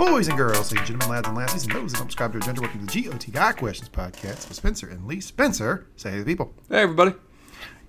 [0.00, 2.38] Boys and girls, ladies and gentlemen, lads and lassies, and those that don't subscribe to
[2.38, 5.20] our gender, welcome to the GOT Guy Questions podcast with Spencer and Lee.
[5.20, 6.54] Spencer, say hey to the people.
[6.70, 7.12] Hey, everybody.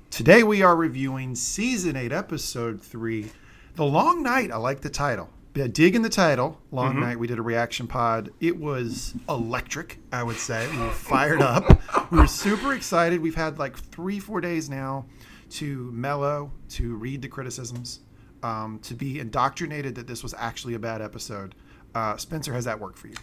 [0.10, 3.32] Today we are reviewing season 8, episode 3,
[3.76, 4.52] The Long Night.
[4.52, 5.30] I like the title.
[5.56, 7.18] Yeah, Dig in the title, Long Night.
[7.18, 8.30] We did a reaction pod.
[8.42, 10.70] It was electric, I would say.
[10.70, 12.12] We were fired up.
[12.12, 13.22] We were super excited.
[13.22, 15.06] We've had like three, four days now
[15.52, 18.02] to mellow, to read the criticisms,
[18.44, 21.56] um, to be indoctrinated that this was actually a bad episode.
[21.94, 23.16] Uh, Spencer, has that worked for you?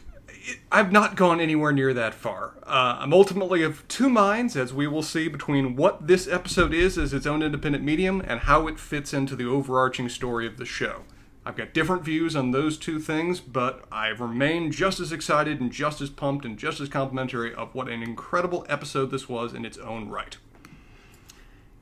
[0.70, 2.54] I've not gone anywhere near that far.
[2.66, 6.96] Uh, I'm ultimately of two minds, as we will see, between what this episode is
[6.96, 10.64] as its own independent medium and how it fits into the overarching story of the
[10.64, 11.02] show.
[11.44, 15.72] I've got different views on those two things, but I remain just as excited and
[15.72, 19.64] just as pumped and just as complimentary of what an incredible episode this was in
[19.64, 20.36] its own right.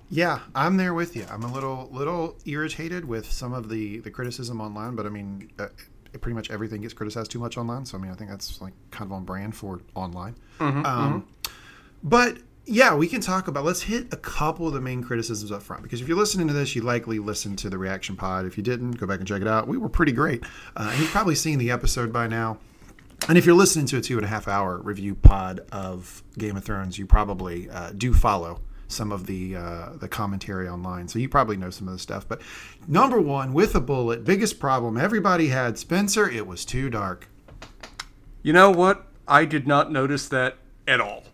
[0.08, 1.26] Yeah, I'm there with you.
[1.28, 5.50] I'm a little little irritated with some of the the criticism online, but I mean,
[5.58, 5.66] uh,
[6.20, 7.84] pretty much everything gets criticized too much online.
[7.86, 10.34] So I mean, I think that's like kind of on brand for online.
[10.60, 11.26] um,
[12.02, 13.64] But yeah, we can talk about.
[13.64, 16.52] Let's hit a couple of the main criticisms up front because if you're listening to
[16.52, 18.44] this, you likely listened to the reaction pod.
[18.44, 19.68] If you didn't, go back and check it out.
[19.68, 20.42] We were pretty great,
[20.76, 22.58] uh, and you've probably seen the episode by now.
[23.28, 26.56] And if you're listening to a two and a half hour review pod of Game
[26.56, 31.18] of Thrones, you probably uh, do follow some of the uh, the commentary online, so
[31.18, 32.26] you probably know some of the stuff.
[32.28, 32.40] But
[32.86, 36.28] number one, with a bullet, biggest problem everybody had, Spencer.
[36.28, 37.28] It was too dark.
[38.42, 39.06] You know what?
[39.26, 41.24] I did not notice that at all.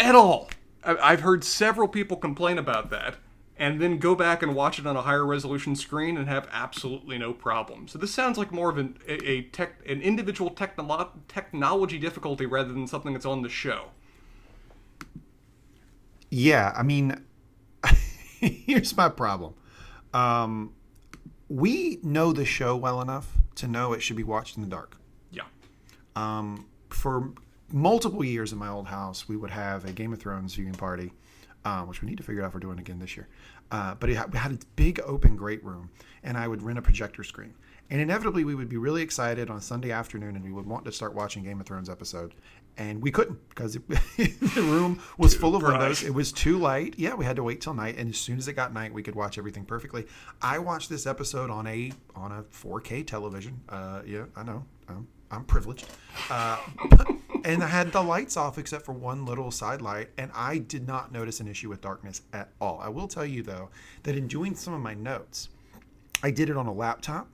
[0.00, 0.50] At all.
[0.84, 3.16] I've heard several people complain about that,
[3.56, 7.18] and then go back and watch it on a higher resolution screen and have absolutely
[7.18, 7.86] no problem.
[7.86, 12.46] So this sounds like more of an a, a tech an individual technolo- technology difficulty
[12.46, 13.90] rather than something that's on the show.
[16.34, 17.22] Yeah, I mean,
[18.40, 19.52] here's my problem.
[20.14, 20.72] Um,
[21.50, 24.96] we know the show well enough to know it should be watched in the dark.
[25.30, 25.42] Yeah.
[26.16, 27.34] Um, for
[27.70, 31.12] multiple years in my old house, we would have a Game of Thrones viewing party,
[31.66, 33.28] um, which we need to figure out if we're doing again this year.
[33.70, 35.90] Uh, but it had, we had a big open great room,
[36.22, 37.52] and I would rent a projector screen.
[37.90, 40.86] And inevitably, we would be really excited on a Sunday afternoon, and we would want
[40.86, 42.34] to start watching Game of Thrones episode,
[42.76, 45.78] and we couldn't because it, the room was full of bright.
[45.78, 46.02] windows.
[46.02, 46.94] It was too light.
[46.96, 49.02] Yeah, we had to wait till night, and as soon as it got night, we
[49.02, 50.06] could watch everything perfectly.
[50.40, 53.60] I watched this episode on a on a 4K television.
[53.68, 54.64] Uh, yeah, I know.
[54.88, 55.86] I'm, I'm privileged.
[56.30, 56.58] Uh,
[57.44, 60.86] and I had the lights off except for one little side light, and I did
[60.86, 62.80] not notice an issue with darkness at all.
[62.82, 63.70] I will tell you though
[64.02, 65.48] that in doing some of my notes,
[66.22, 67.28] I did it on a laptop.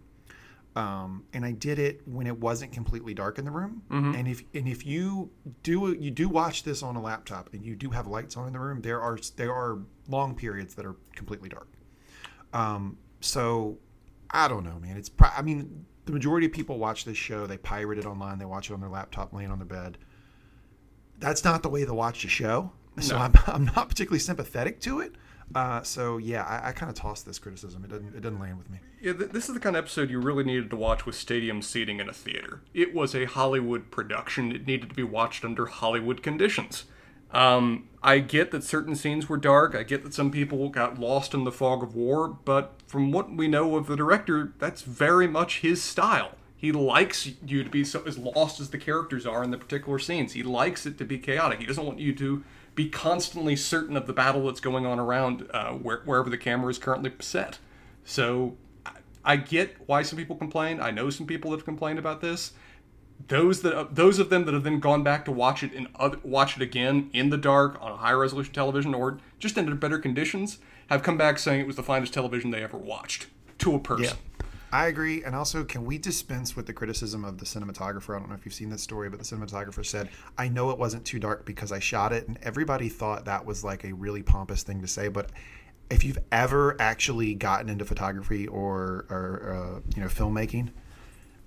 [0.79, 3.83] Um, and I did it when it wasn't completely dark in the room.
[4.15, 5.31] And if and if you
[5.63, 8.53] do you do watch this on a laptop and you do have lights on in
[8.53, 9.79] the room, there are there are
[10.09, 11.69] long periods that are completely dark.
[12.53, 13.79] Um, so
[14.31, 14.97] I don't know, man.
[14.97, 17.47] It's pro- I mean the majority of people watch this show.
[17.47, 18.39] They pirate it online.
[18.39, 19.99] They watch it on their laptop, laying on their bed.
[21.19, 22.71] That's not the way to watch the show.
[23.01, 23.23] So No.
[23.25, 25.15] I'm, I'm not particularly sympathetic to it.
[25.55, 27.85] Uh, so yeah, I, I kind of tossed this criticism.
[27.85, 28.79] It didn't it doesn't land with me.
[29.01, 31.63] Yeah, th- this is the kind of episode you really needed to watch with stadium
[31.63, 32.61] seating in a theater.
[32.75, 34.53] It was a Hollywood production.
[34.53, 36.85] It needed to be watched under Hollywood conditions.
[37.31, 39.75] Um, I get that certain scenes were dark.
[39.75, 43.31] I get that some people got lost in the fog of war, but from what
[43.31, 46.33] we know of the director, that's very much his style.
[46.57, 49.99] He likes you to be so as lost as the characters are in the particular
[49.99, 50.33] scenes.
[50.33, 51.61] He likes it to be chaotic.
[51.61, 52.45] He doesn't want you to
[52.79, 56.71] be constantly certain of the battle that's going on around uh, where, wherever the camera
[56.71, 57.59] is currently set.
[58.05, 58.57] So
[58.87, 58.93] I,
[59.25, 60.81] I get why some people complain.
[60.81, 62.53] I know some people that have complained about this.
[63.27, 66.21] Those that uh, those of them that have then gone back to watch it other,
[66.23, 69.99] watch it again in the dark on a high resolution television or just under better
[69.99, 73.27] conditions have come back saying it was the finest television they ever watched
[73.59, 74.17] to a person.
[74.71, 75.25] I agree.
[75.25, 78.15] And also, can we dispense with the criticism of the cinematographer?
[78.15, 80.79] I don't know if you've seen this story, but the cinematographer said, I know it
[80.79, 82.29] wasn't too dark because I shot it.
[82.29, 85.09] And everybody thought that was like a really pompous thing to say.
[85.09, 85.31] But
[85.91, 90.71] if you've ever actually gotten into photography or, or uh, you know, filmmaking,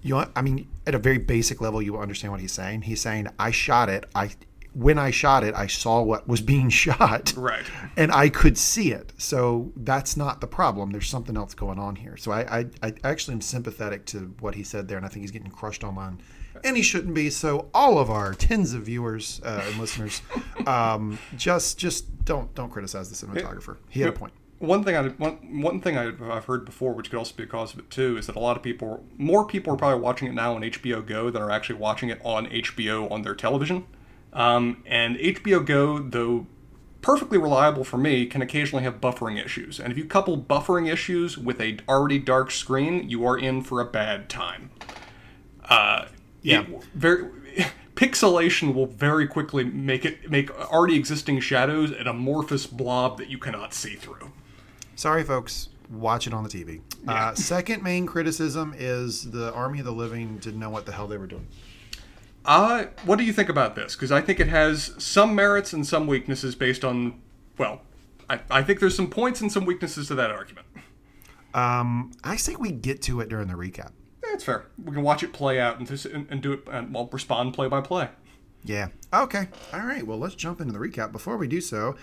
[0.01, 2.83] you want, I mean, at a very basic level, you will understand what he's saying.
[2.83, 4.05] He's saying, I shot it.
[4.15, 4.31] I,
[4.73, 7.63] when I shot it, I saw what was being shot Right.
[7.97, 9.13] and I could see it.
[9.17, 10.91] So that's not the problem.
[10.91, 12.15] There's something else going on here.
[12.17, 15.23] So I, I, I actually am sympathetic to what he said there, and I think
[15.23, 16.21] he's getting crushed online,
[16.63, 17.29] and he shouldn't be.
[17.29, 20.21] So all of our tens of viewers uh, and listeners,
[20.67, 23.77] um, just just don't don't criticize the cinematographer.
[23.89, 24.33] He had a point.
[24.59, 27.73] One thing I one one thing I've heard before, which could also be a cause
[27.73, 30.33] of it too, is that a lot of people, more people are probably watching it
[30.33, 33.85] now on HBO Go than are actually watching it on HBO on their television.
[34.33, 36.47] Um, and HBO Go, though
[37.01, 39.79] perfectly reliable for me, can occasionally have buffering issues.
[39.79, 43.81] And if you couple buffering issues with a already dark screen, you are in for
[43.81, 44.69] a bad time.
[45.65, 46.05] Uh,
[46.41, 46.61] Yeah.
[46.61, 47.25] it very
[47.95, 53.37] pixelation will very quickly make it make already existing shadows an amorphous blob that you
[53.37, 54.31] cannot see through.
[54.95, 55.69] Sorry, folks.
[55.89, 56.79] Watch it on the TV.
[57.07, 61.05] Uh, second main criticism is the Army of the Living didn't know what the hell
[61.07, 61.47] they were doing.
[62.45, 63.95] Uh, what do you think about this?
[63.95, 67.21] Because I think it has some merits and some weaknesses based on,
[67.57, 67.81] well,
[68.29, 70.65] I, I think there's some points and some weaknesses to that argument.
[71.53, 73.91] Um, I say we get to it during the recap.
[74.23, 74.65] That's fair.
[74.83, 77.53] We can watch it play out and, just, and, and do it and well respond
[77.53, 78.09] play by play.
[78.63, 78.87] Yeah.
[79.13, 79.49] Okay.
[79.73, 80.05] All right.
[80.05, 81.11] Well, let's jump into the recap.
[81.11, 81.95] Before we do so,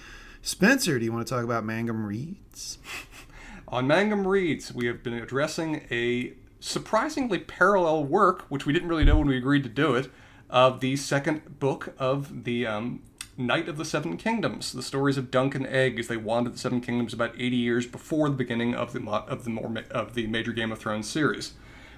[0.43, 2.79] Spencer, do you want to talk about Mangum Reads?
[3.69, 9.05] On Mangum Reads, we have been addressing a surprisingly parallel work, which we didn't really
[9.05, 10.11] know when we agreed to do it,
[10.51, 13.03] of the second book of the um,
[13.37, 16.59] Knight of the Seven Kingdoms, the stories of Dunk and Egg as they wandered the
[16.59, 20.27] Seven Kingdoms about 80 years before the beginning of the of the more of the
[20.27, 21.53] major Game of Thrones series.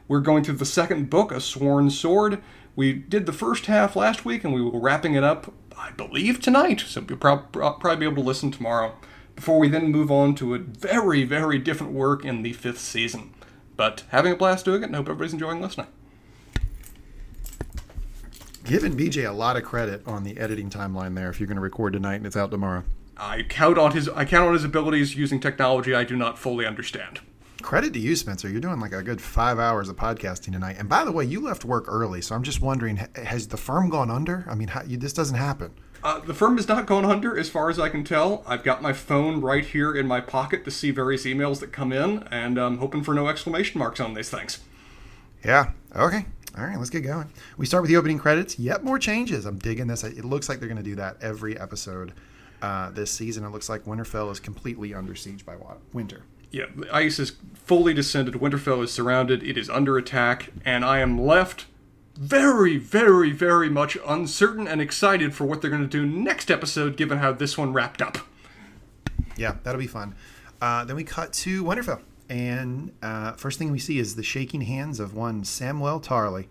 [0.07, 2.43] We're going through the second book, A Sworn Sword.
[2.77, 6.41] We did the first half last week, and we be wrapping it up, I believe,
[6.41, 6.81] tonight.
[6.81, 8.97] So you'll prob- prob- probably be able to listen tomorrow.
[9.37, 13.33] Before we then move on to a very, very different work in the fifth season.
[13.77, 15.87] But having a blast doing it, and hope everybody's enjoying listening.
[18.65, 21.31] Giving BJ a lot of credit on the editing timeline there.
[21.31, 22.85] If you're going to record tonight and it's out tomorrow,
[23.17, 26.67] I count on his I count on his abilities using technology I do not fully
[26.67, 27.21] understand.
[27.63, 28.49] credit to you, Spencer.
[28.49, 30.77] You're doing like a good five hours of podcasting tonight.
[30.79, 33.91] And by the way, you left work early, so I'm just wondering, has the firm
[33.91, 34.47] gone under?
[34.49, 35.73] I mean, how, you, this doesn't happen.
[36.03, 38.43] Uh, the firm is not going under, as far as I can tell.
[38.47, 41.93] I've got my phone right here in my pocket to see various emails that come
[41.93, 44.61] in, and I'm hoping for no exclamation marks on these things.
[45.45, 45.73] Yeah.
[45.95, 46.25] Okay.
[46.59, 46.79] All right.
[46.79, 47.31] Let's get going.
[47.57, 48.59] We start with the opening credits.
[48.59, 48.83] Yep.
[48.83, 49.47] More changes.
[49.47, 50.05] I'm digging this.
[50.05, 52.13] It looks like they're going to do that every episode
[52.63, 53.45] uh, this season.
[53.45, 55.57] It looks like Winterfell is completely under siege by
[55.93, 56.23] winter.
[56.51, 58.35] Yeah, the ice is fully descended.
[58.35, 59.43] Winterfell is surrounded.
[59.43, 61.67] It is under attack, and I am left
[62.17, 66.97] very, very, very much uncertain and excited for what they're going to do next episode,
[66.97, 68.19] given how this one wrapped up.
[69.37, 70.17] Yeah, that'll be fun.
[70.61, 74.63] Uh, then we cut to Winterfell, and uh, first thing we see is the shaking
[74.63, 76.47] hands of one Samuel Tarly.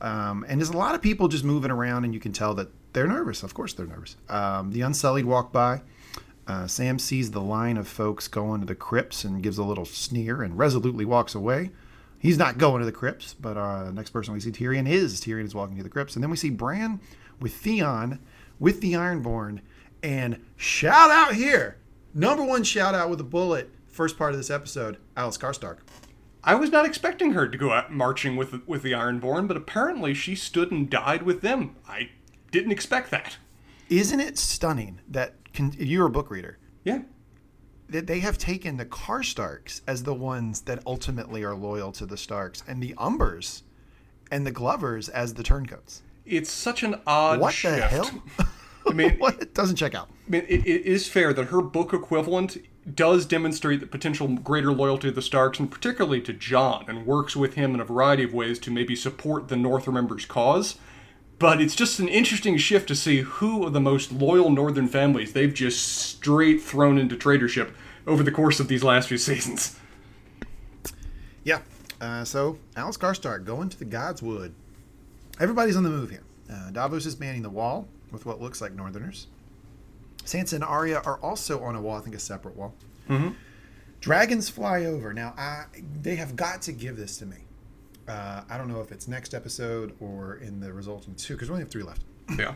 [0.00, 2.68] Um, and there's a lot of people just moving around, and you can tell that
[2.92, 3.42] they're nervous.
[3.42, 4.16] Of course, they're nervous.
[4.28, 5.82] Um, the Unsullied walk by.
[6.46, 9.84] Uh, Sam sees the line of folks going to the crypts and gives a little
[9.84, 11.72] sneer and resolutely walks away.
[12.20, 15.20] He's not going to the crypts, but uh, next person we see Tyrion is.
[15.20, 16.14] Tyrion is walking to the crypts.
[16.14, 17.00] And then we see Bran
[17.40, 18.20] with Theon
[18.60, 19.60] with the Ironborn.
[20.04, 21.78] And shout out here,
[22.14, 25.78] number one shout out with a bullet, first part of this episode, Alys Karstark.
[26.44, 30.14] I was not expecting her to go out marching with with the Ironborn, but apparently
[30.14, 31.74] she stood and died with them.
[31.88, 32.10] I
[32.52, 33.36] didn't expect that.
[33.88, 36.58] Isn't it stunning that can, you're a book reader?
[36.84, 37.02] Yeah.
[37.88, 42.16] that they have taken the Karstarks as the ones that ultimately are loyal to the
[42.16, 43.62] Starks, and the Umbers
[44.30, 46.02] and the Glovers as the turncoats.
[46.24, 47.76] It's such an odd What shift.
[47.76, 48.22] the hell?
[48.88, 49.40] I mean, what?
[49.40, 50.08] It doesn't check out.
[50.26, 52.56] I mean, it, it is fair that her book equivalent
[52.94, 57.34] does demonstrate the potential greater loyalty to the Starks, and particularly to Jon, and works
[57.34, 60.78] with him in a variety of ways to maybe support the North Remembers cause.
[61.38, 65.32] But it's just an interesting shift to see who of the most loyal Northern families
[65.32, 67.72] they've just straight thrown into traitorship
[68.06, 69.78] over the course of these last few seasons.
[71.44, 71.60] Yeah.
[72.00, 74.52] Uh, so Alys Karstark going to the Godswood.
[75.40, 76.22] Everybody's on the move here.
[76.50, 79.26] Uh, Davos is manning the wall with what looks like Northerners.
[80.26, 81.96] Sansa and Arya are also on a wall.
[81.96, 82.74] I think a separate wall.
[83.08, 83.30] Mm-hmm.
[84.00, 85.12] Dragons fly over.
[85.14, 85.64] Now, I,
[86.02, 87.36] they have got to give this to me.
[88.06, 91.54] Uh, I don't know if it's next episode or in the resulting two, because we
[91.54, 92.02] only have three left.
[92.38, 92.54] Yeah.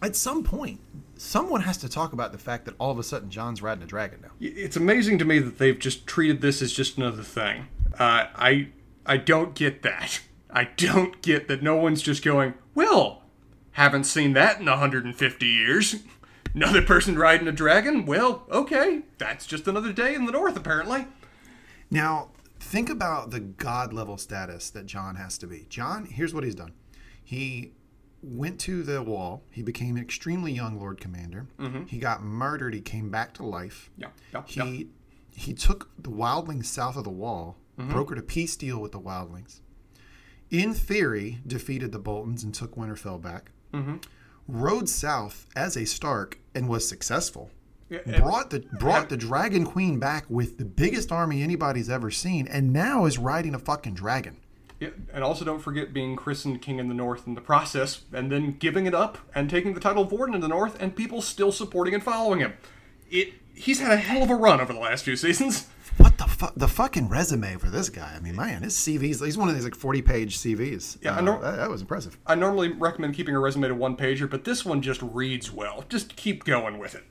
[0.00, 0.80] At some point,
[1.16, 3.86] someone has to talk about the fact that all of a sudden Jon's riding a
[3.86, 4.30] dragon now.
[4.40, 7.66] It's amazing to me that they've just treated this as just another thing.
[7.98, 8.68] Uh, I
[9.06, 10.20] I don't get that.
[10.50, 13.22] I don't get that no one's just going, well,
[13.72, 15.96] haven't seen that in 150 years.
[16.54, 18.06] Another person riding a dragon?
[18.06, 19.02] Well, okay.
[19.18, 21.06] That's just another day in the north, apparently.
[21.90, 25.66] Now, think about the god level status that Jon has to be.
[25.68, 26.72] Jon, here's what he's done.
[27.22, 27.72] He
[28.22, 29.42] went to the wall.
[29.50, 31.46] He became an extremely young Lord Commander.
[31.58, 31.84] Mm-hmm.
[31.84, 32.74] He got murdered.
[32.74, 33.90] He came back to life.
[33.96, 34.84] Yeah, yeah, He yeah.
[35.34, 37.92] he took the wildlings south of the wall, mm-hmm.
[37.92, 39.60] brokered a peace deal with the wildlings.
[40.50, 43.50] In theory, defeated the Boltons and took Winterfell back.
[43.72, 43.96] Mm-hmm.
[44.48, 47.50] Rode south as a Stark and was successful.
[47.90, 52.10] Yeah, and- brought the brought the Dragon Queen back with the biggest army anybody's ever
[52.10, 54.38] seen, and now is riding a fucking dragon.
[54.80, 58.30] Yeah, and also don't forget being christened king in the north in the process, and
[58.30, 61.20] then giving it up and taking the title of warden in the north, and people
[61.20, 62.54] still supporting and following him.
[63.10, 65.66] it he's had a hell of a run over the last few seasons.
[65.98, 66.54] What the fuck?
[66.56, 68.12] The fucking resume for this guy.
[68.16, 69.20] I mean, man, his CV's.
[69.20, 70.98] He's one of these like forty-page CVs.
[71.02, 72.16] Yeah, I Uh, know- that, that was impressive.
[72.26, 75.84] I normally recommend keeping a resume to one pager, but this one just reads well.
[75.88, 77.04] Just keep going with it.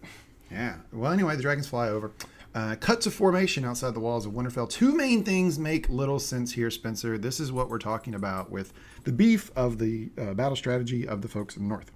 [0.49, 0.77] Yeah.
[0.93, 2.11] Well, anyway, the dragons fly over.
[2.55, 4.69] Uh, cut to formation outside the walls of Winterfell.
[4.69, 7.17] Two main things make little sense here, Spencer.
[7.17, 11.21] This is what we're talking about with the beef of the uh, battle strategy of
[11.21, 11.91] the folks in the north.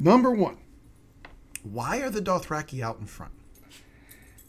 [0.00, 0.58] Number one,
[1.62, 3.32] why are the Dothraki out in front?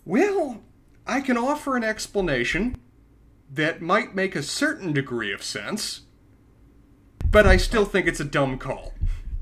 [0.06, 0.62] Well,
[1.10, 2.78] I can offer an explanation
[3.52, 6.02] that might make a certain degree of sense,
[7.32, 8.94] but I still think it's a dumb call.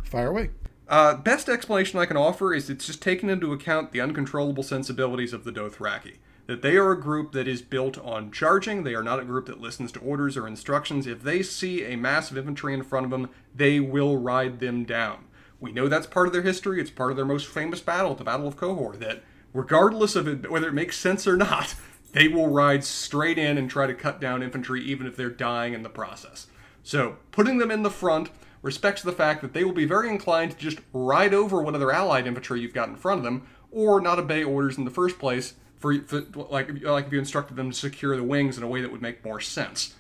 [0.05, 0.51] Fire away.
[0.88, 5.33] Uh, best explanation I can offer is it's just taking into account the uncontrollable sensibilities
[5.33, 6.19] of the Dothraki.
[6.45, 8.83] That they are a group that is built on charging.
[8.86, 11.05] They are not a group that listens to orders or instructions.
[11.05, 14.86] If they see a mass of infantry in front of them, they will ride them
[14.86, 15.25] down.
[15.59, 16.79] We know that's part of their history.
[16.79, 18.97] It's part of their most famous battle, the Battle of Qohor.
[18.97, 19.21] That
[19.53, 21.75] regardless of it, whether it makes sense or not,
[22.13, 25.73] they will ride straight in and try to cut down infantry, even if they're dying
[25.73, 26.47] in the process.
[26.83, 28.29] So, putting them in the front
[28.61, 31.91] respects the fact that they will be very inclined to just ride over what other
[31.91, 35.19] allied infantry you've got in front of them, or not obey orders in the first
[35.19, 38.67] place, for, for like like if you instructed them to secure the wings in a
[38.67, 39.95] way that would make more sense.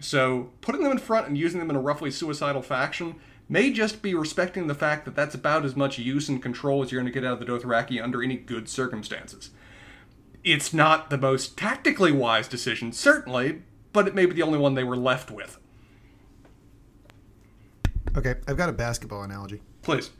[0.00, 3.14] So, putting them in front and using them in a roughly suicidal faction
[3.48, 6.90] may just be respecting the fact that that's about as much use and control as
[6.90, 9.50] you're going to get out of the Dothraki under any good circumstances.
[10.42, 14.74] It's not the most tactically wise decision, certainly, but it may be the only one
[14.74, 15.58] they were left with.
[18.16, 19.60] Okay, I've got a basketball analogy.
[19.82, 20.10] Please.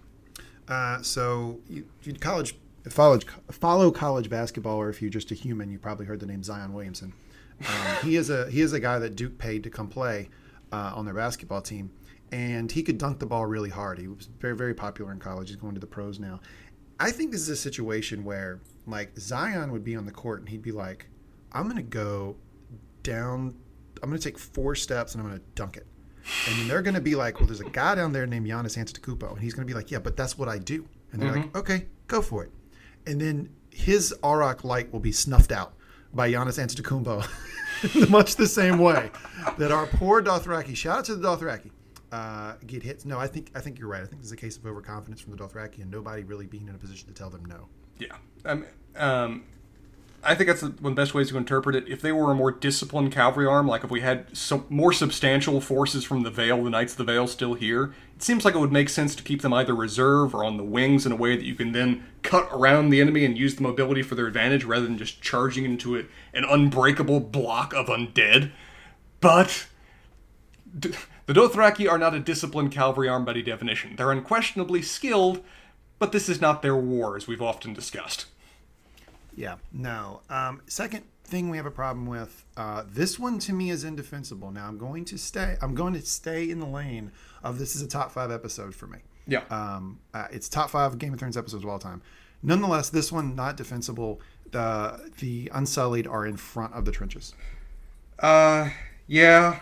[0.67, 2.57] Uh, so, you, you college
[2.89, 3.19] follow
[3.51, 6.73] follow college basketball, or if you're just a human, you probably heard the name Zion
[6.73, 7.13] Williamson.
[7.61, 10.29] Um, he is a he is a guy that Duke paid to come play
[10.73, 11.91] uh, on their basketball team,
[12.33, 13.99] and he could dunk the ball really hard.
[13.99, 15.49] He was very very popular in college.
[15.49, 16.41] He's going to the pros now.
[17.01, 20.49] I think this is a situation where like Zion would be on the court and
[20.49, 21.09] he'd be like,
[21.53, 22.37] "I'm going to go
[23.03, 23.55] down.
[24.03, 25.87] I'm going to take four steps and I'm going to dunk it."
[26.49, 28.79] And then they're going to be like, well, there's a guy down there named Giannis
[28.79, 30.89] Antetokounmpo, and he's going to be like, yeah, but that's what I do.
[31.13, 31.43] And they're mm-hmm.
[31.43, 32.51] like, okay, go for it.
[33.07, 35.75] And then his Arakh light will be snuffed out
[36.15, 39.11] by Giannis Antetokounmpo, much the same way
[39.59, 40.77] that our poor Dothraki.
[40.77, 41.71] Shout out to the Dothraki.
[42.15, 43.05] Uh, get hits.
[43.05, 44.01] No, I think I think you're right.
[44.01, 46.75] I think there's a case of overconfidence from the Dothraki and nobody really being in
[46.77, 47.67] a position to tell them no.
[47.99, 48.15] Yeah.
[48.45, 49.45] Um, um,
[50.23, 51.89] I think that's one of the best ways to interpret it.
[51.89, 55.61] If they were a more disciplined cavalry arm, like if we had some more substantial
[55.61, 58.61] forces from the Vale, the Knights of the Vale still here, it seems like it
[58.61, 61.35] would make sense to keep them either reserve or on the wings in a way
[61.35, 64.63] that you can then cut around the enemy and use the mobility for their advantage
[64.63, 68.53] rather than just charging into it an unbreakable block of undead.
[69.21, 69.67] But
[71.27, 73.97] the Dothraki are not a disciplined cavalry arm by definition.
[73.97, 75.43] They're unquestionably skilled,
[75.99, 78.27] but this is not their war, as we've often discussed.
[79.35, 80.21] Yeah, no.
[80.31, 82.45] Um, second thing we have a problem with.
[82.57, 84.51] Uh, this one to me is indefensible.
[84.51, 85.57] Now I'm going to stay.
[85.61, 87.11] I'm going to stay in the lane
[87.43, 88.99] of this is a top five episode for me.
[89.27, 89.43] Yeah.
[89.51, 92.03] Um, uh, it's top five Game of Thrones episodes of all time.
[92.43, 94.21] Nonetheless, this one not defensible.
[94.51, 97.35] The the Unsullied are in front of the trenches.
[98.19, 98.71] Uh,
[99.07, 99.61] yeah.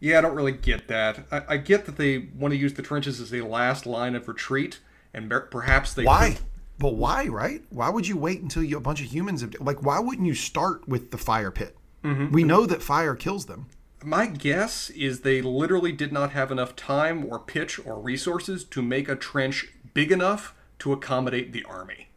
[0.00, 1.26] Yeah, I don't really get that.
[1.30, 4.28] I, I get that they want to use the trenches as a last line of
[4.28, 4.80] retreat,
[5.14, 6.32] and perhaps they Why?
[6.34, 6.44] could-
[6.78, 7.26] But why?
[7.28, 7.62] Right?
[7.70, 9.82] Why would you wait until you a bunch of humans have like?
[9.82, 11.76] Why wouldn't you start with the fire pit?
[12.04, 12.32] Mm-hmm.
[12.32, 13.66] We know that fire kills them.
[14.04, 18.82] My guess is they literally did not have enough time or pitch or resources to
[18.82, 22.08] make a trench big enough to accommodate the army.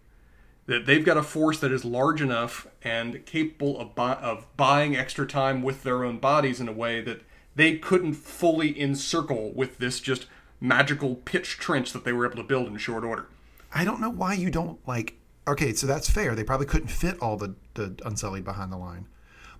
[0.66, 4.96] That they've got a force that is large enough and capable of, bu- of buying
[4.96, 7.22] extra time with their own bodies in a way that
[7.56, 10.28] they couldn't fully encircle with this just
[10.62, 13.28] magical pitch trench that they were able to build in short order.
[13.74, 15.16] I don't know why you don't like.
[15.48, 16.36] Okay, so that's fair.
[16.36, 19.08] They probably couldn't fit all the the Unsullied behind the line,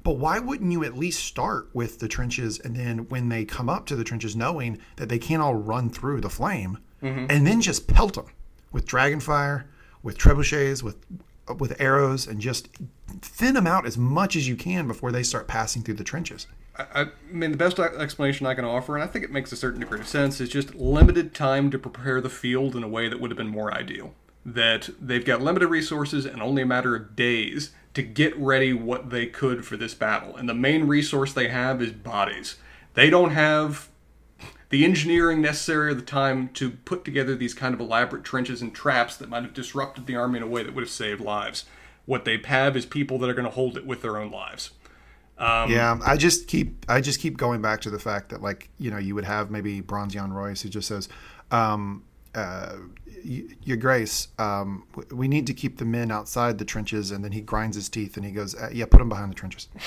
[0.04, 3.70] but why wouldn't you at least start with the trenches and then when they come
[3.70, 7.26] up to the trenches, knowing that they can't all run through the flame, mm-hmm.
[7.30, 8.28] and then just pelt them
[8.72, 9.68] with dragon fire,
[10.04, 10.98] with trebuchets, with
[11.58, 12.70] with arrows, and just
[13.22, 16.46] thin them out as much as you can before they start passing through the trenches.
[16.80, 19.58] I, I mean, the best explanation I can offer, and I think it makes a
[19.58, 23.10] certain degree of sense, is just limited time to prepare the field in a way
[23.10, 24.14] that would have been more ideal.
[24.46, 29.10] That they've got limited resources and only a matter of days to get ready what
[29.10, 30.36] they could for this battle.
[30.36, 32.56] And the main resource they have is bodies.
[32.94, 33.90] They don't have
[34.70, 38.74] the engineering necessary or the time to put together these kind of elaborate trenches and
[38.74, 41.66] traps that might have disrupted the army in a way that would have saved lives.
[42.06, 44.72] What they have is people that are going to hold it with their own lives.
[45.70, 48.92] Yeah, I just keep I just keep going back to the fact that like you
[48.92, 51.08] know you would have maybe Bronze Yohn Royce who just says,
[51.52, 52.04] um,
[52.36, 52.76] uh,
[53.24, 57.12] Your Grace, um, w- we need to keep the men outside the trenches.
[57.12, 59.36] And then he grinds his teeth and he goes, uh, Yeah, put them behind the
[59.36, 59.68] trenches.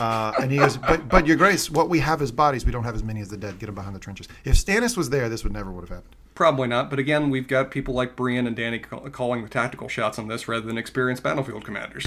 [0.00, 2.64] Uh, and he goes, but, but Your Grace, what we have is bodies.
[2.64, 3.58] We don't have as many as the dead.
[3.58, 4.28] Get them behind the trenches.
[4.44, 6.14] If Stannis was there, this would never would have happened.
[6.38, 9.88] Probably not, but again, we've got people like Brienne and Dany ca- calling the tactical
[9.88, 12.06] shots on this rather than experienced battlefield commanders.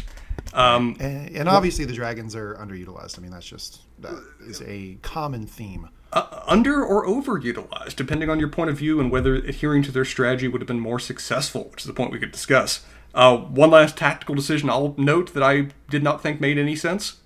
[0.53, 3.19] Um, And, and obviously, the dragons are underutilized.
[3.19, 5.89] I mean, that's just that is a common theme.
[6.13, 10.05] uh, under or overutilized, depending on your point of view and whether adhering to their
[10.05, 12.85] strategy would have been more successful, which is the point we could discuss.
[13.13, 17.17] Uh, one last tactical decision I'll note that I did not think made any sense.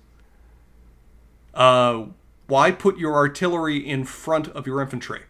[1.54, 2.06] Uh,
[2.48, 5.20] why put your artillery in front of your infantry?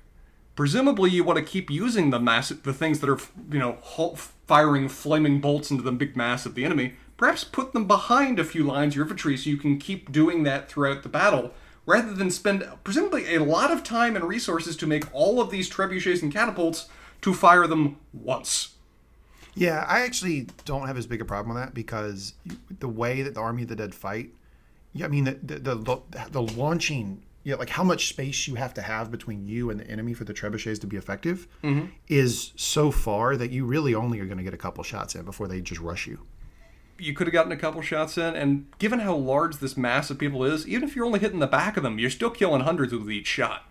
[0.56, 3.20] Presumably, you want to keep using the mass, the things that are,
[3.52, 3.74] you know,
[4.46, 6.94] firing flaming bolts into the big mass of the enemy.
[7.18, 10.42] Perhaps put them behind a few lines of your infantry so you can keep doing
[10.42, 11.52] that throughout the battle,
[11.84, 15.70] rather than spend presumably a lot of time and resources to make all of these
[15.70, 16.88] trebuchets and catapults
[17.20, 18.74] to fire them once.
[19.54, 22.34] Yeah, I actually don't have as big a problem with that because
[22.78, 24.30] the way that the Army of the Dead fight,
[24.92, 28.74] yeah, I mean the the the, the launching, yeah, like how much space you have
[28.74, 31.46] to have between you and the enemy for the trebuchets to be effective
[32.08, 35.24] is so far that you really only are going to get a couple shots in
[35.24, 36.18] before they just rush you.
[36.98, 40.18] you could have gotten a couple shots in, and given how large this mass of
[40.18, 42.92] people is, even if you're only hitting the back of them, you're still killing hundreds
[42.92, 43.62] with each shot.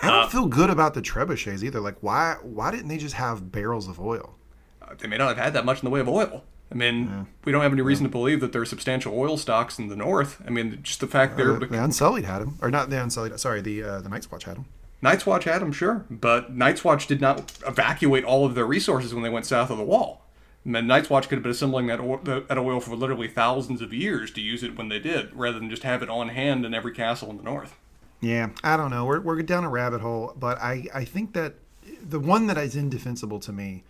[0.00, 1.80] I don't feel good about the trebuchets either.
[1.80, 4.36] Like why why didn't they just have barrels of oil?
[4.80, 6.44] Uh, They may not have had that much in the way of oil.
[6.72, 9.78] I mean, we don't have any reason to believe that there are substantial oil stocks
[9.78, 10.40] in the north.
[10.46, 11.84] I mean, just the fact they're able The.
[11.84, 13.38] Unsullied had them, or not the Unsullied.
[13.38, 14.64] Sorry, the uh, the Night's Watch had them.
[15.02, 19.12] Night's Watch had them, sure, but Night's Watch did not evacuate all of their resources
[19.12, 20.24] when they went south of the wall.
[20.64, 23.82] And then Night's Watch could have been assembling that oil, that oil for literally thousands
[23.82, 26.64] of years to use it when they did, rather than just have it on hand
[26.64, 27.76] in every castle in the north.
[28.20, 29.04] Yeah, I don't know.
[29.04, 31.54] We're, we're down a rabbit hole, but I, I think that
[32.00, 33.82] the one that is indefensible to me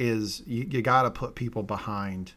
[0.00, 2.32] is you, you got to put people behind,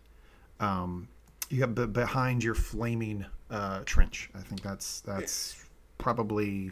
[0.60, 1.08] um,
[1.50, 4.30] you got be- behind your flaming uh, trench.
[4.36, 5.64] I think that's that's
[5.98, 6.72] probably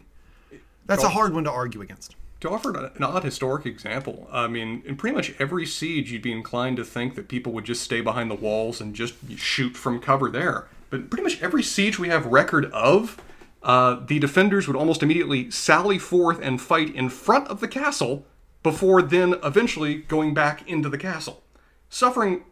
[0.85, 2.15] that's a hard one to argue against.
[2.41, 6.21] To offer an an odd historic example, I mean, in pretty much every siege, you'd
[6.21, 9.77] be inclined to think that people would just stay behind the walls and just shoot
[9.77, 10.67] from cover there.
[10.89, 13.21] But pretty much every siege we have record of,
[13.63, 18.25] uh, the defenders would almost immediately sally forth and fight in front of the castle
[18.63, 21.43] before then eventually going back into the castle,
[21.89, 22.43] suffering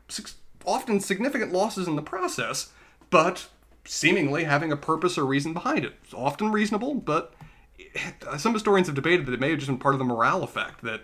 [0.65, 2.72] often significant losses in the process,
[3.10, 3.48] but
[3.86, 5.93] seemingly having a purpose or reason behind it.
[6.04, 7.34] It's often reasonable, but
[8.38, 10.84] some historians have debated that it may have just been part of the morale effect
[10.84, 11.02] that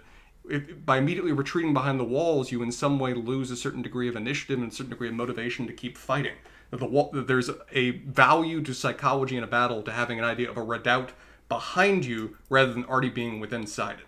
[0.85, 4.15] by immediately retreating behind the walls, you in some way lose a certain degree of
[4.15, 6.35] initiative and a certain degree of motivation to keep fighting.
[6.69, 10.49] That, the, that there's a value to psychology in a battle to having an idea
[10.49, 11.13] of a redoubt
[11.49, 14.05] behind you rather than already being within it.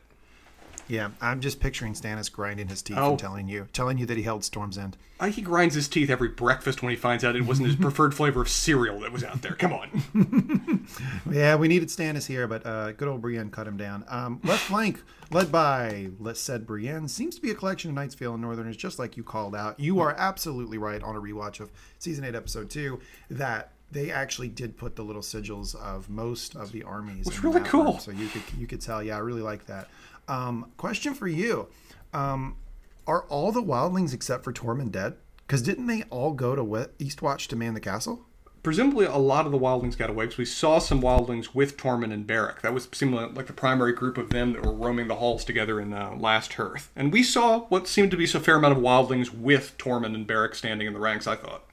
[0.89, 3.11] Yeah, I'm just picturing Stannis grinding his teeth Oh.
[3.11, 4.95] and telling you telling you that he held Storm's End.
[5.19, 8.13] Uh, he grinds his teeth every breakfast when he finds out it wasn't his preferred
[8.13, 9.53] flavor of cereal that was out there.
[9.53, 10.87] Come on.
[11.29, 14.05] Yeah, we needed Stannis here, but uh, good old Brienne cut him down.
[14.07, 18.15] Um, left flank, led by let's said Brienne, seems to be a collection of Knights
[18.15, 19.79] Vale and Northerners, just like you called out.
[19.79, 21.69] You are absolutely right on a rewatch of
[21.99, 26.71] season eight, episode two, that they actually did put the little sigils of most of
[26.71, 27.27] the armies.
[27.27, 27.99] It's really cool.
[27.99, 29.89] So you could you could tell, yeah, I really like that.
[30.27, 31.67] Um, question for you:
[32.13, 32.57] um,
[33.05, 35.15] Are all the wildlings except for Tormund dead?
[35.45, 38.27] Because didn't they all go to Eastwatch to man the castle?
[38.67, 42.11] presumably a lot of the wildlings got away because we saw some wildlings with Tormund
[42.11, 42.61] and Beric.
[42.63, 45.79] That was seemingly like the primary group of them that were roaming the halls together
[45.79, 46.91] in uh, Last Hearth.
[46.93, 50.27] And we saw what seemed to be a fair amount of wildlings with Tormund and
[50.27, 51.63] Beric standing in the ranks, I thought.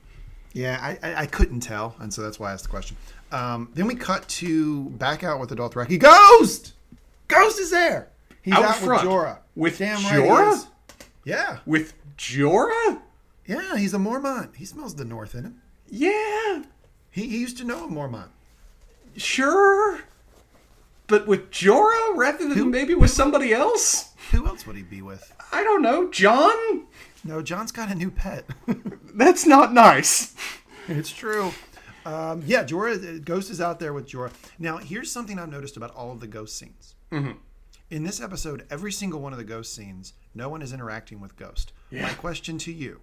[0.53, 2.97] Yeah, I, I, I couldn't tell, and so that's why I asked the question.
[3.33, 5.99] Um, then we cut to back out with the Dothraki.
[5.99, 6.75] Ghost!
[7.27, 8.11] Ghost is there!
[8.45, 9.03] He's Out out, front.
[9.03, 9.39] with Jorah.
[9.57, 10.29] With Damn Jorah?
[10.53, 10.67] right.
[11.25, 13.01] Yeah, With Jorah?
[13.47, 14.57] yeah, he's a Mormont.
[14.57, 15.63] He smells the North in him.
[15.89, 16.63] Yeah,
[17.11, 18.29] He, he used to know a Mormont.
[19.17, 20.01] sure.
[21.07, 24.11] But with Jorah rather than maybe with somebody else?
[24.33, 25.33] Who else would he be with?
[25.53, 26.11] I don't know.
[26.11, 26.87] Jon?
[27.25, 28.45] No, Jon's got a new pet.
[29.15, 30.35] That's not nice.
[30.89, 31.53] it's true.
[32.07, 34.33] Um, yeah, Jorah, Ghost is out there with Jorah.
[34.59, 36.95] Now, here's something I've noticed about all of the Ghost scenes.
[37.91, 41.37] In this episode, every single one of the Ghost scenes, no one is interacting with
[41.37, 41.73] Ghost.
[41.93, 43.03] My question to you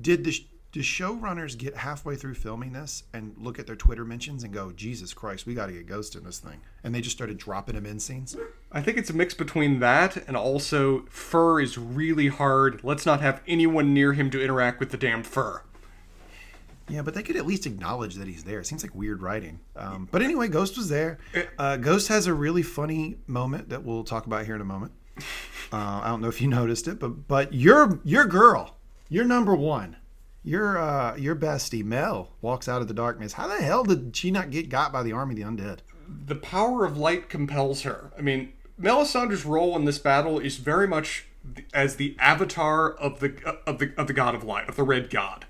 [0.00, 0.34] Did the,
[0.72, 4.72] the showrunners get halfway through filming this and look at their Twitter mentions and go,
[4.72, 6.60] Jesus Christ, we got to get Ghost in this thing?
[6.82, 8.36] And they just started dropping him in scenes?
[8.72, 12.82] I think it's a mix between that and also fur is really hard.
[12.82, 15.62] Let's not have anyone near him to interact with the damned fur.
[16.88, 18.60] Yeah, but they could at least acknowledge that he's there.
[18.60, 19.60] It seems like weird writing.
[19.74, 21.18] Um, but anyway, Ghost was there.
[21.58, 24.92] Uh, Ghost has a really funny moment that we'll talk about here in a moment.
[25.72, 28.76] Uh, I don't know if you noticed it, but but your your girl,
[29.08, 29.96] your number one,
[30.44, 33.32] your uh, your bestie Mel walks out of the darkness.
[33.32, 35.78] How the hell did she not get got by the army of the undead?
[36.06, 38.12] The power of light compels her.
[38.16, 41.26] I mean, Melisandre's role in this battle is very much
[41.74, 43.34] as the avatar of the
[43.66, 45.46] of the of the god of light, of the red god.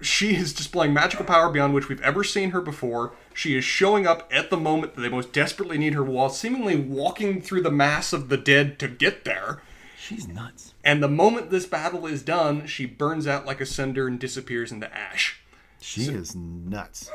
[0.00, 3.12] She is displaying magical power beyond which we've ever seen her before.
[3.32, 6.76] She is showing up at the moment that they most desperately need her while seemingly
[6.76, 9.62] walking through the mass of the dead to get there.
[9.96, 10.74] She's nuts.
[10.84, 14.70] And the moment this battle is done, she burns out like a cinder and disappears
[14.70, 15.40] into ash.
[15.80, 17.10] She is nuts.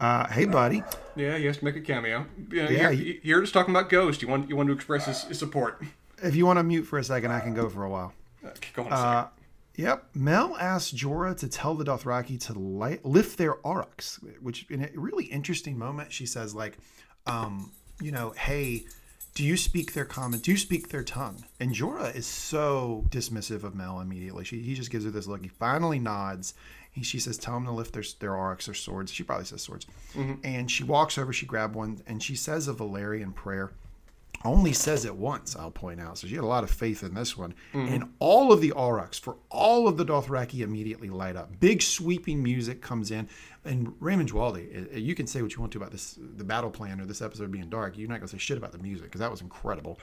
[0.00, 0.84] Uh, hey, buddy.
[1.16, 2.26] Yeah, he has to make a cameo.
[2.52, 4.22] Yeah, Yeah, here, you're, just talking about Ghost.
[4.22, 5.82] You want you want to express his, his support.
[6.22, 8.12] If you want to mute for a second, I can go for a while.
[8.76, 9.26] Uh,
[9.82, 10.14] go on a second.
[10.14, 10.22] Yep.
[10.22, 14.90] Mel asks Jorah to tell the Dothraki to light, lift their arakhs, which in a
[14.94, 16.78] really interesting moment, she says, like,
[17.26, 18.84] um, you know, hey,
[19.34, 20.40] do you speak their common?
[20.40, 21.44] Do you speak their tongue?
[21.60, 24.44] And Jorah is so dismissive of Mel immediately.
[24.44, 25.42] She, he just gives her this look.
[25.42, 26.54] He finally nods.
[26.90, 29.12] He, she says, tell them to lift their, their arakhs or swords.
[29.12, 29.86] She probably says swords.
[30.42, 33.70] And she walks over, she grabs one, and she says a Valyrian prayer
[34.44, 36.18] only says it once, I'll point out.
[36.18, 37.54] So she had a lot of faith in this one.
[37.72, 41.58] And all of the Arakhs for all of the Dothraki immediately light up.
[41.60, 43.28] Big sweeping music comes in.
[43.64, 46.70] And Ramin Djawadi, uh, you can say what you want to about this, the battle
[46.70, 47.98] plan or this episode being dark.
[47.98, 49.98] You're not going to say shit about the music because that was incredible.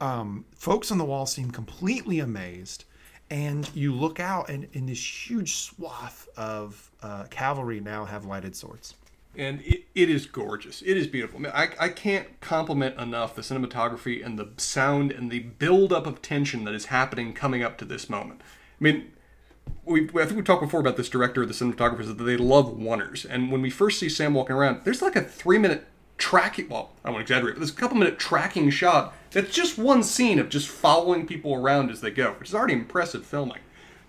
[0.00, 2.84] Um, folks on the wall seem completely amazed.
[3.32, 8.56] And you look out, and in this huge swath of uh, cavalry now have lighted
[8.56, 8.94] swords.
[9.36, 10.82] And it, it is gorgeous.
[10.82, 11.40] It is beautiful.
[11.46, 16.64] I, I, can't compliment enough the cinematography and the sound and the buildup of tension
[16.64, 18.40] that is happening coming up to this moment.
[18.80, 19.12] I mean,
[19.84, 23.24] we, I think we talked before about this director, the cinematographers, that they love wonders.
[23.24, 25.86] And when we first see Sam walking around, there's like a three minute
[26.18, 30.02] tracking, well, I won't exaggerate, but there's a couple minute tracking shot that's just one
[30.02, 33.58] scene of just following people around as they go, which is already impressive filming.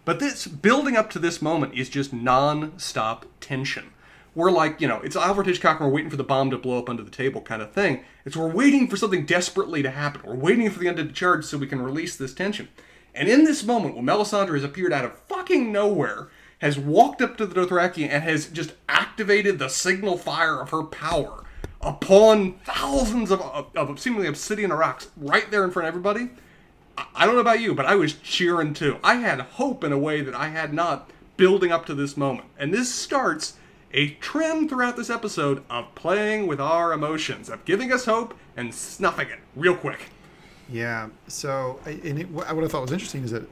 [0.03, 3.90] But this building up to this moment is just non-stop tension.
[4.33, 6.79] We're like, you know, it's Alfred Hitchcock and we're waiting for the bomb to blow
[6.79, 8.03] up under the table kind of thing.
[8.25, 10.21] It's we're waiting for something desperately to happen.
[10.23, 12.69] We're waiting for the undead to charge so we can release this tension.
[13.13, 17.35] And in this moment, when Melisandre has appeared out of fucking nowhere, has walked up
[17.37, 21.43] to the Dothraki and has just activated the signal fire of her power
[21.81, 26.29] upon thousands of, of, of seemingly obsidian rocks right there in front of everybody,
[26.97, 28.97] I- I don't know about you, but I was cheering too.
[29.03, 32.47] I had hope in a way that I had not building up to this moment.
[32.57, 33.53] And this starts
[33.93, 38.73] a trend throughout this episode of playing with our emotions, of giving us hope and
[38.73, 40.09] snuffing it real quick.
[40.69, 41.09] Yeah.
[41.27, 43.43] So, and it, what I thought was interesting is that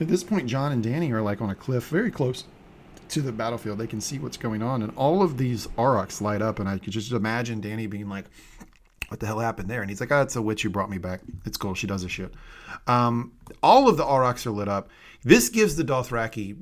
[0.00, 2.44] at this point, Jon and Dany are like on a cliff, very close
[3.10, 3.78] to the battlefield.
[3.78, 6.58] They can see what's going on, and all of these Arakhs light up.
[6.58, 8.24] And I could just imagine Dany being like,
[9.08, 10.98] "What the hell happened there?" And he's like, "Oh, it's a witch who brought me
[10.98, 11.20] back.
[11.44, 11.74] It's cool.
[11.74, 12.32] She does a shit."
[12.86, 14.88] Um, all of the Arakhs are lit up.
[15.24, 16.56] This gives the Dothraki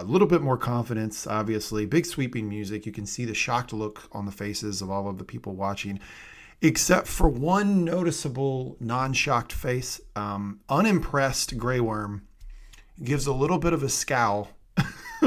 [0.00, 1.26] a little bit more confidence.
[1.26, 2.86] Obviously, big sweeping music.
[2.86, 6.00] You can see the shocked look on the faces of all of the people watching
[6.64, 10.00] except for one noticeable non-shocked face.
[10.16, 12.26] Um, unimpressed Grey Worm
[13.02, 14.50] gives a little bit of a scowl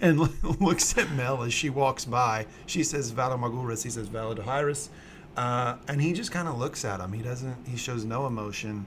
[0.00, 0.18] and
[0.60, 2.46] looks at Mel as she walks by.
[2.66, 4.88] She says Valar morghulis, he says Valar dohaeris.
[5.36, 7.12] Uh, and he just kind of looks at him.
[7.12, 8.86] He doesn't, he shows no emotion.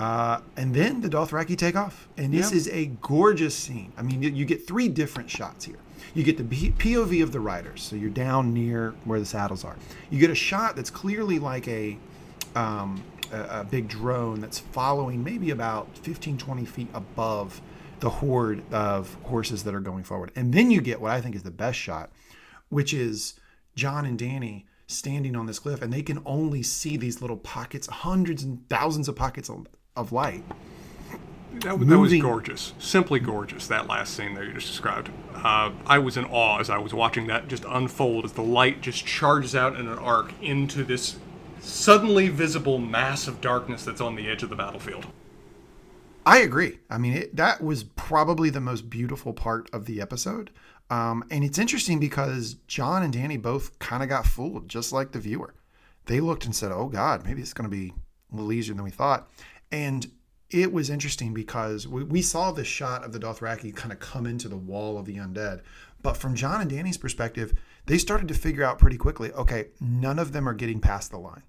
[0.00, 2.08] Uh, and then the Dothraki take off.
[2.16, 2.56] And this Yeah.
[2.56, 3.92] is a gorgeous scene.
[3.98, 5.76] I mean, you, you get three different shots here.
[6.14, 9.76] You get the POV of the riders, so you're down near where the saddles are.
[10.08, 11.98] You get a shot that's clearly like a,
[12.56, 17.60] um, a, a big drone that's following maybe about 15, 20 feet above
[18.00, 20.32] the horde of horses that are going forward.
[20.34, 22.10] And then you get what I think is the best shot,
[22.70, 23.34] which is
[23.76, 27.86] Jon and Dany standing on this cliff, and they can only see these little pockets,
[27.86, 29.50] hundreds and thousands of pockets
[30.00, 30.44] of, light.
[31.60, 32.72] That, was- that was gorgeous.
[32.78, 35.10] Simply gorgeous, that last scene there you just described.
[35.34, 38.80] Uh, I was in awe as I was watching that just unfold as the light
[38.80, 41.16] just charges out in an arc into this
[41.60, 45.06] suddenly visible mass of darkness that's on the edge of the battlefield.
[46.26, 46.78] I agree.
[46.88, 50.50] I mean, it, that was probably the most beautiful part of the episode.
[50.90, 55.12] Um, and it's interesting because Jon and Dany both kind of got fooled, just like
[55.12, 55.54] the viewer.
[56.06, 57.92] They looked and said, oh, God, maybe it's going to be
[58.32, 59.28] a little easier than we thought.
[59.72, 60.10] And
[60.50, 64.26] it was interesting because we, we saw this shot of the Dothraki kind of come
[64.26, 65.60] into the wall of the undead.
[66.02, 67.54] But from Jon and Dany's perspective,
[67.86, 71.18] they started to figure out pretty quickly okay, none of them are getting past the
[71.18, 71.42] line.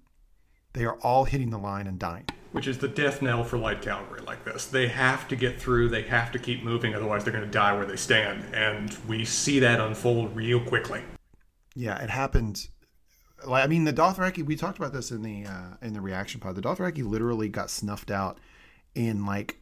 [0.74, 2.26] They are all hitting the line and dying.
[2.52, 4.66] Which is the death knell for light cavalry like this.
[4.66, 7.76] They have to get through, they have to keep moving, otherwise they're going to die
[7.76, 8.54] where they stand.
[8.54, 11.02] And we see that unfold real quickly.
[11.74, 12.68] Yeah, it happened
[13.46, 14.44] like I mean, the Dothraki.
[14.44, 16.54] We talked about this in the uh, in the reaction pod.
[16.54, 18.38] The Dothraki literally got snuffed out
[18.94, 19.60] in like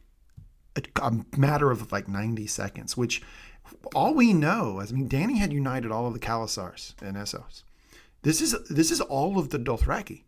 [0.75, 2.95] a, a matter of like ninety seconds.
[2.95, 3.21] Which
[3.95, 7.63] all we know is, I mean, Dany had united all of the Khalasars and Essos.
[8.23, 10.23] This is this is all of the Dothraki,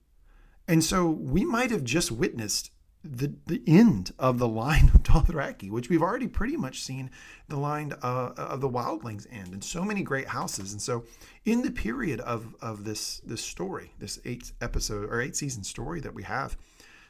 [0.67, 2.71] and so we might have just witnessed
[3.03, 7.11] the the end of the line of Dothraki, which we've already pretty much seen
[7.49, 10.71] the line uh, of the Wildlings end, and so many great houses.
[10.71, 11.03] And so,
[11.45, 15.99] in the period of of this this story, this eight episode or eight season story
[15.99, 16.57] that we have,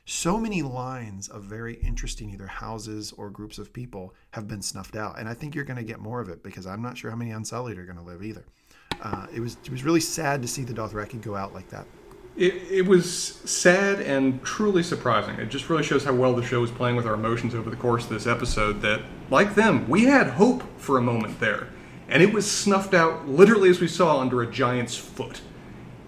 [0.05, 4.95] so many lines of very interesting either houses or groups of people have been snuffed
[4.95, 7.11] out, and I think you're going to get more of it because I'm not sure
[7.11, 8.45] how many Unsullied are going to live either.
[9.01, 11.85] Uh, it was it was really sad to see the Dothraki go out like that.
[12.35, 13.11] It, it was
[13.45, 15.35] sad and truly surprising.
[15.35, 17.75] It just really shows how well the show is playing with our emotions over the
[17.75, 18.81] course of this episode.
[18.81, 21.67] That, like them, we had hope for a moment there,
[22.07, 25.41] and it was snuffed out literally as we saw under a giant's foot.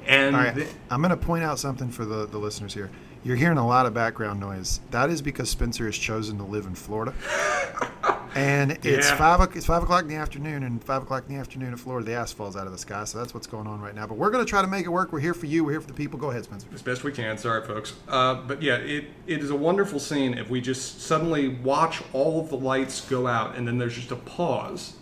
[0.07, 2.89] And All right, the- I'm going to point out something for the, the listeners here.
[3.23, 4.81] You're hearing a lot of background noise.
[4.91, 7.13] That is because Spencer has chosen to live in Florida,
[8.35, 9.15] and it's Yeah.
[9.17, 9.55] five.
[9.55, 12.13] It's five o'clock in the afternoon, and five o'clock in the afternoon in Florida, the
[12.13, 13.03] ass falls out of the sky.
[13.05, 14.05] So that's what's going on right now.
[14.05, 15.11] But we're going to try to make it work.
[15.13, 15.63] We're here for you.
[15.63, 16.19] We're here for the people.
[16.19, 16.67] Go ahead, Spencer.
[16.73, 17.37] as best we can.
[17.37, 17.93] Sorry, folks.
[18.07, 22.39] Uh, but yeah, it, it is a wonderful scene if we just suddenly watch all
[22.41, 24.93] of the lights go out and then there's just a pause.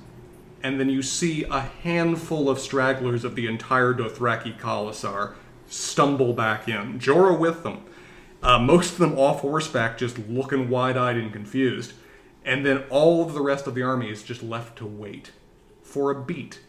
[0.61, 5.33] And then you see a handful of stragglers of the entire Dothraki Khalasar
[5.67, 7.79] stumble back in, Jorah with them.
[8.41, 11.93] Uh, most of them off horseback, just looking wide eyed and confused.
[12.45, 15.31] And then all of the rest of the army is just left to wait
[15.81, 16.59] for a beat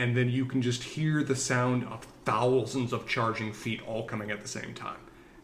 [0.00, 4.30] and then you can just hear the sound of thousands of charging feet all coming
[4.30, 4.96] at the same time.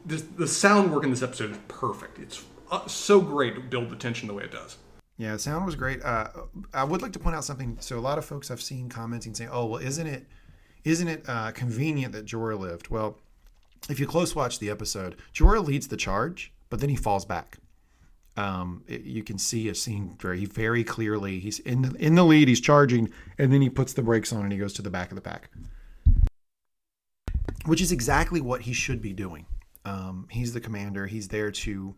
[0.06, 2.18] This, the sound work in this episode is perfect.
[2.18, 4.78] It's uh, so great to build the tension the way it does.
[5.18, 6.02] Yeah, sound was great.
[6.02, 6.28] Uh,
[6.72, 7.76] I would like to point out something.
[7.80, 10.26] So a lot of folks I've seen commenting saying, "Oh, well, isn't it,
[10.84, 13.18] isn't it uh, convenient that Jorah lived?" Well,
[13.88, 17.58] if you close watch the episode, Jorah leads the charge, but then he falls back.
[18.36, 21.38] Um, it- you can see a scene very, very clearly.
[21.40, 22.48] He's in the, in the lead.
[22.48, 25.10] He's charging, and then he puts the brakes on and he goes to the back
[25.10, 25.50] of the pack,
[27.64, 29.46] which is exactly what he should be doing.
[29.84, 31.06] Um, he's the commander.
[31.06, 31.94] He's there to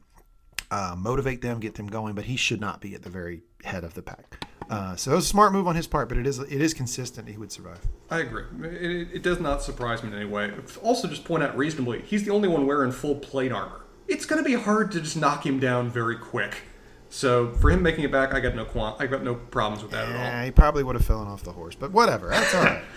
[0.70, 3.84] uh, motivate them, get them going, but he should not be at the very head
[3.84, 4.44] of the pack.
[4.70, 6.74] Uh, so it was a smart move on his part, but it is it is
[6.74, 7.26] consistent.
[7.26, 7.80] He would survive.
[8.10, 8.44] I agree.
[8.62, 10.52] It, it does not surprise me in any way.
[10.82, 13.80] Also, just point out reasonably, he's the only one wearing full plate armor.
[14.08, 16.62] It's going to be hard to just knock him down very quick.
[17.10, 19.92] So for him making it back, I got no qualm- I got no problems with
[19.92, 20.44] that at all.
[20.44, 22.28] He probably would have fallen off the horse, but whatever.
[22.28, 22.82] That's all right.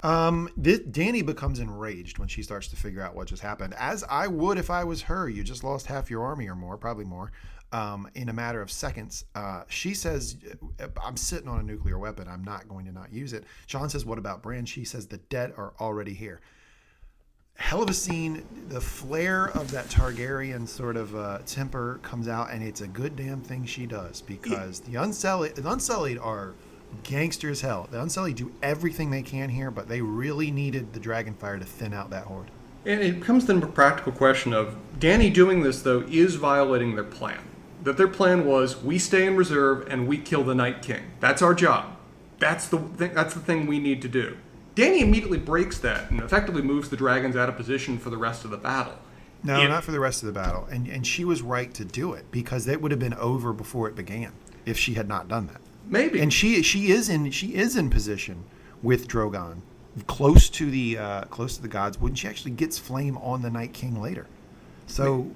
[0.00, 4.28] Um, Dany becomes enraged when she starts to figure out what just happened, as I
[4.28, 5.28] would if I was her.
[5.28, 7.32] You just lost half your army or more, probably more,
[7.72, 9.24] um, in a matter of seconds.
[9.34, 10.36] Uh, she says,
[11.04, 12.28] "I'm sitting on a nuclear weapon.
[12.28, 15.18] I'm not going to not use it." Sean says, "What about Bran?" She says, "The
[15.18, 16.40] dead are already here."
[17.58, 18.46] Hell of a scene.
[18.68, 23.14] The flare of that Targaryen sort of uh, temper comes out, and it's a good
[23.14, 26.54] damn thing she does because the Unsullied, the Unsullied are
[27.02, 27.86] gangster as hell.
[27.90, 31.92] The Unsullied do everything they can here, but they really needed the Dragonfire to thin
[31.92, 32.50] out that horde.
[32.86, 37.04] And it comes to the practical question of Dany doing this though is violating their
[37.04, 37.40] plan.
[37.82, 41.10] That their plan was we stay in reserve and we kill the Night King.
[41.20, 41.96] That's our job.
[42.38, 44.38] That's the thing, that's the thing we need to do.
[44.78, 48.44] Dany immediately breaks that and effectively moves the dragons out of position for the rest
[48.44, 48.94] of the battle.
[49.42, 50.66] No, If- not for the rest of the battle.
[50.70, 53.88] And and she was right to do it because it would have been over before
[53.88, 54.32] it began
[54.66, 55.60] if she had not done that.
[55.88, 56.20] Maybe.
[56.20, 58.44] And she she is in she is in position
[58.82, 59.62] with Drogon,
[60.06, 62.00] close to the uh, close to the gods.
[62.00, 64.26] When she actually gets flame on the Night King later,
[64.86, 65.30] so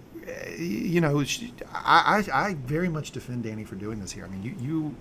[0.59, 4.25] you know she, I, I I very much defend Dany for doing this here.
[4.25, 4.97] I mean you you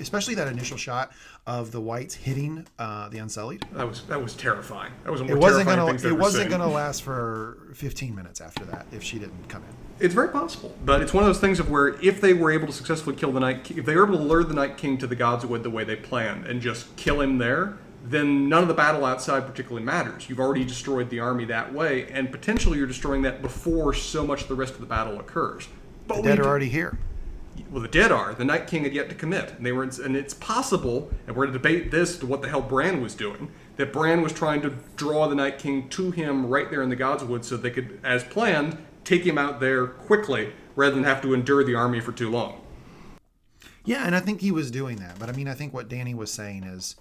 [0.00, 1.12] especially that initial shot
[1.46, 3.64] of the whites hitting uh, the Unsullied.
[3.72, 4.92] that was that was terrifying.
[5.04, 6.58] That was one of the It wasn't gonna it wasn't seen.
[6.58, 10.04] gonna last for 15 minutes after that if she didn't come in.
[10.04, 12.66] It's very possible, but it's one of those things of where if they were able
[12.66, 14.98] to successfully kill the Night, King, if they were able to lure the Night King
[14.98, 17.78] to the Godswood the way they planned and just kill him there,
[18.10, 20.28] then none of the battle outside particularly matters.
[20.28, 24.42] You've already destroyed the army that way, and potentially you're destroying that before so much
[24.42, 25.68] of the rest of the battle occurs.
[26.06, 26.98] But The dead are do- already here.
[27.70, 28.32] well, the dead are.
[28.34, 29.82] The Night King had yet to commit, and they were.
[29.82, 33.14] And it's possible, and we're going to debate this to what the hell Bran was
[33.14, 33.50] doing.
[33.76, 36.96] That Bran was trying to draw the Night King to him right there in the
[36.96, 41.34] Godswood, so they could, as planned, take him out there quickly rather than have to
[41.34, 42.60] endure the army for too long.
[43.84, 45.18] Yeah, and I think he was doing that.
[45.18, 46.96] But I mean, I think what Dany was saying is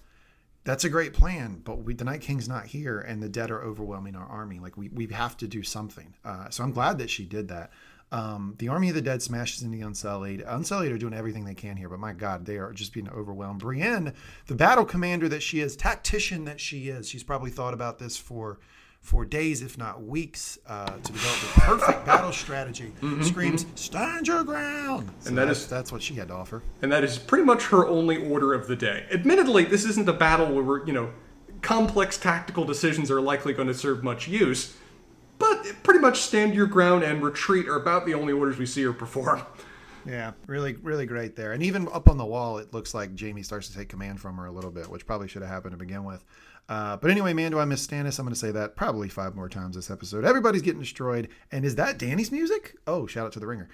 [0.65, 3.61] that's a great plan, but we, the Night King's not here, and the dead are
[3.61, 4.59] overwhelming our army.
[4.59, 6.15] Like we, we have to do something.
[6.25, 7.71] Uh, so I'm glad that she did that.
[8.11, 10.43] Um, the Army of the Dead smashes into the Unsullied.
[10.45, 13.59] Unsullied are doing everything they can here, but my God, they are just being overwhelmed.
[13.59, 14.13] Brienne,
[14.47, 18.17] the battle commander that she is, tactician that she is, she's probably thought about this
[18.17, 18.59] for
[19.05, 22.91] for days, if not weeks, uh, to develop the perfect battle strategy.
[23.21, 26.63] Screams, "Stand your ground!" So And that that's, is- that's what she had to offer.
[26.81, 29.05] and that is pretty much her only order of the day.
[29.11, 31.11] Admittedly, this isn't a battle where we're, you know,
[31.61, 34.75] complex tactical decisions are likely going to serve much use,
[35.37, 38.83] but pretty much stand your ground and retreat are about the only orders we see
[38.83, 39.41] her perform.
[40.07, 41.53] Yeah, really, really great there.
[41.53, 44.37] And even up on the wall, it looks like Jaime starts to take command from
[44.37, 46.23] her a little bit, which probably should have happened to begin with.
[46.67, 48.17] Uh, but anyway, man, do I miss Stannis?
[48.17, 50.25] I'm going to say that probably five more times this episode.
[50.25, 51.29] Everybody's getting destroyed.
[51.51, 52.75] And is that Dany's music?
[52.87, 53.69] Oh, shout out to the ringer.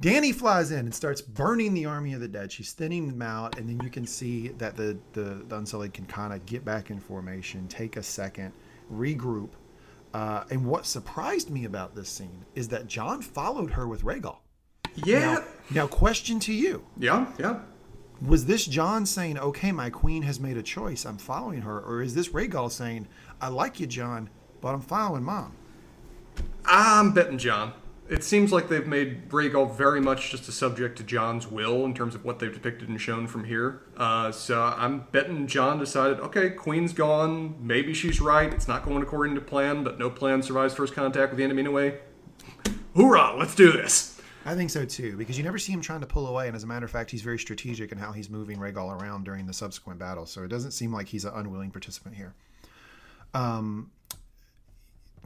[0.00, 2.52] Dany flies in and starts burning the army of the dead.
[2.52, 6.04] She's thinning them out, and then you can see that the the, the Unsullied can
[6.04, 8.52] kind of get back in formation, take a second,
[8.92, 9.50] regroup.
[10.12, 14.36] Uh, and what surprised me about this scene is that Jon followed her with Rhaegal.
[14.96, 15.20] Yeah.
[15.20, 17.60] Now, now, question to you: Yeah, yeah.
[18.24, 21.04] Was this Jon saying, "Okay, my queen has made a choice.
[21.04, 23.08] I'm following her," or is this Rhaegal saying,
[23.40, 25.52] "I like you, Jon, but I'm following mom"?
[26.64, 27.72] I'm betting Jon.
[28.08, 31.92] It seems like they've made Rhaegal very much just a subject to Jon's will in
[31.92, 33.82] terms of what they've depicted and shown from here.
[33.96, 37.56] Uh, so I'm betting Jon decided, okay, Queen's gone.
[37.60, 38.52] Maybe she's right.
[38.54, 41.62] It's not going according to plan, but no plan survives first contact with the enemy
[41.62, 41.98] anyway.
[42.94, 43.34] Hoorah!
[43.36, 44.15] Let's do this.
[44.46, 46.62] I think so too, because you never see him trying to pull away, and as
[46.62, 49.52] a matter of fact, he's very strategic in how he's moving Rhaegal around during the
[49.52, 50.24] subsequent battle.
[50.24, 52.32] So it doesn't seem like he's an unwilling participant here.
[53.34, 53.90] Um,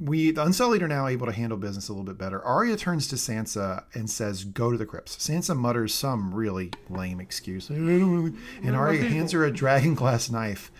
[0.00, 2.42] we the Unsullied are now able to handle business a little bit better.
[2.42, 7.20] Arya turns to Sansa and says, "Go to the crypts." Sansa mutters some really lame
[7.20, 10.72] excuse, "I don't really-" and Arya hands her a dragon glass knife,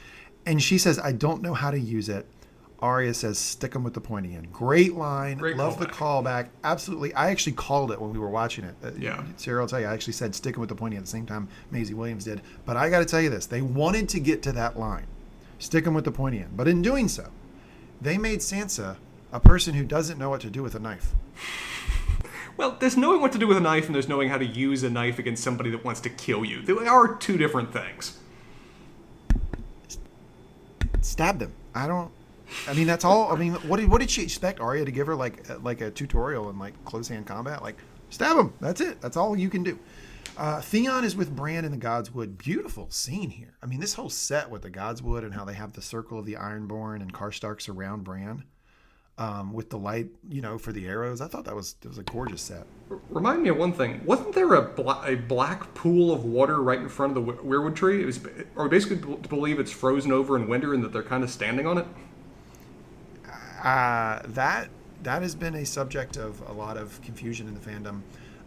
[0.46, 2.26] and she says, "I don't know how to use it."
[2.82, 5.36] Arya says, "Stick them with the pointy end." Great line.
[5.38, 6.44] Great Love the callback.
[6.44, 6.48] callback.
[6.64, 7.12] Absolutely.
[7.14, 8.74] I actually called it when we were watching it.
[8.82, 9.22] Uh, Yeah.
[9.36, 11.10] Sarah I'll tell you, I actually said stick 'em with the pointy end" at the
[11.10, 12.40] same time Maisie Williams did.
[12.64, 15.06] But I got to tell you this: they wanted to get to that line,
[15.58, 16.56] stick 'em with the pointy end.
[16.56, 17.28] But in doing so,
[18.00, 18.96] they made Sansa
[19.32, 21.12] a person who doesn't know what to do with a knife.
[22.56, 24.82] Well, there's knowing what to do with a knife and there's knowing how to use
[24.82, 26.60] a knife against somebody that wants to kill you.
[26.60, 28.18] They are two different things.
[31.00, 31.52] Stab them.
[31.74, 32.10] I don't.
[32.68, 33.32] I mean, that's all.
[33.32, 35.80] I mean, what did what did she expect Arya to give her like uh, like
[35.80, 37.62] a tutorial in like close hand combat?
[37.62, 37.78] Like
[38.10, 38.52] stab him.
[38.60, 39.00] That's it.
[39.00, 39.78] That's all you can do.
[40.36, 42.38] Uh, Theon is with Bran in the Godswood.
[42.38, 43.54] Beautiful scene here.
[43.62, 46.24] I mean, this whole set with the Godswood and how they have the circle of
[46.24, 48.44] the Ironborn and Karstarks around Bran,
[49.18, 51.20] um, with the light, you know, for the arrows.
[51.20, 52.66] I thought that was it was a gorgeous set.
[53.10, 54.02] Remind me of one thing.
[54.06, 57.74] Wasn't there a, bla- a black pool of water right in front of the weirwood
[57.74, 58.02] tree?
[58.02, 58.20] It was,
[58.56, 61.66] or basically to believe it's frozen over in winter and that they're kind of standing
[61.66, 61.86] on it.
[63.62, 64.68] Uh, that
[65.02, 68.00] that has been a subject of a lot of confusion in the fandom.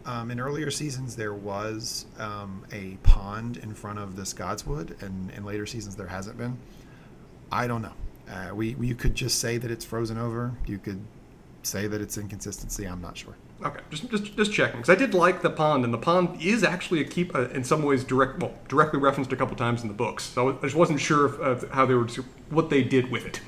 [0.05, 5.31] Um, in earlier seasons, there was um, a pond in front of this Godswood, and
[5.31, 6.57] in later seasons, there hasn't been.
[7.51, 7.93] I don't know.
[8.29, 10.51] Uh, we you could just say that it's frozen over.
[10.65, 10.99] You could
[11.63, 12.85] say that it's inconsistency.
[12.85, 13.35] I'm not sure.
[13.63, 16.63] Okay, just just just checking because I did like the pond, and the pond is
[16.63, 19.87] actually a keep uh, in some ways direct, well, directly referenced a couple times in
[19.87, 20.23] the books.
[20.23, 22.07] So I just wasn't sure if, uh, how they were
[22.49, 23.39] what they did with it.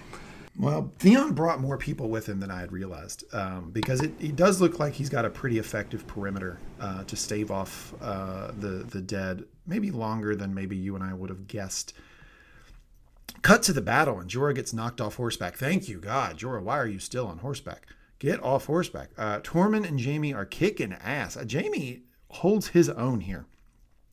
[0.57, 4.37] Well, Theon brought more people with him than I had realized um, because it, it
[4.37, 8.85] does look like he's got a pretty effective perimeter uh, to stave off uh, the
[8.89, 11.93] the dead, maybe longer than maybe you and I would have guessed.
[13.41, 15.55] Cut to the battle, and Jorah gets knocked off horseback.
[15.55, 16.63] Thank you, God, Jorah.
[16.63, 17.87] Why are you still on horseback?
[18.17, 19.09] Get off horseback.
[19.17, 21.35] Uh, Tormund and Jaime are kicking ass.
[21.35, 23.45] Uh, Jaime holds his own here.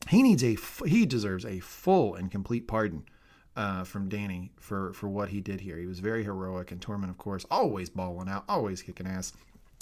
[0.09, 3.05] He needs a he deserves a full and complete pardon
[3.55, 5.77] uh, from Dany for for what he did here.
[5.77, 9.33] He was very heroic, and Tormund, of course, always balling out, always kicking ass.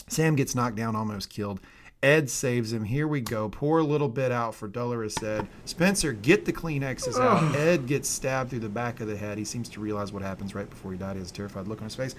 [0.07, 1.59] Sam gets knocked down, almost killed.
[2.03, 2.83] Edd saves him.
[2.83, 3.47] Here we go.
[3.47, 5.47] Poor little bit out for Dolorous Edd.
[5.65, 7.55] Spencer, get the Kleenexes out.
[7.55, 9.37] Edd gets stabbed through the back of the head.
[9.37, 11.13] He seems to realize what happens right before he died.
[11.13, 12.15] He has a terrified look on his face.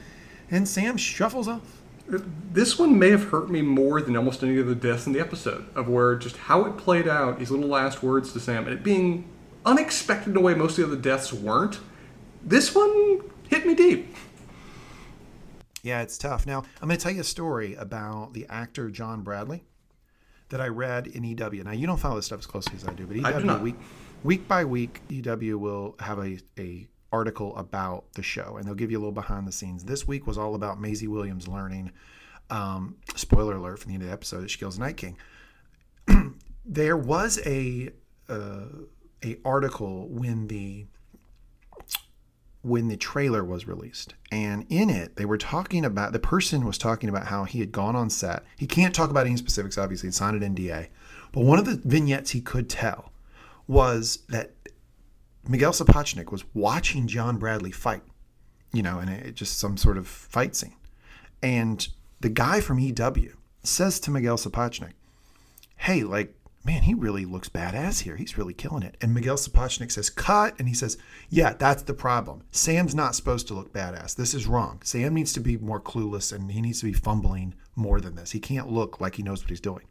[0.52, 1.82] And Sam shuffles off.
[2.06, 5.20] This one may have hurt me more than almost any of the deaths in the
[5.20, 8.74] episode, of where just how it played out, his little last words to Sam, and
[8.74, 9.24] it being
[9.64, 11.80] unexpected in a way most of the other deaths weren't.
[12.42, 14.14] This one hit me deep.
[15.82, 16.46] Yeah, it's tough.
[16.46, 19.64] Now, I'm going to tell you a story about the actor John Bradley
[20.50, 21.64] that I read in EW.
[21.64, 23.62] Now, you don't follow this stuff as closely as I do, but do EW not.
[23.62, 23.76] week
[24.22, 28.90] week by week, EW will have a, a article about the show, and they'll give
[28.90, 29.84] you a little behind the scenes.
[29.84, 31.92] This week was all about Maisie Williams learning.
[32.50, 35.16] Um, spoiler alert from the end of the episode that she kills Night King.
[36.64, 37.90] there was a
[38.28, 38.64] uh,
[39.24, 40.86] a article when the
[42.62, 44.14] when the trailer was released.
[44.30, 47.72] And in it, they were talking about the person was talking about how he had
[47.72, 48.44] gone on set.
[48.56, 50.88] He can't talk about any specifics, obviously, he signed an NDA.
[51.32, 53.10] But one of the vignettes he could tell
[53.66, 54.52] was that
[55.48, 58.02] Miguel Sapochnik was watching John Bradley fight,
[58.72, 60.76] you know, and it just some sort of fight scene.
[61.42, 61.86] And
[62.20, 64.92] the guy from EW says to Miguel Sapochnik,
[65.76, 68.16] Hey, like, man, he really looks badass here.
[68.16, 68.96] He's really killing it.
[69.00, 70.54] And Miguel Sapochnik says, cut.
[70.58, 70.96] And he says,
[71.28, 72.42] yeah, that's the problem.
[72.52, 74.14] Sam's not supposed to look badass.
[74.14, 74.80] This is wrong.
[74.84, 78.30] Sam needs to be more clueless and he needs to be fumbling more than this.
[78.32, 79.84] He can't look like he knows what he's doing.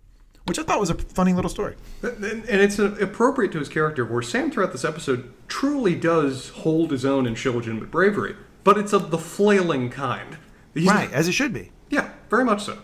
[0.48, 1.76] Which I thought was a funny little story.
[2.02, 7.06] And it's appropriate to his character, where Sam throughout this episode truly does hold his
[7.06, 10.38] own and show legitimate bravery, but it's of the flailing kind.
[10.74, 11.72] He's- Right, as it should be.
[11.92, 12.80] Yeah, very much so.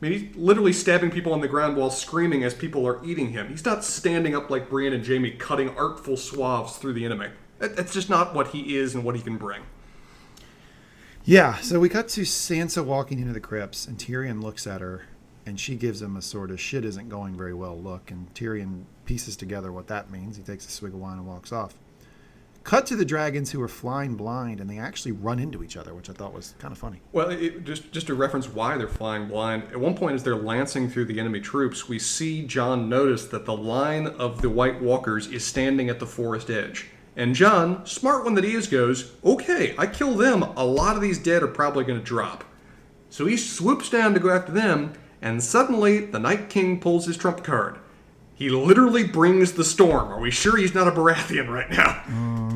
[0.00, 3.30] I mean, he's literally stabbing people on the ground while screaming as people are eating
[3.32, 3.48] him.
[3.48, 7.28] He's not standing up like Brienne and Jaime, cutting artful swaths through the enemy.
[7.58, 9.62] That- That's just not what he is and what he can bring.
[11.24, 15.02] Yeah, so we cut to Sansa walking into the crypts, and Tyrion looks at her,
[15.44, 18.84] and she gives him a sort of shit isn't going very well look, and Tyrion
[19.04, 20.38] pieces together what that means.
[20.38, 21.74] He takes a swig of wine and walks off.
[22.62, 25.94] Cut to the dragons who are flying blind, and they actually run into each other,
[25.94, 27.00] which I thought was kind of funny.
[27.12, 29.64] Well, it, just just to reference why they're flying blind.
[29.70, 33.46] At one point, as they're lancing through the enemy troops, we see Jon notice that
[33.46, 36.88] the line of the White Walkers is standing at the forest edge.
[37.16, 40.42] And Jon, smart one that he is, goes, "Okay, I kill them.
[40.42, 42.44] A lot of these dead are probably going to drop."
[43.08, 44.92] So he swoops down to go after them,
[45.22, 47.78] and suddenly the Night King pulls his trump card.
[48.40, 50.10] He literally brings the storm.
[50.10, 52.02] Are we sure he's not a Baratheon right now?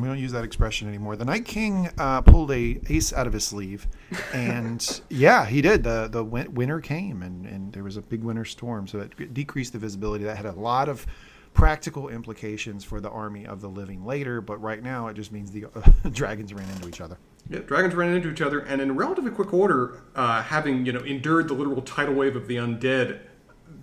[0.01, 1.15] We don't use that expression anymore.
[1.15, 3.85] The Night King uh, pulled a ace out of his sleeve,
[4.33, 5.83] and yeah, he did.
[5.83, 9.31] the The win- winter came, and, and there was a big winter storm, so it
[9.35, 10.23] decreased the visibility.
[10.23, 11.05] That had a lot of
[11.53, 15.51] practical implications for the army of the living later, but right now it just means
[15.51, 15.81] the uh,
[16.11, 17.17] dragons ran into each other.
[17.47, 21.01] Yeah, dragons ran into each other, and in relatively quick order, uh, having you know
[21.01, 23.19] endured the literal tidal wave of the undead,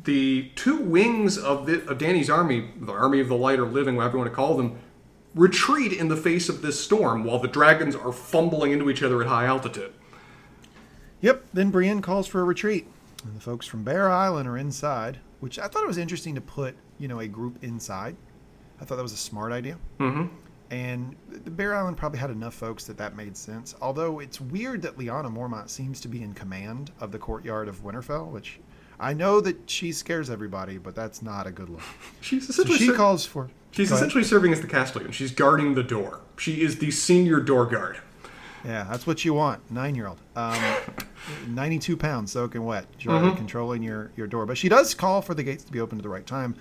[0.05, 3.97] the two wings of the of Dany's army, the army of the light or living,
[3.97, 4.79] whatever you want to call them,
[5.35, 9.21] retreat in the face of this storm, while the dragons are fumbling into each other
[9.23, 9.93] at high altitude.
[11.21, 11.45] Yep.
[11.53, 12.87] Then Brienne calls for a retreat,
[13.25, 16.41] and the folks from Bear Island are inside, which I thought it was interesting to
[16.41, 18.17] put you know a group inside.
[18.81, 19.79] I thought that was a smart idea.
[20.01, 20.35] Mm-hmm.
[20.73, 23.75] And the Bear Island probably had enough folks that that made sense.
[23.83, 27.85] Although it's weird that Lyanna Mormont seems to be in command of the courtyard of
[27.85, 28.59] Winterfell, which
[29.03, 31.83] I know that she scares everybody, but that's not a good look.
[32.21, 33.51] She's So she ser- calls for.
[33.73, 34.05] she's Go ahead.
[34.07, 35.11] essentially serving as the castellan.
[35.13, 36.21] She's guarding the door.
[36.39, 37.99] She is the senior door guard.
[38.65, 39.61] Yeah, that's what you want.
[39.73, 40.19] Nine year old.
[40.37, 40.57] Um,
[41.49, 42.87] 92 pounds soaking wet.
[42.99, 44.47] She's already controlling your, your door.
[44.47, 46.55] But she does call for the gates to be open at the right time.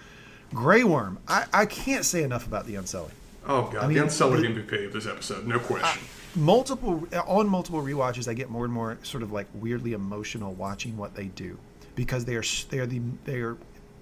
[0.53, 1.19] Grey Worm.
[1.27, 3.13] I, I can't say enough about the Unsullied.
[3.47, 6.01] Oh god, mean, the unsullied it- MVP of this episode, no question.
[6.35, 10.95] multiple on multiple rewatches i get more and more sort of like weirdly emotional watching
[10.95, 11.57] what they do
[11.95, 13.57] because they are they are the they are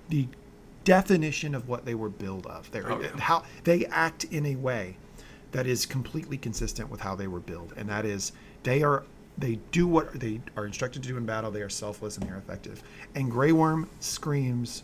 [0.10, 0.28] the
[0.84, 3.20] definition of what they were built of they're Oh, yeah.
[3.20, 4.98] how they act in a way
[5.52, 8.32] that is completely consistent with how they were built and that is
[8.64, 9.04] they are
[9.38, 12.38] they do what they are instructed to do in battle they are selfless and they're
[12.38, 12.82] effective
[13.16, 14.84] and Grey Worm screams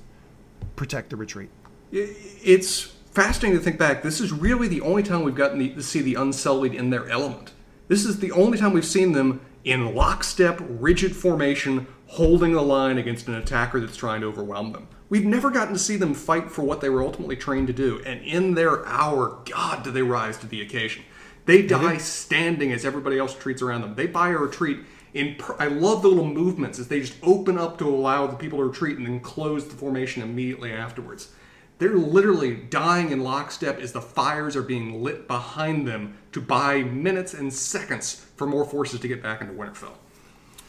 [0.75, 1.49] protect the retreat
[1.91, 4.03] it's fascinating to think back.
[4.03, 7.07] This is really the only time we've gotten the, to see the Unsullied in their
[7.09, 7.53] element.
[7.87, 12.97] This is the only time we've seen them in lockstep, rigid formation, holding the line
[12.97, 14.87] against an attacker that's trying to overwhelm them.
[15.09, 18.01] We've never gotten to see them fight for what they were ultimately trained to do,
[18.05, 21.03] and in their hour, God, do they rise to the occasion.
[21.45, 21.83] They mm-hmm.
[21.83, 23.95] die standing as everybody else retreats around them.
[23.95, 24.79] They buy a retreat
[25.13, 25.35] in.
[25.35, 28.59] Per- I love the little movements as they just open up to allow the people
[28.59, 31.31] to retreat and then close the formation immediately afterwards.
[31.77, 36.83] They're literally dying in lockstep as the fires are being lit behind them to buy
[36.83, 39.95] minutes and seconds for more forces to get back into Winterfell.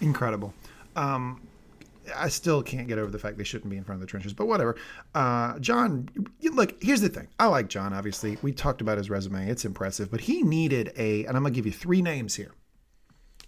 [0.01, 0.53] incredible.
[0.97, 1.47] Um,
[2.17, 4.33] I still can't get over the fact they shouldn't be in front of the trenches,
[4.33, 4.77] but whatever.
[5.15, 6.09] Uh, Jon,
[6.53, 7.29] look, here's the thing.
[7.41, 8.39] I like Jon, obviously.
[8.43, 11.57] We talked about his resume, it's impressive, but he needed a, and I'm going to
[11.57, 12.53] give you three names here.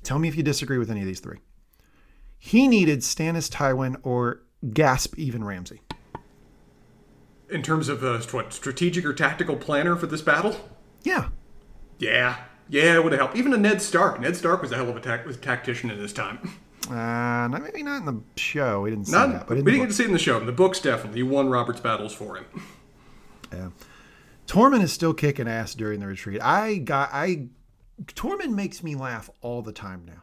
[0.03, 1.39] Tell me if you disagree with any of these three.
[2.37, 4.43] He needed Stannis Tywin or
[4.73, 5.81] gasp even Ramsay.
[7.51, 10.69] In terms of uh, what strategic or tactical planner for this battle,
[11.05, 11.29] Yeah.
[11.99, 12.39] yeah,
[12.69, 13.37] yeah, it would have helped.
[13.37, 14.21] Even a Ned Stark.
[14.21, 16.51] Ned Stark was a hell of a tac- was a tactician in his time.
[16.89, 18.83] Uh, not, maybe not in the show.
[18.83, 19.81] We didn't see Not, that, but we didn't book.
[19.83, 20.39] get to see it in the show.
[20.39, 22.47] In the books, definitely, he won Robert's battles for him.
[23.53, 23.69] Yeah.
[24.47, 26.41] Tormund is still kicking ass during the retreat.
[26.43, 27.49] I got I
[28.05, 30.23] Tormund makes me laugh all the time now.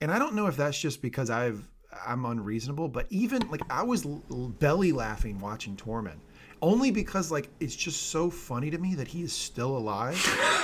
[0.00, 1.68] And I don't know if that's just because I've
[2.06, 4.22] I'm unreasonable, but even like I was l-
[4.58, 6.20] belly laughing watching Tormund.
[6.62, 10.18] Only because like it's just so funny to me that he is still alive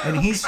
[0.04, 0.46] and he's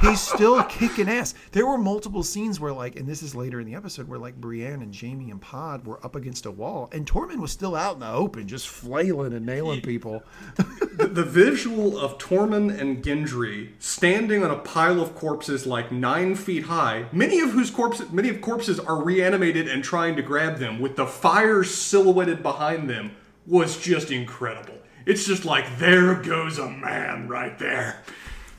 [0.00, 1.34] He's still kicking ass.
[1.50, 4.36] There were multiple scenes where, like, and this is later in the episode, where like
[4.36, 7.94] Brienne and Jaime and Pod were up against a wall, and Tormund was still out
[7.94, 10.22] in the open, just flailing and nailing people.
[10.54, 16.36] the, the visual of Tormund and Gendry standing on a pile of corpses like nine
[16.36, 20.58] feet high, many of whose corpses, many of corpses are reanimated and trying to grab
[20.58, 24.77] them, with the fire silhouetted behind them, was just incredible.
[25.08, 28.02] It's just like there goes a man right there.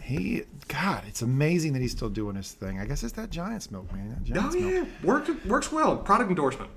[0.01, 2.79] He, God, it's amazing that he's still doing his thing.
[2.79, 4.09] I guess it's that Giant's milk, man.
[4.09, 4.73] That Giant's Oh milk.
[4.73, 5.95] yeah, works works well.
[5.97, 6.71] Product endorsement.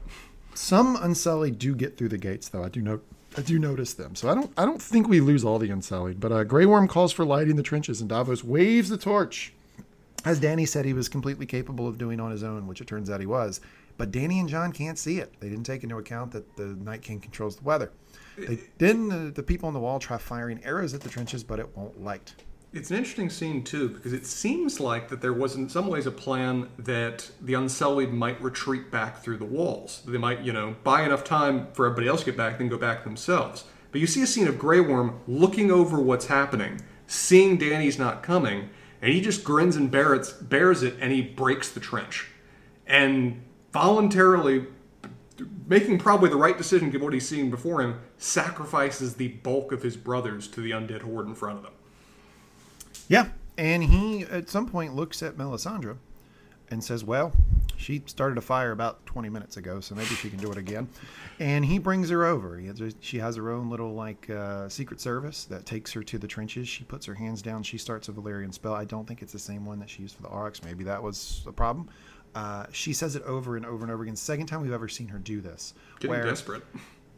[0.54, 2.62] Some Unsullied do get through the gates, though.
[2.62, 3.00] I do know.
[3.38, 4.52] I do notice them, so I don't.
[4.58, 6.20] I don't think we lose all the Unsullied.
[6.20, 9.54] But uh, Grey Worm calls for lighting the trenches, and Davos waves the torch,
[10.26, 13.08] as Dany said he was completely capable of doing on his own, which it turns
[13.08, 13.62] out he was.
[13.98, 15.34] But Dany and Jon can't see it.
[15.40, 17.92] They didn't take into account that the Night King controls the weather.
[18.36, 21.58] They then the, the people on the wall try firing arrows at the trenches, but
[21.58, 22.34] it won't light.
[22.72, 26.06] It's an interesting scene too because it seems like that there was in some ways
[26.06, 30.02] a plan that the Unsullied might retreat back through the walls.
[30.06, 32.78] They might, you know, buy enough time for everybody else to get back, then go
[32.78, 33.64] back themselves.
[33.90, 38.22] But you see a scene of Grey Worm looking over what's happening, seeing Dany's not
[38.22, 38.70] coming,
[39.02, 42.28] and he just grins and bears, bears it, and he breaks the trench,
[42.86, 44.66] and voluntarily
[45.66, 49.82] making probably the right decision given what he's seeing before him, sacrifices the bulk of
[49.82, 51.72] his brothers to the undead horde in front of them.
[53.08, 55.96] Yeah, and he at some point looks at Melisandre
[56.70, 57.32] and says, "Well,
[57.76, 60.88] she started a fire about 20 minutes ago, so maybe she can do it again."
[61.38, 62.62] And he brings her over.
[63.00, 66.68] She has her own little like uh, secret service that takes her to the trenches.
[66.68, 67.62] She puts her hands down.
[67.62, 68.74] She starts a Valyrian spell.
[68.74, 70.64] I don't think it's the same one that she used for the arakhs.
[70.64, 71.88] Maybe that was a problem.
[72.34, 74.16] Uh, she says it over and over and over again.
[74.16, 75.74] Second time we've ever seen her do this.
[76.00, 76.62] Getting desperate.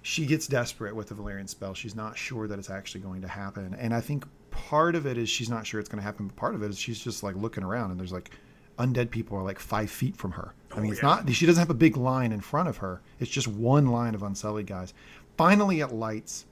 [0.02, 1.72] she gets desperate with the Valyrian spell.
[1.74, 3.74] She's not sure that it's actually going to happen.
[3.78, 6.36] And I think part of it is she's not sure it's going to happen, but
[6.36, 8.30] part of it is she's just like looking around and there's like
[8.78, 10.54] undead people are like five feet from her.
[10.72, 11.08] I mean, it's yeah.
[11.08, 13.00] not, she doesn't have a big line in front of her.
[13.20, 14.92] It's just one line of unsullied guys.
[15.36, 16.46] Finally, it lights.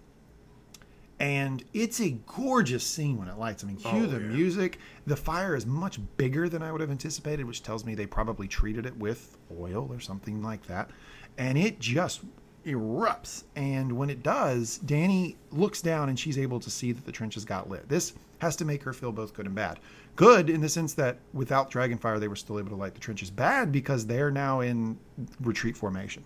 [1.23, 3.63] And it's a gorgeous scene when it lights.
[3.63, 4.27] I mean, cue Oh, the yeah.
[4.27, 4.79] music.
[5.07, 8.49] The fire is much bigger than I would have anticipated, which tells me they probably
[8.49, 10.91] treated it with oil or something like that.
[11.39, 12.23] And it just
[12.67, 13.45] erupts.
[13.55, 17.45] And when it does, Dany looks down and she's able to see that the trenches
[17.45, 17.89] got lit.
[17.89, 19.79] This has to make her feel both good and bad.
[20.17, 23.31] Good in the sense that without Dragonfire, they were still able to light the trenches.
[23.31, 24.99] Bad because they're now in
[25.41, 26.25] retreat formation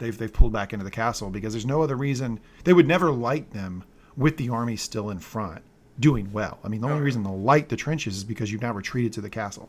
[0.00, 3.12] they've they've pulled back into the castle because there's no other reason they would never
[3.12, 3.84] light them
[4.16, 5.62] with the army still in front
[6.00, 6.58] doing well.
[6.64, 9.20] I mean, the only reason they'll light the trenches is because you've now retreated to
[9.20, 9.68] the castle.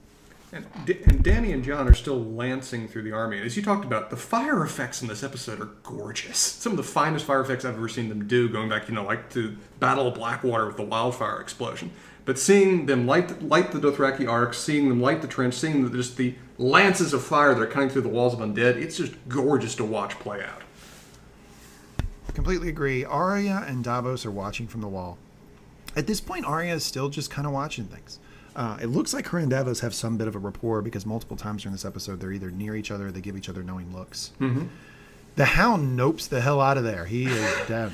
[0.54, 3.38] And, D- and Dany and Jon are still lancing through the army.
[3.38, 6.38] And as you talked about, the fire effects in this episode are gorgeous.
[6.38, 9.06] Some of the finest fire effects I've ever seen them do, going back, you know,
[9.06, 11.92] like to Battle of Blackwater with the wildfire explosion.
[12.26, 15.98] But seeing them light light the Dothraki arakhs, seeing them light the trench, seeing the,
[15.98, 19.14] just the lances of fire that are cutting through the walls of undead, it's just
[19.28, 20.62] gorgeous to watch play out.
[22.34, 23.04] Completely agree.
[23.04, 25.18] Arya and Davos are watching from the wall.
[25.96, 28.20] At this point, Arya is still just kind of watching things.
[28.56, 31.38] Uh, it looks like her and Davos have some bit of a rapport because multiple
[31.38, 33.94] times during this episode they're either near each other or they give each other knowing
[33.94, 34.32] looks.
[35.36, 37.06] The Hound nopes the hell out of there.
[37.06, 37.92] He is dead.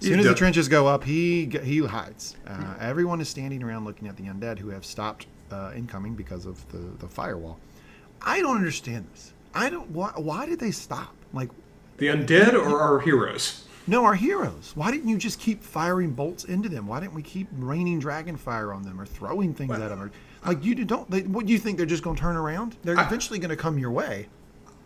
[0.00, 2.36] As soon as the trenches go up, he he hides.
[2.46, 6.44] Uh, everyone is standing around looking at the undead who have stopped uh, incoming because
[6.44, 7.58] of the, the firewall.
[8.24, 9.32] I don't understand this.
[9.54, 9.90] I don't.
[9.90, 11.14] Why, why did they stop?
[11.32, 11.50] Like,
[11.98, 13.64] The undead or our heroes.
[13.86, 14.72] no, our heroes.
[14.74, 16.86] Why didn't you just keep firing bolts into them?
[16.86, 20.00] Why didn't we keep raining dragon fire on them or throwing things at them?
[20.02, 20.10] Or,
[20.46, 21.10] like you don't.
[21.10, 21.76] They, what do you think?
[21.76, 22.76] They're just going to turn around?
[22.82, 24.28] They're eventually going to come your way.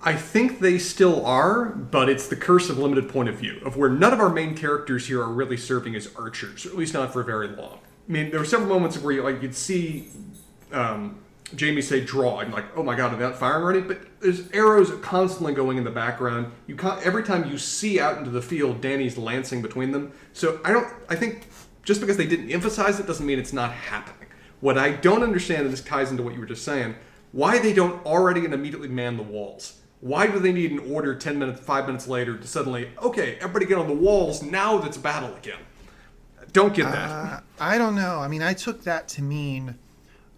[0.02, 3.76] I think they still are, but it's the curse of limited point of view, of
[3.78, 6.92] where none of our main characters here are really serving as archers, or at least
[6.92, 7.78] not for very long.
[8.08, 10.08] I mean, there were several moments where you, like you'd see
[10.70, 11.18] um,
[11.58, 14.90] Jaime say "draw," and like, "Oh my god, are not firing already?" But there's arrows
[15.00, 16.52] constantly going in the background.
[16.66, 20.12] You can't, every time you see out into the field, Dany's lancing between them.
[20.32, 20.88] So I don't.
[21.08, 21.46] I think
[21.84, 24.28] just because they didn't emphasize it doesn't mean it's not happening.
[24.60, 26.96] What I don't understand, and this ties into what you were just saying,
[27.32, 29.80] why they don't already and immediately man the walls.
[30.00, 33.66] Why do they need an order 10 minutes, 5 minutes later to suddenly, okay, everybody
[33.66, 35.58] get on the walls, now that's a battle again?
[36.52, 37.10] Don't get that.
[37.10, 38.18] Uh, I don't know.
[38.18, 39.76] I mean, I took that to mean,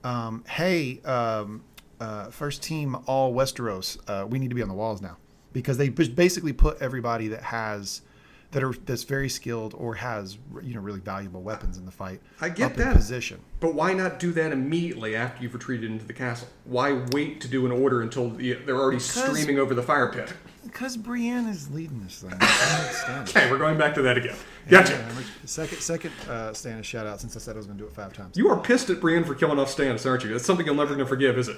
[0.09, 1.63] um, hey, um,
[2.01, 5.19] uh, first team all Westeros, uh, we need to be on the walls now
[5.53, 8.01] because they basically put everybody that has
[8.53, 12.23] that are that's very skilled or has you know really valuable weapons in the fight.
[12.41, 12.97] I get that.
[12.97, 13.41] position.
[13.61, 16.49] but why not do that immediately after you've retreated into the castle?
[16.65, 20.33] Why wait to do an order until the, they're already streaming over the fire pit?
[20.69, 22.37] Because Brienne is leading this thing.
[22.41, 23.25] I.
[23.29, 24.37] Okay, we're going back to that again.
[24.69, 24.93] Gotcha.
[24.93, 27.89] Yeah, second, second uh, Stannis shout out since I said I was going to do
[27.89, 28.37] it five times.
[28.37, 30.31] You are pissed at Brienne for killing off Stannis, aren't you?
[30.31, 31.57] That's something you're never going to forgive, is it?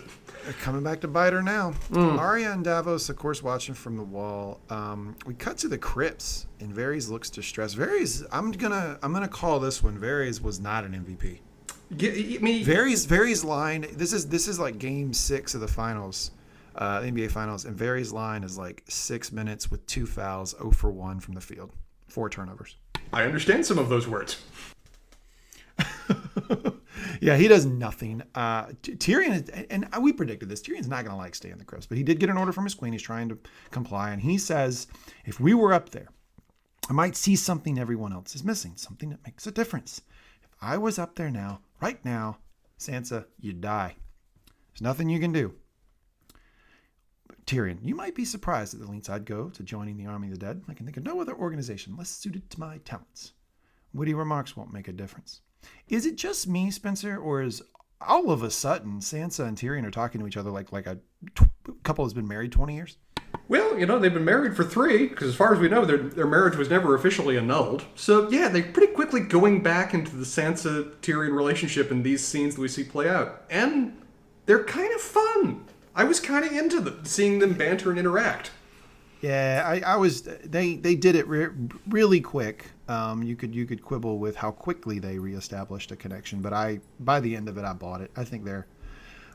[0.60, 1.74] Coming back to bite her now.
[1.92, 4.60] Arya and Davos, of course, watching from the wall.
[4.70, 7.76] Um, we cut to the crypts, and Varys looks distressed.
[7.76, 9.98] Varys, I'm gonna, I'm gonna call this one.
[9.98, 11.40] Varys was not an MVP.
[11.96, 12.64] Get, me.
[12.64, 13.86] Varys, Varys line.
[13.92, 16.30] This is this is like Game Six of the finals,
[16.76, 20.90] uh, NBA Finals, and Varys line is like six minutes with two fouls, 0 for
[20.90, 21.72] one from the field,
[22.08, 22.76] four turnovers.
[23.12, 24.42] I understand some of those words.
[27.20, 28.22] Yeah, he does nothing.
[28.34, 30.62] Uh, Tyrion, is, and we predicted this.
[30.62, 32.52] Tyrion's not going to like staying in the crypts, but he did get an order
[32.52, 32.92] from his queen.
[32.92, 33.38] He's trying to
[33.70, 34.86] comply, and he says,
[35.26, 36.08] "If we were up there,
[36.88, 40.00] I might see something everyone else is missing, something that makes a difference.
[40.42, 42.38] If I was up there now, right now,
[42.78, 43.96] Sansa, you'd die.
[44.70, 45.54] There's nothing you can do."
[47.50, 50.34] Tyrion, you might be surprised at the lengths I'd go to joining the army of
[50.34, 50.62] the dead.
[50.68, 53.32] I can think of no other organization less suited to my talents.
[53.92, 55.40] Witty remarks won't make a difference.
[55.88, 57.60] Is it just me, Spencer, or is
[58.00, 61.00] all of a sudden Sansa and Tyrion are talking to each other like like a
[61.34, 61.46] t-
[61.82, 62.98] couple has been married twenty years?
[63.48, 65.98] Well, you know, they've been married for three, because as far as we know, their,
[65.98, 67.84] their marriage was never officially annulled.
[67.96, 72.54] So, yeah, they're pretty quickly going back into the Sansa Tyrion relationship in these scenes
[72.54, 73.42] that we see play out.
[73.50, 74.00] And
[74.46, 75.64] they're kind of fun.
[75.94, 78.50] I was kind of into the, seeing them banter and interact.
[79.20, 80.22] Yeah, I, I was.
[80.22, 81.48] They they did it re-
[81.88, 82.66] really quick.
[82.88, 86.80] Um, you could you could quibble with how quickly they reestablished a connection, but I
[86.98, 88.10] by the end of it, I bought it.
[88.16, 88.66] I think they're,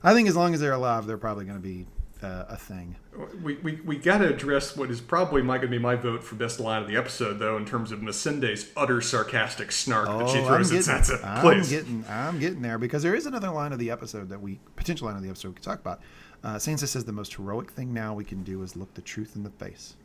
[0.04, 1.86] I think as long as they're alive, they're probably going to be
[2.24, 2.96] uh, a thing.
[3.44, 6.24] We, we, we got to address what is probably my going to be my vote
[6.24, 10.30] for best line of the episode, though, in terms of Missandei's utter sarcastic snark that
[10.30, 11.24] she Oh, throws I'm at getting, Sansa.
[11.26, 11.70] I'm Please.
[11.70, 15.08] getting, I'm getting there because there is another line of the episode that we potential
[15.08, 16.02] line of the episode we could talk about.
[16.46, 19.36] Uh, Sansa says the most heroic thing now we can do is look the truth
[19.36, 19.96] in the face.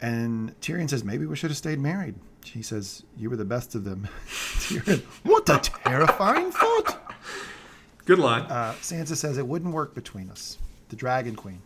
[0.00, 2.16] And Tyrion says maybe we should have stayed married.
[2.44, 4.08] She says you were the best of them.
[4.26, 7.14] Tyrion, what a terrifying thought.
[8.04, 8.42] Good line.
[8.42, 10.58] Uh, Sansa says it wouldn't work between us.
[10.88, 11.62] The Dragon Queen.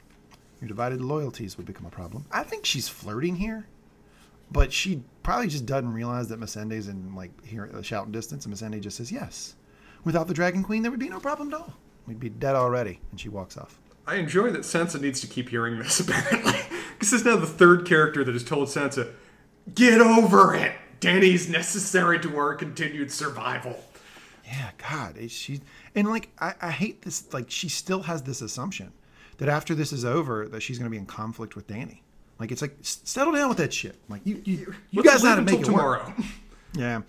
[0.61, 2.27] Your divided loyalties would become a problem.
[2.31, 3.66] I think she's flirting here,
[4.51, 8.55] but she probably just doesn't realize that Missandei's in like here a shouting distance, and
[8.55, 9.55] Missandei just says yes.
[10.05, 11.73] Without the Dragon Queen, there would be no problem at all.
[12.07, 13.78] We'd be dead already, and she walks off.
[14.07, 16.53] I enjoy that Sansa needs to keep hearing this, apparently.
[16.98, 19.12] Because this is now the third character that has told Sansa,
[19.74, 20.72] get over it!
[21.00, 23.78] Dany's necessary to our continued survival.
[24.44, 25.61] Yeah, God, she
[25.94, 27.32] and like I, I hate this.
[27.32, 28.92] Like she still has this assumption
[29.38, 32.00] that after this is over, that she's going to be in conflict with Dany.
[32.38, 33.96] Like it's like settle down with that shit.
[34.09, 36.05] Like you, you, you Let's guys how to make it until work.
[36.07, 36.14] tomorrow.
[36.74, 37.03] Yeah.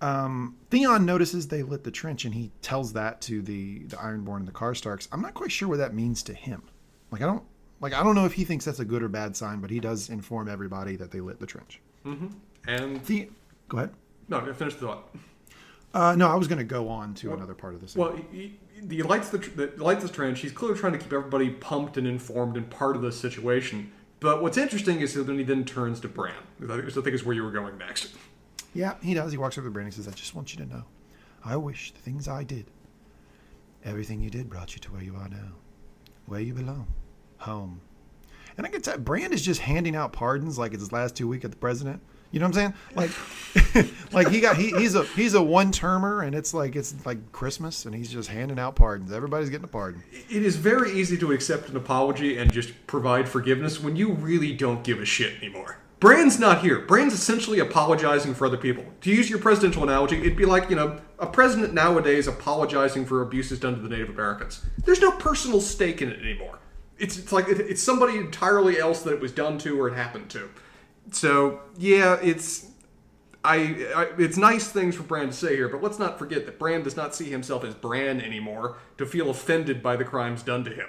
[0.00, 4.38] Um, Theon notices they lit the trench, and he tells that to the the Ironborn
[4.38, 5.08] and the Karstarks.
[5.12, 6.62] I'm not quite sure what that means to him.
[7.10, 7.42] Like I don't
[7.80, 9.80] like I don't know if he thinks that's a good or bad sign, but he
[9.80, 11.80] does inform everybody that they lit the trench.
[12.06, 12.28] Mm-hmm.
[12.68, 13.28] And The
[13.68, 13.90] go ahead.
[14.28, 15.14] no, I finish the thought.
[15.92, 17.96] Uh, no, I was going to go on to another part of this.
[17.96, 18.56] Well, he,
[18.88, 20.38] he, lights the tr- the- lights the trench.
[20.38, 23.90] He's clearly trying to keep everybody pumped and informed and part of the situation.
[24.20, 27.06] But what's interesting is that when he then turns to Bran, I think I think
[27.08, 28.14] is where you were going next.
[28.74, 29.32] Yeah, he does.
[29.32, 30.84] He walks over to Bran and says, I just want you to know.
[31.44, 32.66] I wish the things I did,
[33.84, 35.52] everything you did brought you to where you are now.
[36.26, 36.86] Where you belong.
[37.38, 37.80] Home.
[38.56, 41.26] And I can tell Bran is just handing out pardons like it's his last two
[41.26, 42.02] week at the president.
[42.30, 43.10] You know what I'm saying?
[43.74, 46.94] Like like he got he, he's a he's a one termer and it's like it's
[47.04, 49.12] like Christmas and he's just handing out pardons.
[49.12, 50.02] Everybody's getting a pardon.
[50.12, 54.52] It is very easy to accept an apology and just provide forgiveness when you really
[54.52, 55.78] don't give a shit anymore.
[56.00, 56.80] Bran's not here.
[56.80, 58.84] Bran's essentially apologizing for other people.
[59.02, 63.20] To use your presidential analogy, it'd be like, you know, a president nowadays apologizing for
[63.20, 64.64] abuses done to the Native Americans.
[64.84, 66.58] There's no personal stake in it anymore.
[66.98, 70.30] It's, it's like it's somebody entirely else that it was done to or it happened
[70.30, 70.50] to.
[71.12, 72.70] So, yeah, it's
[73.44, 76.58] I, I it's nice things for Bran to say here, but let's not forget that
[76.58, 80.64] Bran does not see himself as Bran anymore to feel offended by the crimes done
[80.64, 80.88] to him.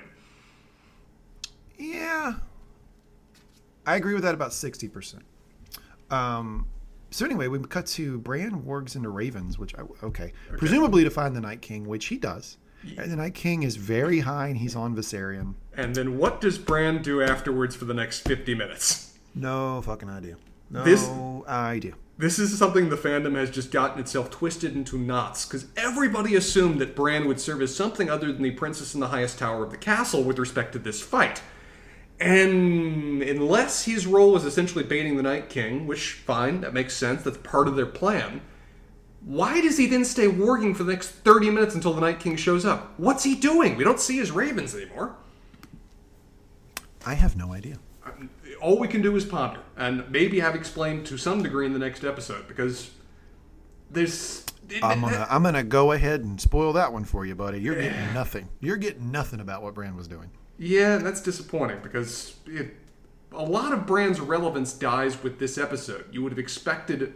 [1.78, 2.36] Yeah.
[3.92, 5.20] I agree with that about 60%.
[6.10, 6.66] Um,
[7.10, 10.32] so anyway, we cut to Bran wargs into Ravens, which I, okay.
[10.58, 12.58] presumably to find the Night King, which he does.
[12.98, 15.56] And the Night King is very high, and he's on Viserion.
[15.76, 19.18] And then what does Bran do afterwards for the next 50 minutes?
[19.36, 20.38] No fucking idea.
[20.70, 21.08] No This-
[21.48, 21.94] idea.
[22.18, 26.80] This is something the fandom has just gotten itself twisted into knots, because everybody assumed
[26.80, 29.72] that Bran would serve as something other than the princess in the highest tower of
[29.72, 31.42] the castle with respect to this fight.
[32.22, 37.24] And unless his role is essentially baiting the Night King, which, fine, that makes sense,
[37.24, 38.42] that's part of their plan,
[39.22, 42.36] why does he then stay warging for the next 30 minutes until the Night King
[42.36, 42.94] shows up?
[42.98, 43.76] What's he doing?
[43.76, 45.16] We don't see his ravens anymore.
[47.08, 47.78] I have no idea.
[48.06, 48.12] Uh,
[48.62, 51.80] all we can do is ponder and maybe have explained to some degree in the
[51.80, 52.92] next episode because
[53.90, 54.46] there's.
[54.84, 57.60] I'm gonna I'm gonna go ahead and spoil that one for you, buddy.
[57.60, 58.48] You're getting nothing.
[58.62, 60.30] You're getting nothing about what Bran was doing.
[60.62, 62.76] Yeah, that's disappointing because it,
[63.32, 66.06] a lot of Bran's relevance dies with this episode.
[66.12, 67.16] You would have expected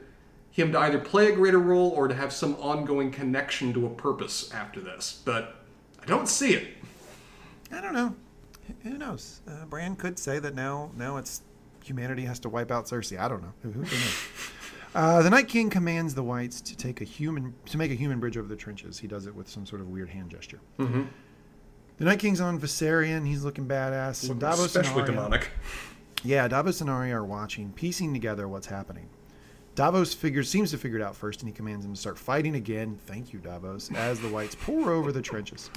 [0.50, 3.90] him to either play a greater role or to have some ongoing connection to a
[3.90, 5.64] purpose after this, but
[6.02, 6.70] I don't see it.
[7.72, 8.16] I don't know.
[8.82, 9.42] Who knows?
[9.48, 11.44] Uh, Bran could say that now now it's
[11.84, 13.20] humanity has to wipe out Cersei.
[13.20, 13.54] I don't know.
[13.62, 14.16] Who, who knows?
[14.96, 18.18] Uh, the Night King commands the Whites to take a human to make a human
[18.22, 18.98] bridge over the trenches.
[18.98, 20.62] He does it with some sort of weird hand gesture.
[20.80, 21.04] Mm-hmm.
[21.98, 23.26] The Night King's on Viserion.
[23.26, 24.30] He's looking badass.
[24.30, 25.52] And Davos Especially and Arya, demonic.
[26.24, 29.08] Yeah, Davos and Arya are watching, piecing together what's happening.
[29.76, 32.56] Davos figures seems to figure it out first, and he commands them to start fighting
[32.56, 32.98] again.
[33.06, 33.92] Thank you, Davos.
[33.94, 35.70] As the Whites pour over the trenches,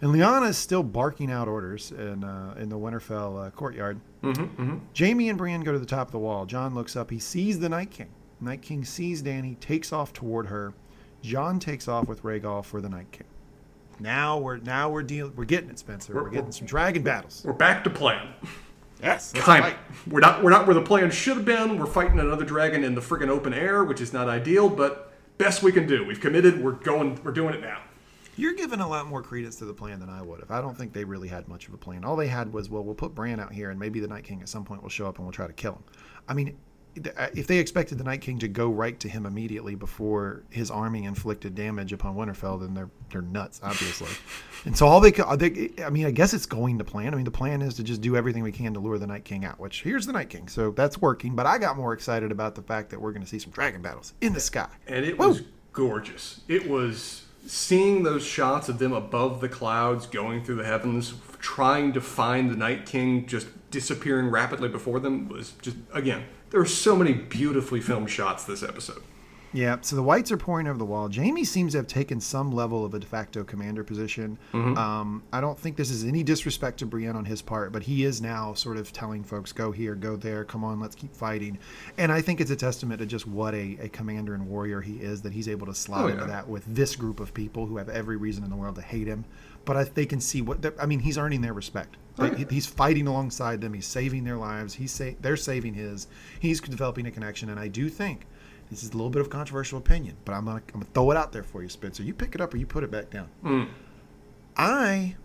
[0.00, 4.00] and Lyanna is still barking out orders in uh, in the Winterfell uh, courtyard.
[4.22, 4.78] Mm-hmm, mm-hmm.
[4.98, 6.46] Jaime and Brienne go to the top of the wall.
[6.46, 7.10] Jon looks up.
[7.10, 8.10] He sees the Night King.
[8.40, 10.74] Night King sees Dany, takes off toward her.
[11.22, 13.26] Jon takes off with Rhaegal for the Night King.
[14.04, 15.34] Now we're now we're dealing.
[15.34, 16.12] We're getting it, Spencer.
[16.14, 17.42] We're, We're- getting some dragon battles.
[17.42, 18.34] We're back to plan.
[19.02, 20.12] Yes, Kind of.
[20.12, 20.42] We're not.
[20.42, 21.78] We're not where the plan should have been.
[21.78, 25.62] We're fighting another dragon in the friggin' open air, which is not ideal, but best
[25.62, 26.04] we can do.
[26.06, 26.62] We've committed.
[26.62, 27.18] We're going.
[27.24, 27.80] We're doing it now.
[28.36, 30.50] You're giving a lot more credence to the plan than I would have.
[30.50, 32.04] I don't think they really had much of a plan.
[32.04, 34.42] All they had was, well, we'll put Bran out here, and maybe the Night King
[34.42, 35.84] at some point will show up and we'll try to kill him.
[36.28, 36.56] I mean,
[37.16, 40.70] Uh, if they expected the Night King to go right to him immediately before his
[40.70, 44.08] army inflicted damage upon Winterfell, then they're they're nuts, obviously.
[44.64, 47.12] and so all they, could, uh, they, I mean, I guess it's going to plan.
[47.12, 49.24] I mean, the plan is to just do everything we can to lure the Night
[49.24, 49.58] King out.
[49.58, 51.34] Which here's the Night King, so that's working.
[51.34, 53.82] But I got more excited about the fact that we're going to see some dragon
[53.82, 54.68] battles in the sky.
[54.86, 55.28] and it Woo!
[55.28, 55.42] was
[55.72, 56.40] gorgeous.
[56.48, 61.92] It was seeing those shots of them above the clouds, going through the heavens, trying
[61.92, 66.24] to find the Night King, just disappearing rapidly before them was just again.
[66.54, 69.02] There are so many beautifully filmed shots this episode.
[69.52, 71.10] Yeah, so the whites are pouring over the wall.
[71.12, 74.38] Jaime seems to have taken some level of a de facto commander position.
[74.52, 78.04] Um, I don't think this is any disrespect to Brienne on his part, but he
[78.04, 81.58] is now sort of telling folks, go here, go there, come on, let's keep fighting.
[81.98, 84.98] And I think it's a testament to just what a, a commander and warrior he
[84.98, 87.78] is that he's able to slide Oh, into that with this group of people who
[87.78, 89.24] have every reason in the world to hate him.
[89.64, 91.96] But I, they can see what, I mean, he's earning their respect.
[92.16, 92.46] They-.
[92.50, 93.74] He's fighting alongside them.
[93.74, 94.74] He's saving their lives.
[94.74, 96.06] He's sa- they're saving his.
[96.38, 98.26] He's developing a connection, and I do think
[98.70, 101.16] this is a little bit of controversial opinion, but I'm gonna, I'm gonna throw it
[101.16, 102.02] out there for you, Spencer.
[102.02, 103.28] You pick it up or you put it back down.
[103.44, 103.68] Mm.
[104.56, 105.16] I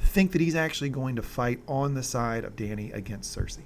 [0.00, 3.62] think that he's actually going to fight on the side of Dany against Cersei.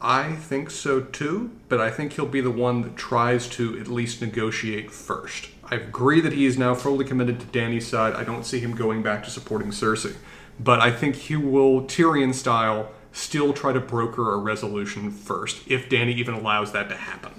[0.00, 3.86] I think so too, but I think he'll be the one that tries to at
[3.86, 5.48] least negotiate first.
[5.64, 8.14] I agree that he is now fully committed to Dany's side.
[8.14, 10.16] I don't see him going back to supporting Cersei.
[10.60, 15.88] But I think he will, Tyrion style, still try to broker a resolution first, if
[15.88, 17.32] Dany even allows that to happen.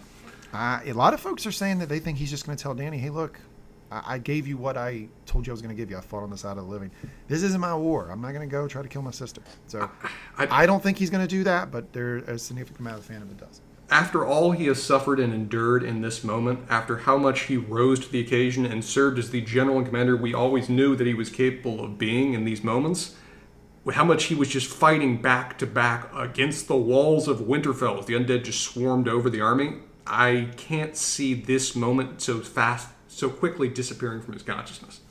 [0.53, 2.75] Uh, a lot of folks are saying that they think he's just going to tell
[2.75, 3.39] Dany, "Hey, look,
[3.91, 5.97] I, I gave you what I told you I was going to give you.
[5.97, 6.91] I fought on the side of the living.
[7.27, 8.09] This isn't my war.
[8.11, 9.89] I'm not going to go try to kill my sister." So
[10.37, 13.05] I- I don't think he's going to do that, but there a significant amount of
[13.05, 13.61] fan of it does.
[13.89, 17.99] After all he has suffered and endured in this moment, after how much he rose
[17.99, 21.13] to the occasion and served as the general and commander we always knew that he
[21.13, 23.15] was capable of being in these moments,
[23.91, 28.05] how much he was just fighting back to back against the walls of Winterfell as
[28.05, 29.75] the undead just swarmed over the army,
[30.07, 35.01] I can't see this moment so fast, so quickly disappearing from his consciousness.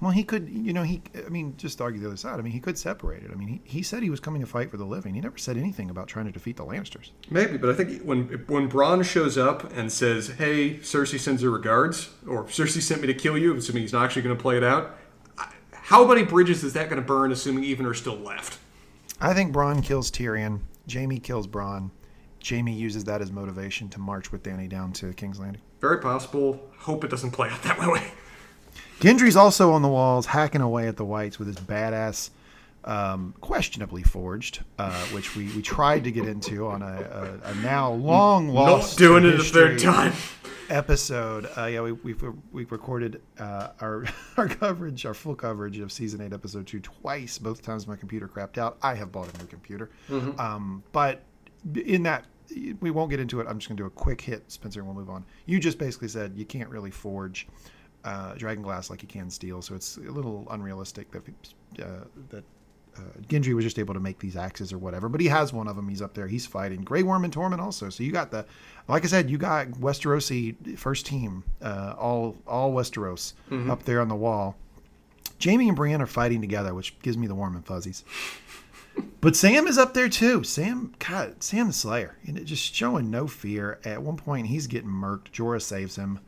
[0.00, 2.38] Well, he could, you know, he, I mean, just argue the other side.
[2.38, 3.30] I mean, he could separate it.
[3.32, 5.14] I mean, he, he said he was coming to fight for the living.
[5.14, 7.10] He never said anything about trying to defeat the Lannisters.
[7.30, 11.50] Maybe, but I think when when Bronn shows up and says, "Hey, Cersei sends her
[11.50, 14.56] regards," or "Cersei sent me to kill you," assuming he's not actually going to play
[14.56, 14.98] it out,
[15.72, 17.30] how many bridges is that going to burn?
[17.30, 18.58] Assuming even are still left.
[19.20, 20.60] I think Bronn kills Tyrion.
[20.90, 21.90] Jaime kills Bronn.
[22.46, 25.62] Jaime uses that as motivation to march with Dany down to King's Landing.
[25.80, 26.60] Very possible.
[26.78, 28.12] Hope it doesn't play out that way.
[29.00, 32.30] Gendry's also on the walls, hacking away at the whites with his badass,
[32.84, 37.54] um, questionably forged, uh, which we, we tried to get into on a, a, a
[37.56, 40.12] now long lost not doing it a third time.
[40.70, 41.48] episode.
[41.56, 42.22] Uh, yeah, we, we've
[42.52, 44.04] we've recorded uh, our
[44.36, 47.38] our coverage, our full coverage of season eight, episode two, twice.
[47.38, 48.78] Both times my computer crapped out.
[48.82, 49.90] I have bought a new computer,
[50.38, 51.22] um, but
[51.74, 52.26] in that
[52.80, 53.46] we won't get into it.
[53.48, 55.24] I'm just going to do a quick hit, Spencer, and we'll move on.
[55.46, 57.48] You just basically said you can't really forge
[58.04, 61.22] uh, dragon glass like you can steel, so it's a little unrealistic that
[61.82, 62.44] uh, that.
[62.96, 65.66] Uh, Gendry was just able to make these axes or whatever, but he has one
[65.66, 65.88] of them.
[65.88, 66.28] He's up there.
[66.28, 67.88] He's fighting Grey Worm and Tormund also.
[67.90, 68.46] So you got the,
[68.86, 73.32] like I said, you got Westerosi first team, uh, all all Westeros
[73.68, 74.54] up there on the wall.
[75.42, 78.04] Jaime and Brienne are fighting together, which gives me the warm and fuzzies.
[79.20, 80.44] But Sam is up there too.
[80.44, 83.80] Sam, God, Sam the Slayer, and just showing no fear.
[83.84, 85.32] At one point, he's getting murked.
[85.32, 86.20] Jorah saves him.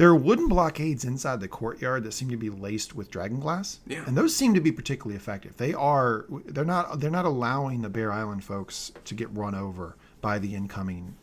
[0.00, 3.80] There are wooden blockades inside the courtyard that seem to be laced with dragon glass,
[3.86, 4.02] Yeah.
[4.06, 5.58] and those seem to be particularly effective.
[5.58, 6.24] They are.
[6.46, 7.00] They're not.
[7.00, 11.16] They're not allowing the Bear Island folks to get run over by the incoming,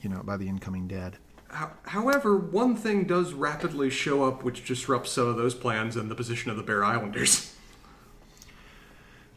[0.00, 1.18] you know, by the incoming dead.
[1.82, 6.14] However, one thing does rapidly show up which disrupts some of those plans and the
[6.14, 7.52] position of the Bear Islanders.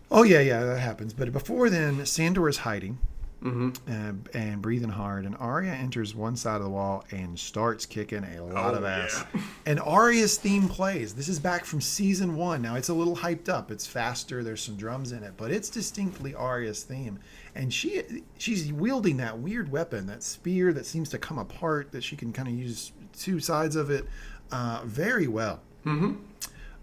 [0.10, 1.12] Oh yeah, yeah, that happens.
[1.12, 3.00] But before then, Sandor is hiding
[3.46, 8.24] uh, and breathing hard, and Arya enters one side of the wall and starts kicking
[8.26, 9.24] a lot Oh, of ass.
[9.34, 9.42] yeah.
[9.66, 11.14] And Arya's theme plays.
[11.14, 12.62] This is back from season one.
[12.62, 13.70] Now it's a little hyped up.
[13.72, 14.44] It's faster.
[14.44, 17.20] There's some drums in it, but it's distinctly Arya's theme.
[17.56, 18.04] And she
[18.38, 21.92] she's wielding that weird weapon, that spear that seems to come apart.
[21.92, 24.06] That she can kind of use two sides of it
[24.52, 25.60] uh, very well.
[25.86, 26.14] Mm-hmm.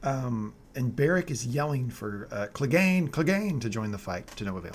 [0.03, 4.57] Um, and Beric is yelling for uh, Clegane, Clegane to join the fight to no
[4.59, 4.75] avail.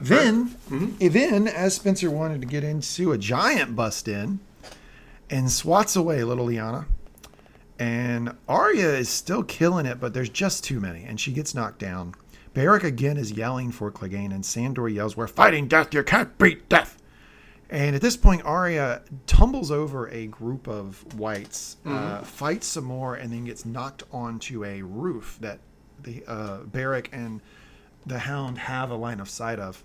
[0.00, 0.56] Then,
[0.98, 4.40] then, as Spencer wanted to get into, a giant bust in
[5.28, 6.86] and swats away little Lyanna.
[7.78, 11.78] And Arya is still killing it, but there's just too many, and she gets knocked
[11.78, 12.14] down.
[12.52, 16.68] Beric again is yelling for Clegane, and Sandor yells, We're fighting death, you can't beat
[16.68, 17.00] death.
[17.70, 23.14] And at this point, Arya tumbles over a group of whites, uh, fights some more,
[23.14, 25.60] and then gets knocked onto a roof that
[26.02, 27.40] the uh, Beric and
[28.06, 29.84] the Hound have a line of sight of.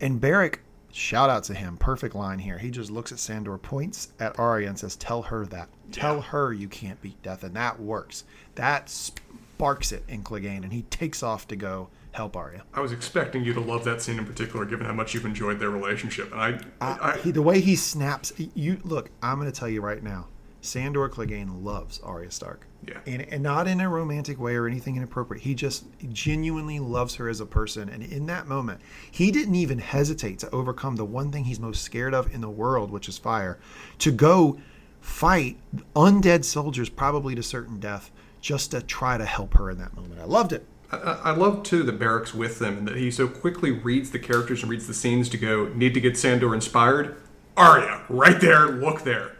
[0.00, 0.60] And Beric,
[0.92, 2.58] shout out to him, perfect line here.
[2.58, 5.68] He just looks at Sandor, points at Arya, and says, "Tell her that.
[5.92, 8.24] Tell her you can't beat death," and that works.
[8.56, 12.62] That sparks it in Clegane, and he takes off to go help Arya.
[12.72, 15.58] I was expecting you to love that scene in particular, given how much you've enjoyed
[15.58, 16.32] their relationship.
[16.32, 19.10] And I, I, he, the way he snaps, you look.
[19.22, 20.28] I'm going to tell you right now,
[20.64, 22.66] Sandor Clegane loves Arya Stark.
[22.86, 22.98] Yeah.
[23.06, 25.42] and, and not in a romantic way or anything inappropriate.
[25.42, 29.78] He just genuinely loves her as a person, and in that moment, he didn't even
[29.78, 33.16] hesitate to overcome the one thing he's most scared of in the world, which is
[33.16, 33.58] fire,
[34.00, 34.58] to go
[35.00, 35.56] fight
[35.96, 38.10] undead soldiers, probably to certain death,
[38.40, 40.20] just to try to help her in that moment.
[40.20, 40.66] I loved it.
[40.92, 44.18] I, I love too that Beric's with them and that he so quickly reads the
[44.18, 47.16] characters and reads the scenes to go need to get Sandor inspired.
[47.56, 49.33] Arya, right there, look there.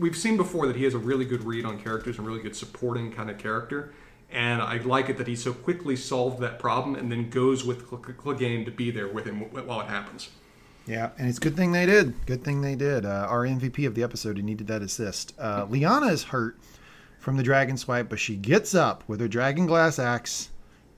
[0.00, 2.56] We've seen before that he has a really good read on characters and really good
[2.56, 3.92] supporting kind of character,
[4.32, 7.88] and I like it that he so quickly solved that problem and then goes with
[7.88, 10.30] Cl- Clegane to be there with him while it happens.
[10.86, 12.14] Yeah, and it's good thing they did.
[12.24, 13.04] Good thing they did.
[13.04, 15.34] Uh, our MVP of the episode, he needed that assist.
[15.38, 16.58] Uh, Lyanna is hurt
[17.18, 20.48] from the dragon swipe, but she gets up with her dragon glass axe,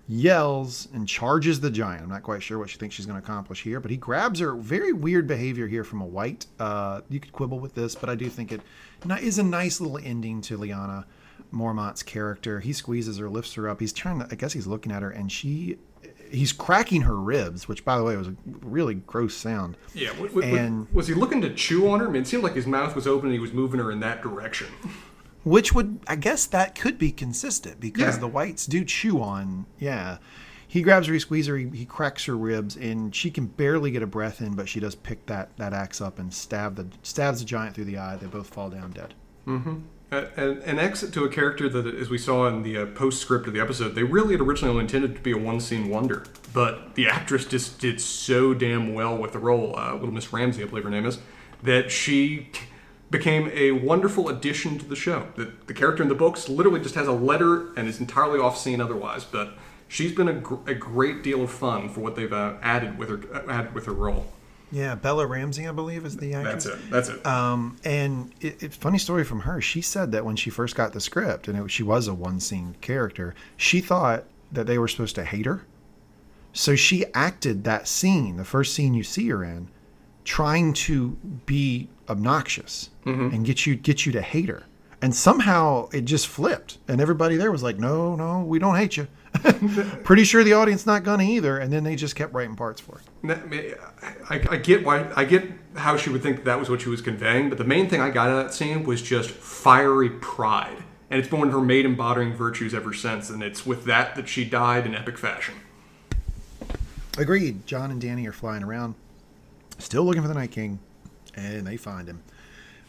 [0.08, 2.02] yells, and charges the giant.
[2.02, 4.40] I'm not quite sure what she thinks she's going to accomplish here, but he grabs
[4.40, 4.54] her.
[4.54, 6.46] Very weird behavior here from a white.
[6.58, 8.60] Uh, you could quibble with this, but I do think it
[9.20, 11.04] is a nice little ending to Lyanna
[11.50, 12.60] Mormont's character.
[12.60, 13.80] He squeezes her, lifts her up.
[13.80, 15.78] He's trying to, I guess he's looking at her, and she.
[16.30, 19.76] He's cracking her ribs, which, by the way, was a really gross sound.
[19.92, 22.08] Yeah, w- w- And- was he looking to chew on her?
[22.08, 24.00] I mean, it seemed like his mouth was open and he was moving her in
[24.00, 24.68] that direction.
[25.44, 28.20] Which would, I guess, that could be consistent because Yeah.
[28.20, 29.66] the whites do chew on.
[29.78, 30.18] Yeah,
[30.68, 33.90] he grabs her, he squeezes her, he, he cracks her ribs, and she can barely
[33.90, 36.86] get a breath in, but she does pick that that axe up and stab the
[37.02, 38.16] stabs the giant through the eye.
[38.16, 39.14] They both fall down dead.
[40.12, 43.46] Uh, an, an exit to a character that, as we saw in the uh, postscript
[43.46, 46.94] of the episode, they really had originally only intended to be a one-scene wonder, but
[46.96, 50.66] the actress just did so damn well with the role, uh, Little Miss Ramsey, I
[50.66, 51.18] believe her name is,
[51.62, 52.50] that she
[53.12, 55.28] became a wonderful addition to the show.
[55.36, 58.80] The, the character in the books literally just has a letter and is entirely off-scene
[58.80, 59.52] otherwise, but
[59.86, 63.10] she's been a, gr- a great deal of fun for what they've uh, added with
[63.10, 64.26] her uh, added with her role.
[64.72, 66.64] Yeah, Bella Ramsey, I believe, is the actress.
[66.64, 66.90] That's it.
[66.90, 67.26] That's it.
[67.26, 69.60] Um, and it, it, funny story from her.
[69.60, 72.40] She said that when she first got the script, and it, she was a one
[72.40, 75.66] scene character, she thought that they were supposed to hate her.
[76.54, 79.68] So she acted that scene, the first scene you see her in,
[80.24, 83.34] trying to be obnoxious Mm-hmm.
[83.34, 84.62] and get you get you to hate her.
[85.00, 88.96] And somehow it just flipped, and everybody there was like, "No, no, we don't hate
[88.96, 89.08] you."
[90.04, 91.58] Pretty sure the audience not gonna either.
[91.58, 93.34] And then they just kept writing parts for her.
[93.34, 93.78] That-
[94.30, 97.00] I, I get why I get how she would think that was what she was
[97.02, 100.76] conveying, but the main thing I got out of that scene was just fiery pride,
[101.10, 104.14] and it's been one of her maiden embodying virtues ever since, and it's with that
[104.14, 105.54] that she died in epic fashion.
[107.18, 107.66] Agreed.
[107.66, 108.94] Jon and Dany are flying around,
[109.78, 110.78] still looking for the Night King,
[111.34, 112.22] and they find him.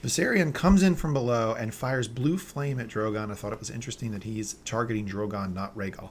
[0.04, 3.32] Viserion comes in from below and fires blue flame at Drogon.
[3.32, 6.10] I thought it was interesting that he's targeting Drogon, not Rhaegal.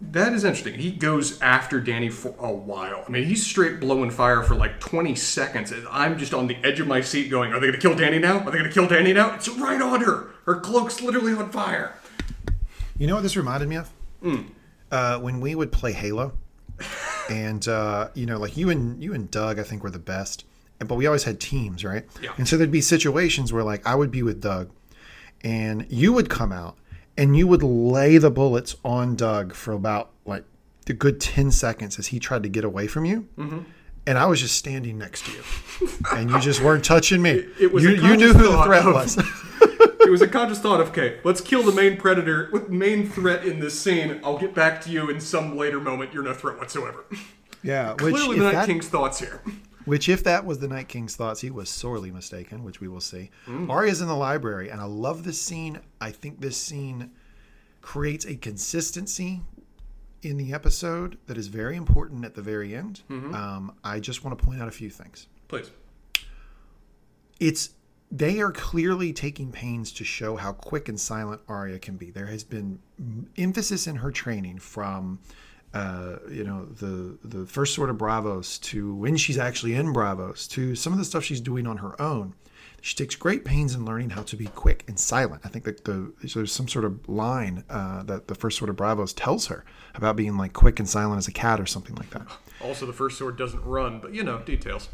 [0.00, 0.80] That is interesting.
[0.80, 3.04] He goes after Dany for a while.
[3.06, 6.56] I mean, he's straight blowing fire for like 20 seconds, and I'm just on the
[6.64, 8.38] edge of my seat going, Are they going to kill Dany now?
[8.38, 9.34] Are they going to kill Dany now?
[9.34, 10.30] It's right on her.
[10.46, 11.94] Her cloak's literally on fire.
[12.98, 13.92] You know what this reminded me of?
[14.90, 16.32] uh, when we would play Halo,
[17.28, 20.44] and uh, you know, like you and you and Doug, I think were the best.
[20.80, 22.04] And- But we always had teams, right?
[22.22, 22.30] Yeah.
[22.38, 24.70] And so there'd be situations where, like, I would be with Doug,
[25.42, 26.76] and you would come out,
[27.16, 30.44] and you would lay the bullets on Doug for about like
[30.88, 33.28] a good ten seconds as he tried to get away from you.
[33.38, 33.58] Mm-hmm.
[34.06, 37.30] And I was just standing next to you, and you just weren't touching me.
[37.60, 39.18] it was you, you knew who the threat of- was.
[40.00, 43.44] it was a conscious thought of, okay, let's kill the main predator, with main threat
[43.44, 44.18] in this scene.
[44.24, 46.12] I'll get back to you in some later moment.
[46.14, 47.04] You're no threat whatsoever.
[47.62, 49.42] yeah, which Clearly, the Night that- King's thoughts here.
[49.90, 53.00] Which, if that was the Night King's thoughts, he was sorely mistaken, which we will
[53.00, 53.30] see.
[53.68, 55.80] Arya's in the library, and I love this scene.
[56.00, 57.10] I think this scene
[57.82, 59.40] creates a consistency
[60.22, 63.02] in the episode that is very important at the very end.
[63.10, 65.26] Um, I just want to point out a few things.
[65.48, 65.70] Please.
[67.40, 67.70] It's
[68.12, 72.10] they are clearly taking pains to show how quick and silent Arya can be.
[72.10, 72.80] There has been
[73.36, 75.18] emphasis in her training from
[75.72, 80.48] uh, you know the the first Sword of Braavos to when she's actually in Braavos
[80.50, 82.34] to some of the stuff she's doing on her own.
[82.82, 85.42] She takes great pains in learning how to be quick and silent.
[85.44, 88.76] I think that the there's some sort of line uh, that the first Sword of
[88.76, 89.64] Braavos tells her
[89.94, 92.26] about being like quick and silent as a cat or something like that.
[92.62, 94.88] Also, the first sword doesn't run, but you know, details.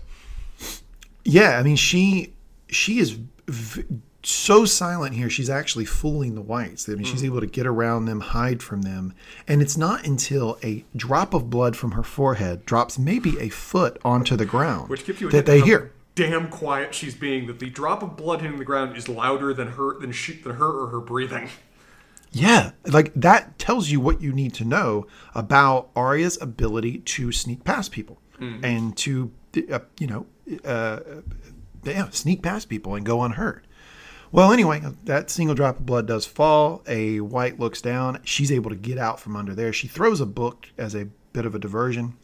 [1.25, 2.35] Yeah, I mean she
[2.69, 3.19] she is
[3.49, 3.85] v-
[4.29, 5.31] so silent here.
[5.31, 6.89] She's actually fooling the whites.
[6.89, 9.15] I mean, she's able to get around them, hide from them,
[9.47, 13.99] and it's not until a drop of blood from her forehead drops maybe a foot
[14.05, 15.93] onto the ground Which gives you that they hear.
[16.15, 17.47] Damn quiet she's being.
[17.47, 20.57] That the drop of blood hitting the ground is louder than her than she than
[20.57, 21.51] her or her breathing.
[22.33, 27.65] Yeah, like that tells you what you need to know about Arya's ability to sneak
[27.65, 29.33] past people and to,
[29.71, 30.27] uh, you know,
[30.65, 31.01] uh,
[31.85, 33.66] yeah, sneak past people and go unhurt.
[34.37, 36.83] Well, anyway, that single drop of blood does fall.
[36.87, 38.21] A white looks down.
[38.23, 39.73] She's able to get out from under there.
[39.73, 42.19] She throws a book as a bit of a diversion.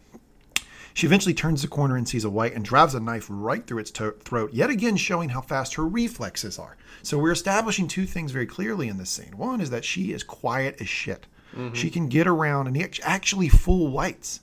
[0.93, 3.79] She eventually turns the corner and sees a white and drives a knife right through
[3.79, 6.77] its to- throat, yet again showing how fast her reflexes are.
[7.03, 9.39] So we're establishing two things very clearly in this scene.
[9.39, 11.27] One is that she is quiet as shit.
[11.57, 11.73] Mm-hmm.
[11.73, 14.41] She can get around and actually fool whites.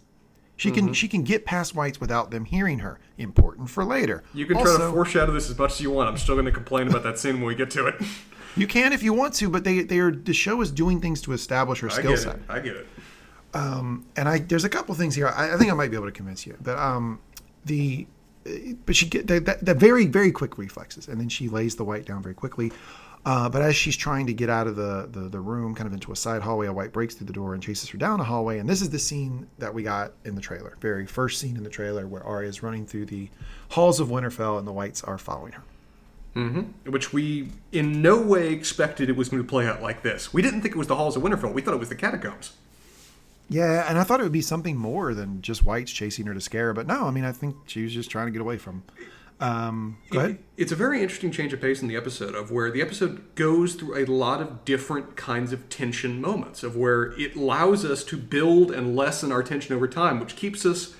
[0.59, 2.99] She can she can get past whites without them hearing her.
[3.17, 4.23] Important for later.
[4.33, 6.09] You can try to foreshadow this as much as you want.
[6.09, 7.95] I'm still going to complain about that scene when we get to it.
[8.57, 11.21] You can if you want to, but they they are the show is doing things
[11.21, 12.39] to establish her skill set.
[12.49, 12.87] I get it.
[14.17, 15.27] and I there's a couple things here.
[15.27, 17.21] I, I think I might be able to convince you, but um,
[17.63, 18.05] the
[18.85, 21.85] but she get the, the, the very very quick reflexes, and then she lays the
[21.85, 22.73] white down very quickly.
[23.29, 25.93] Uh, but as she's trying to get out of the, the the room, kind of
[25.93, 28.23] into a side hallway, a white breaks through the door and chases her down a
[28.23, 28.57] hallway.
[28.57, 31.61] And this is the scene that we got in the trailer, very first scene in
[31.61, 33.29] the trailer, where Arya is running through the
[33.69, 35.61] halls of Winterfell, and the whites are following her.
[36.89, 40.33] Which we in no way expected it was going to play out like this.
[40.33, 41.53] We didn't think it was the halls of Winterfell.
[41.53, 42.53] We thought it was the catacombs.
[43.47, 46.41] Yeah, and I thought it would be something more than just whites chasing her to
[46.41, 48.57] scare her, but no, I mean I think she was just trying to get away
[48.57, 48.81] from.
[49.39, 50.39] Um, go ahead.
[50.57, 53.75] It's a very interesting change of pace in the episode of where the episode goes
[53.75, 58.17] through a lot of different kinds of tension moments of where it allows us to
[58.17, 60.95] build and lessen our tension over time, which keeps us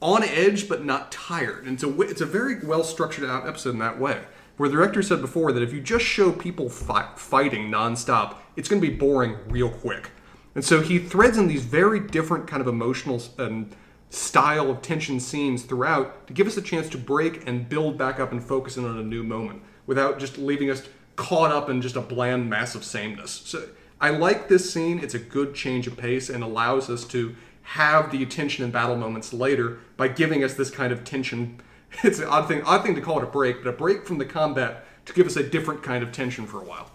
[0.00, 1.64] on edge but not tired.
[1.64, 4.22] And it's a w- it's a very well structured out episode in that way.
[4.56, 8.68] Where the director said before that if you just show people fi- fighting nonstop, it's
[8.68, 10.10] going to be boring real quick.
[10.54, 13.74] And so he threads in these very different kind of emotional and
[14.12, 18.20] style of tension scenes throughout to give us a chance to break and build back
[18.20, 20.86] up and focus in on a new moment without just leaving us
[21.16, 23.42] caught up in just a bland mass of sameness.
[23.46, 23.68] So
[24.02, 24.98] I like this scene.
[24.98, 28.96] It's a good change of pace and allows us to have the tension and battle
[28.96, 31.60] moments later by giving us this kind of tension.
[32.02, 34.16] It's an odd thing, odd thing to call it a break, but a break from
[34.16, 36.90] the combat to give us a different kind of tension for a while.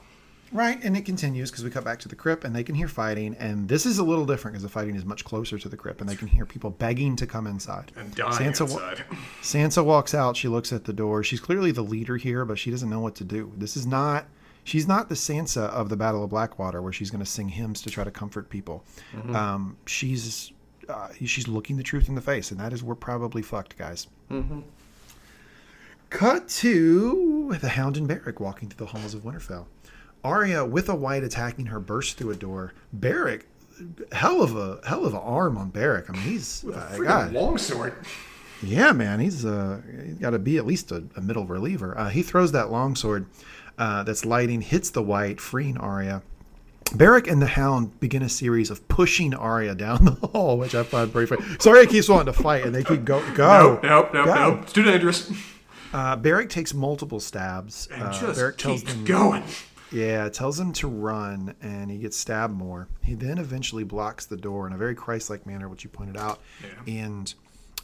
[0.52, 2.88] Right, and it continues because we cut back to the crypt and they can hear
[2.88, 5.76] fighting, and this is a little different because the fighting is much closer to the
[5.78, 7.92] crypt, and they can hear people begging to come inside.
[7.96, 9.04] And dying Sansa, outside.
[9.42, 10.38] Sansa walks out.
[10.38, 11.24] She looks at the door.
[11.24, 13.52] She's clearly the leader here, but she doesn't know what to do.
[13.58, 14.26] This is not.
[14.64, 17.82] She's not the Sansa of the Battle of Blackwater, where she's going to sing hymns
[17.84, 18.84] to try to comfort people.
[19.34, 20.52] Um, she's
[20.90, 24.08] uh, she's looking the truth in the face, and that is we're probably fucked, guys.
[26.10, 29.66] Cut to the Hound and Beric walking through the halls of Winterfell.
[30.28, 32.74] Arya, with a white attacking her, bursts through a door.
[32.92, 33.48] Beric,
[34.12, 36.10] hell of a hell of a arm on Beric.
[36.10, 37.32] I mean, he's uh, Freaking God.
[37.34, 37.94] longsword.
[38.62, 41.98] Yeah, man, he's uh, he's got to be at least a, a middle reliever.
[41.98, 43.28] Uh, he throws that longsword
[43.78, 46.24] uh, that's lighting, hits the white, freeing Arya.
[46.96, 50.84] Beric and the Hound begin a series of pushing Arya down the hall, which I
[50.84, 51.58] find pretty funny.
[51.60, 53.80] Sorry, Arya keeps wanting to fight, and they keep go go.
[53.82, 54.34] Nope, nope, nope, go.
[54.36, 54.60] nope.
[54.64, 55.32] It's too dangerous.
[55.94, 57.88] Uh, Beric takes multiple stabs.
[57.94, 59.44] And uh, just Beric tells keeps them going.
[59.92, 62.88] Yeah, tells him to run, and he gets stabbed more.
[63.04, 66.42] He then eventually blocks the door in a very Christ-like manner, which you pointed out,
[66.62, 66.94] Yeah.
[67.06, 67.34] and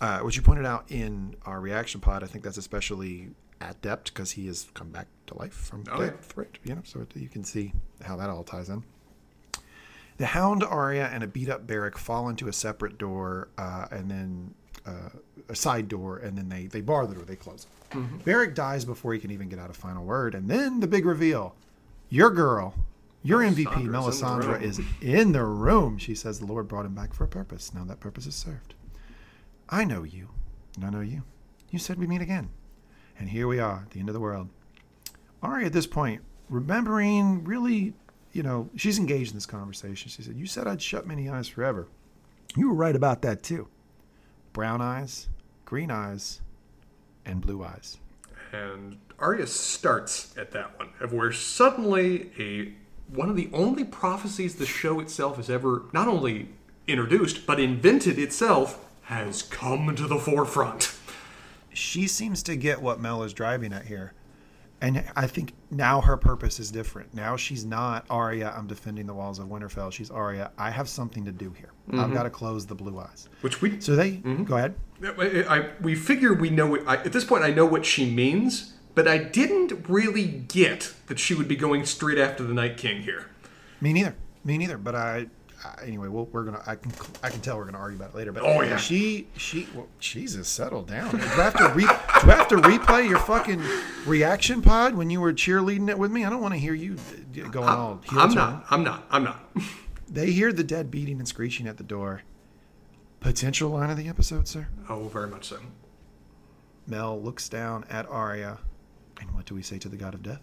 [0.01, 2.23] uh, which you pointed out in our reaction pod.
[2.23, 3.29] I think that's especially
[3.61, 6.49] adept because he has come back to life from Oh, death, right?
[6.65, 7.71] You know, so you can see
[8.03, 8.83] how that all ties in.
[10.17, 14.53] The Hound, Arya, and a beat-up Beric fall into a separate door, uh, and then
[14.85, 15.09] uh,
[15.49, 17.23] a side door, and then they they bar the door.
[17.23, 17.65] They close.
[17.93, 18.25] it.
[18.25, 21.05] Beric dies before he can even get out a final word, and then the big
[21.05, 21.55] reveal:
[22.14, 22.76] your girl,
[23.24, 25.97] your MVP, Melisandre, is in the room.
[25.97, 27.74] She says the Lord brought him back for a purpose.
[27.74, 28.76] Now that purpose is served.
[29.68, 30.30] I know you,
[30.76, 31.24] and I know you.
[31.72, 32.49] You said we meet again,
[33.18, 34.49] and here we are, at the end of the world.
[35.41, 37.95] Arya, at this point, remembering really,
[38.32, 40.11] you know, she's engaged in this conversation.
[40.11, 41.88] She said, You said I'd shut many eyes forever.
[42.55, 43.70] You were right about that, too.
[44.53, 45.30] Brown eyes,
[45.66, 46.41] green eyes,
[47.26, 47.97] and blue eyes.
[48.53, 52.73] And Arya starts at that one, of where suddenly a
[53.13, 56.49] one of the only prophecies the show itself has ever not only
[56.87, 60.95] introduced but invented itself has come to the forefront.
[61.73, 64.13] She seems to get what Mel is driving at here.
[64.84, 67.13] And I think now her purpose is different.
[67.13, 69.93] Now she's not Arya, I'm defending the walls of Winterfell.
[69.93, 71.71] She's Arya, I have something to do here.
[71.88, 72.13] I've mm-hmm.
[72.13, 73.29] got to close the blue eyes.
[73.39, 74.43] Which we So they, mm-hmm.
[74.43, 74.75] go ahead.
[75.01, 78.11] I, I- we figure we know what, I, at this point I know what she
[78.11, 82.75] means, but I didn't really get that she would be going straight after the Night
[82.75, 83.29] King here.
[83.79, 84.15] Me neither.
[84.43, 84.77] Me neither.
[84.77, 85.27] But I,
[85.82, 86.61] Anyway, we'll, we're gonna.
[86.68, 86.91] I can.
[87.24, 88.32] I can tell we're gonna argue about it later.
[88.32, 88.78] But Oh, yeah.
[88.78, 89.68] she she.
[89.74, 91.11] Well, Jesus, settle down.
[91.11, 91.89] Do I have to re, Do
[92.32, 93.61] I have to replay your fucking
[94.05, 96.26] reaction pod when you were cheerleading it with me?
[96.26, 96.97] I don't want to hear you
[97.51, 98.01] going all.
[98.09, 98.36] heel I'm turn.
[98.36, 98.66] not.
[98.70, 99.03] I'm not.
[99.11, 99.39] I'm not.
[100.09, 102.22] They hear the dead beating and screeching at the door.
[103.20, 104.68] Potential line of the episode, sir.
[104.88, 105.57] Oh, very much so.
[106.86, 108.59] Mel looks down at Arya,
[109.20, 110.41] and what do we say to the god of death?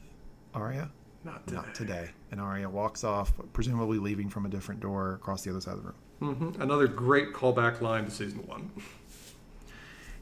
[0.55, 0.91] Arya,
[1.25, 1.57] Not today.
[1.57, 2.11] not today.
[2.31, 5.83] And Arya walks off, presumably leaving from a different door across the other side of
[5.83, 6.55] the room.
[6.55, 8.71] hmm Another great callback line to season one.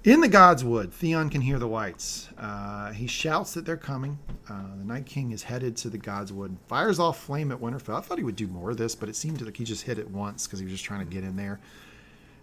[0.04, 2.28] In the Godswood, Theon can hear the Whites.
[2.38, 4.18] Uh, he shouts that they're coming.
[4.48, 7.96] Uh, the Night King is headed to the Godswood, fires off flame at Winterfell.
[7.98, 9.98] I thought he would do more of this, but it seemed like he just hit
[9.98, 11.58] it once because he was just trying to get in there.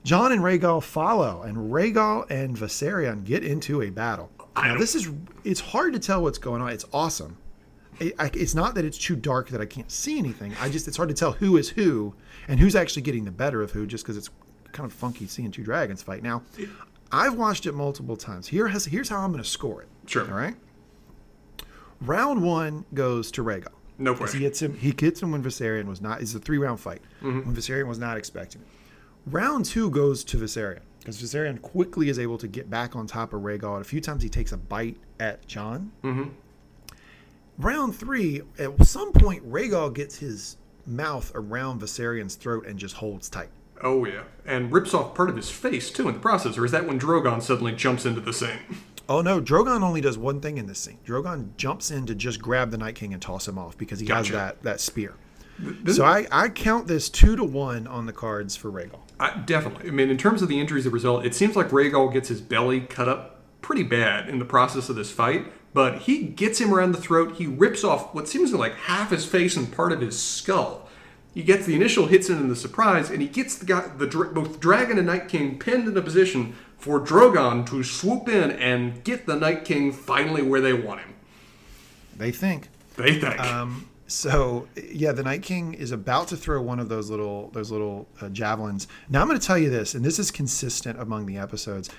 [0.03, 4.29] Jon and Rhaegal follow, and Rhaegal and Viserion get into a battle.
[4.55, 5.09] Now, this is,
[5.43, 6.69] it's hard to tell what's going on.
[6.69, 7.37] It's awesome.
[7.99, 10.53] It, I, it's not that it's too dark that I can't see anything.
[10.61, 12.13] I just, it's hard to tell who is who
[12.47, 14.29] and who's actually getting the better of who just because it's
[14.71, 16.21] kind of funky seeing two dragons fight.
[16.23, 16.43] Now,
[17.11, 18.47] I've watched it multiple times.
[18.47, 19.87] Here has, here's how I'm going to score it.
[20.05, 20.27] Sure.
[20.29, 20.55] All right.
[22.01, 23.69] Round one goes to Rhaegal.
[23.97, 24.39] No question.
[24.39, 24.77] He hits him.
[24.77, 26.21] He gets him when Viserion was not.
[26.21, 27.01] It's a three round fight.
[27.21, 27.47] Mm-hmm.
[27.47, 28.67] When Viserion was not expecting it.
[29.27, 33.31] Round two goes to Viserion because Viserion quickly is able to get back on top
[33.33, 33.73] of Rhaegal.
[33.77, 35.91] And a few times he takes a bite at Jon.
[36.03, 36.31] Mhm.
[37.57, 43.29] Round three, at some point, Rhaegal gets his mouth around Viserion's throat and just holds
[43.29, 43.49] tight.
[43.81, 46.57] Oh yeah, and rips off part of his face too in the process.
[46.57, 48.59] Or is that when Drogon suddenly jumps into the scene?
[49.07, 50.97] Oh no, Drogon only does one thing in this scene.
[51.05, 54.07] Drogon jumps in to just grab the Night King and toss him off because he
[54.07, 55.13] has that that spear.
[55.91, 58.99] So I, I count this two to one on the cards for Rhaegal.
[59.19, 59.89] I, definitely.
[59.89, 62.41] I mean, in terms of the injuries that result, it seems like Rhaegal gets his
[62.41, 65.45] belly cut up pretty bad in the process of this fight.
[65.75, 67.35] But he gets him around the throat.
[67.35, 70.87] He rips off what seems like half his face and part of his skull.
[71.33, 74.61] He gets the initial hits in the surprise, and he gets the guy, the both
[74.61, 79.25] Dragon and Night King pinned in a position for Drogon to swoop in and get
[79.25, 81.13] the Night King finally where they want him.
[82.15, 82.69] They think.
[82.95, 83.37] They think.
[83.37, 87.69] Um, so yeah, the Night King is about to throw one of those little those
[87.69, 88.87] little uh, javelins.
[89.09, 91.89] Now I'm going to tell you this, and this is consistent among the episodes.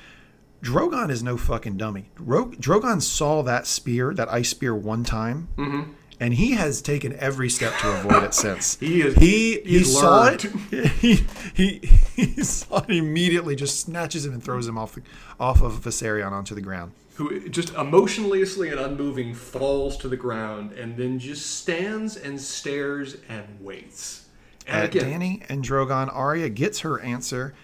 [0.67, 2.11] Drogon is no fucking dummy.
[2.19, 5.93] Ro- Drogon saw that spear, that ice spear, one time, mm-hmm.
[6.21, 8.77] and he has taken every step to avoid it since.
[8.81, 10.43] He is- He he he's saw it.
[11.01, 11.24] He,
[11.55, 13.55] he he saw it immediately.
[13.57, 15.03] Just snatches him and throws him off the,
[15.39, 16.93] off of Viserion onto the ground.
[17.15, 23.16] who just emotionlessly and unmoving falls to the ground and then just stands and stares
[23.28, 24.27] and waits.
[24.66, 27.55] And At again, Dany and Drogon, Arya gets her answer.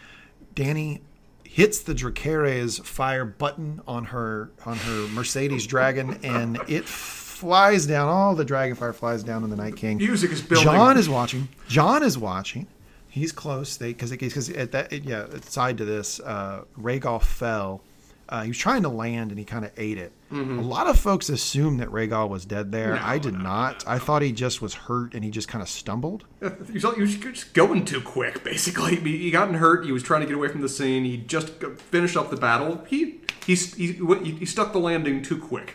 [0.55, 1.01] Dany
[1.52, 8.08] hits the Dracarys fire button on her on her Mercedes Dragon, and it flies down.
[8.08, 9.98] All the dragon fire flies down on the Night King.
[9.98, 10.64] music is building.
[10.64, 11.48] Jon is watching.
[11.68, 12.66] Jon is watching.
[13.08, 13.76] He's close.
[13.76, 17.82] They because because at that it, yeah side to this, uh, Rhaegal fell.
[18.32, 20.10] Uh, he was trying to land and he kind of ate it.
[20.30, 22.94] A lot of folks assumed that Rhaegal was dead there.
[22.94, 23.04] Mm-hmm.
[23.04, 23.84] No, I did no, no, not.
[23.86, 26.24] I thought he just was hurt and he just kind of stumbled.
[26.40, 28.96] He was, he was just going too quick, basically.
[28.96, 29.84] He he gotten hurt.
[29.84, 31.04] He was trying to get away from the scene.
[31.04, 31.50] He just
[31.90, 32.82] finished up the battle.
[32.88, 35.74] He he, he, he stuck the landing too quick.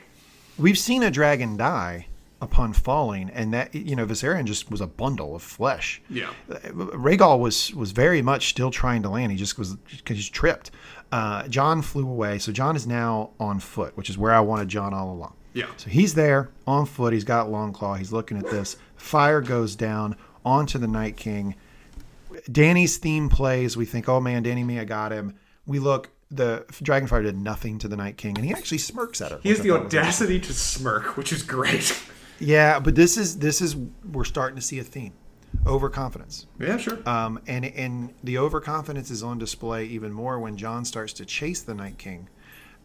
[0.57, 2.06] We've seen a dragon die
[2.41, 6.01] upon falling, and that you know Viserion just was a bundle of flesh.
[6.09, 6.31] Yeah.
[6.47, 9.31] Rhaegal was was very much still trying to land.
[9.31, 10.72] He just was because he's tripped.
[11.11, 14.68] Uh, Jon flew away, so Jon is now on foot, which is where I wanted
[14.68, 15.34] Jon all along.
[15.53, 15.68] Yeah.
[15.77, 17.14] So he's there on foot.
[17.14, 17.97] He's got Longclaw.
[17.97, 18.77] He's looking at this.
[18.95, 20.15] Fire goes down
[20.45, 21.55] onto the Night King.
[22.49, 23.76] Dany's theme plays.
[23.76, 25.35] We think, oh man, Dany Mia got him.
[25.65, 26.09] We look.
[26.30, 29.39] The Dragonfire did nothing to the Night King, and he actually smirks at her.
[29.41, 31.97] He has the audacity to smirk, which is great.
[32.39, 35.14] Yeah, but this is this is we're starting to see a theme,
[35.65, 36.45] overconfidence.
[36.59, 36.97] yeah, sure.
[37.07, 41.61] Um, and and the overconfidence is on display even more when Jon starts to chase
[41.61, 42.30] the Night King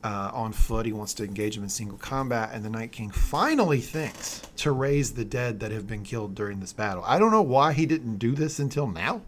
[0.04, 0.86] uh, on foot.
[0.86, 4.72] He wants to engage him in single combat, and the Night King finally thinks to
[4.72, 7.04] raise the dead that have been killed during this battle.
[7.06, 9.22] I don't know why he didn't do this until now,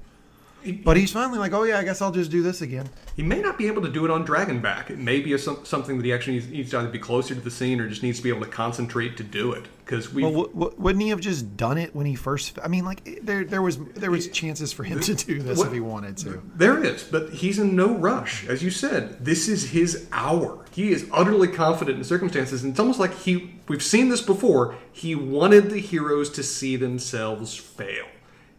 [0.73, 2.89] but he's finally like, oh yeah, I guess I'll just do this again.
[3.17, 4.91] He may not be able to do it on Dragonback.
[4.91, 7.41] It may be a, something that he actually needs, needs to either be closer to
[7.41, 9.67] the scene or just needs to be able to concentrate to do it.
[9.85, 12.59] Because we, Well, w- w- wouldn't he have just done it when he first?
[12.65, 15.73] I mean, like there there was there was chances for him to do this if
[15.73, 16.43] he wanted to.
[16.55, 18.47] there is, but he's in no rush.
[18.49, 20.65] As you said, this is his hour.
[20.71, 23.55] He is utterly confident in circumstances, and it's almost like he.
[23.69, 24.75] We've seen this before.
[24.91, 28.07] He wanted the heroes to see themselves fail.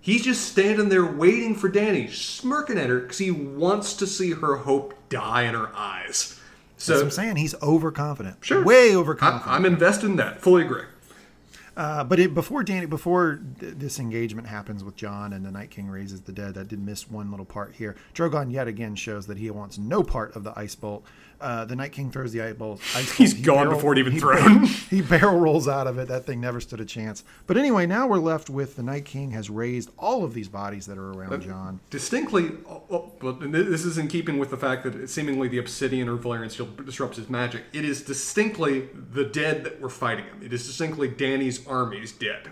[0.05, 4.33] He's just standing there waiting for Dany, smirking at her because he wants to see
[4.33, 6.39] her hope die in her eyes.
[6.77, 7.35] That's what So I'm saying.
[7.37, 8.37] He's overconfident.
[8.41, 8.63] Sure.
[8.63, 9.51] way overconfident.
[9.51, 10.41] I'm invested in that.
[10.43, 10.83] Fully agree.
[11.75, 15.71] Uh, but it, before Dany, before th- this engagement happens with Jon and the Night
[15.71, 17.95] King raises the dead, that did miss one little part here.
[18.13, 21.03] Drogon yet again shows that he wants no part of the ice bolt.
[21.39, 22.81] Uh, the Night King throws the bolt.
[22.95, 23.33] Ice He's.
[23.33, 24.65] He gone before it even he- thrown.
[24.89, 26.07] He barrel rolls out of it.
[26.07, 27.23] That thing never stood a chance.
[27.47, 30.85] But anyway, now we're left with the Night King has raised all of these bodies
[30.85, 31.79] that are around Jon.
[31.89, 36.07] distinctly, oh, oh, but this is in keeping with the fact that seemingly the obsidian
[36.07, 37.63] or Valyrian steel disrupts his magic.
[37.73, 40.41] It is distinctly the dead that we're fighting him.
[40.43, 42.51] It is distinctly Dany's armies dead.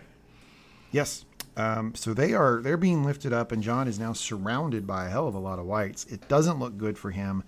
[0.91, 1.26] Yes.
[1.55, 5.10] Um, so they are they're being lifted up, and Jon is now surrounded by a
[5.10, 6.03] hell of a lot of whites.
[6.05, 7.43] It doesn't look good for him,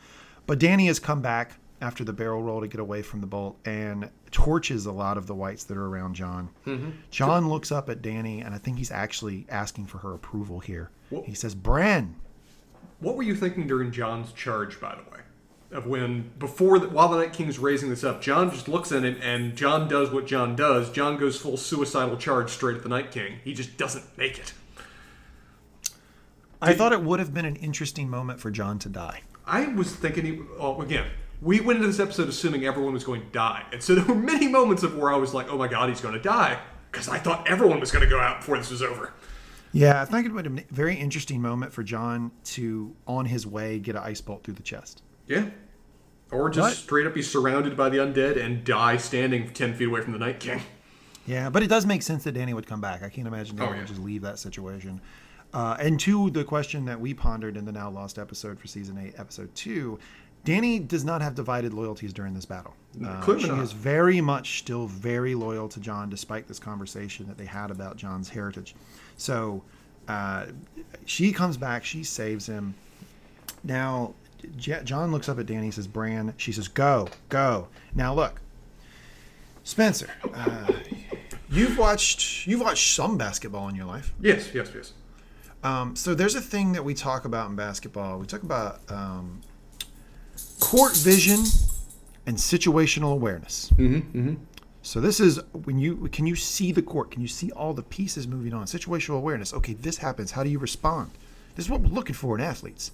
[0.48, 3.58] but Dany has come back after the barrel roll to get away from the bolt
[3.66, 6.50] and torches a lot of the whites that are around Jon.
[6.66, 6.90] Mm-hmm.
[7.12, 10.90] Jon looks up at Dany, and I think he's actually asking for her approval here.
[11.10, 12.16] Well- he says, "Bran,
[13.00, 15.20] What were you thinking during Jon's charge, by the way?
[15.72, 19.04] Of when before the, while the Night King's raising this up, Jon just looks at
[19.04, 20.90] it and Jon does what Jon does.
[20.92, 23.40] Jon goes full suicidal charge straight at the Night King.
[23.44, 24.54] He just doesn't make it.
[26.62, 29.94] I thought it would have been an interesting moment for Jon to die." I was
[29.96, 31.08] thinking, he, oh, again,
[31.42, 33.64] we went into this episode assuming everyone was going to die.
[33.72, 36.02] And so there were many moments of where I was like, oh my god, he's
[36.02, 36.60] going to die.
[36.92, 39.14] Because I thought everyone was going to go out before this was over.
[39.74, 43.26] Yeah, I think it would have been a very interesting moment for Jon to, on
[43.26, 45.04] his way, get an ice bolt through the chest.
[45.28, 45.50] Yeah.
[46.32, 46.74] Or just What?
[46.78, 50.20] straight up be surrounded by the undead and die standing 10 feet away from the
[50.20, 50.62] Night King.
[51.28, 53.04] Yeah, but it does make sense that Dany would come back.
[53.04, 53.78] I can't imagine oh, Dany Oh, yeah.
[53.80, 55.02] would just leave that situation.
[55.56, 58.98] Uh, and to the question that we pondered in the now lost episode for season
[58.98, 59.98] eight, episode two,
[60.44, 62.74] Dany does not have divided loyalties during this battle.
[63.04, 67.46] Uh, she is very much still very loyal to Jon, despite this conversation that they
[67.46, 68.76] had about Jon's heritage.
[69.16, 69.64] So
[70.10, 70.48] uh,
[71.06, 72.76] she comes back, she saves him.
[73.64, 74.14] Now,
[74.58, 76.34] J- Jon looks up at Dany, says, Bran.
[76.36, 77.70] She says, Go, go.
[77.96, 78.42] Now, look,
[79.64, 80.74] Spencer, uh,
[81.50, 84.14] you've watched you've watched some basketball in your life.
[84.20, 84.94] Yes, yes, yes.
[85.66, 88.20] Um, so there's a thing that we talk about in basketball.
[88.20, 89.42] We talk about um,
[90.60, 91.40] court vision
[92.28, 93.72] and situational awareness.
[93.72, 94.36] Mm-hmm, mm-hmm.
[94.84, 97.10] So this is when you can you see the court?
[97.10, 98.68] Can you see all the pieces moving on?
[98.68, 99.56] Situational awareness.
[99.56, 100.30] Okay, this happens.
[100.30, 101.10] How do you respond?
[101.56, 102.92] This is what we're looking for in athletes.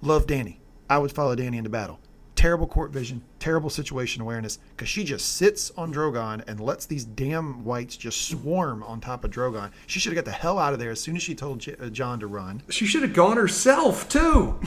[0.00, 0.58] Love Dany.
[0.88, 1.98] I would follow Dany into battle.
[2.36, 7.04] Terrible court vision, terrible situation awareness, because she just sits on Drogon and lets these
[7.04, 9.70] damn whites just swarm on top of Drogon.
[9.86, 11.76] She should have got the hell out of there as soon as she told J-
[11.80, 12.62] uh, Jon to run.
[12.68, 14.60] She should have gone herself, too.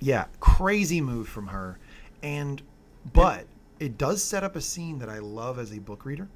[0.00, 1.78] Yeah, crazy move from her.
[2.22, 2.62] And
[3.12, 3.46] but
[3.80, 6.28] it does set up a scene that I love as a book reader.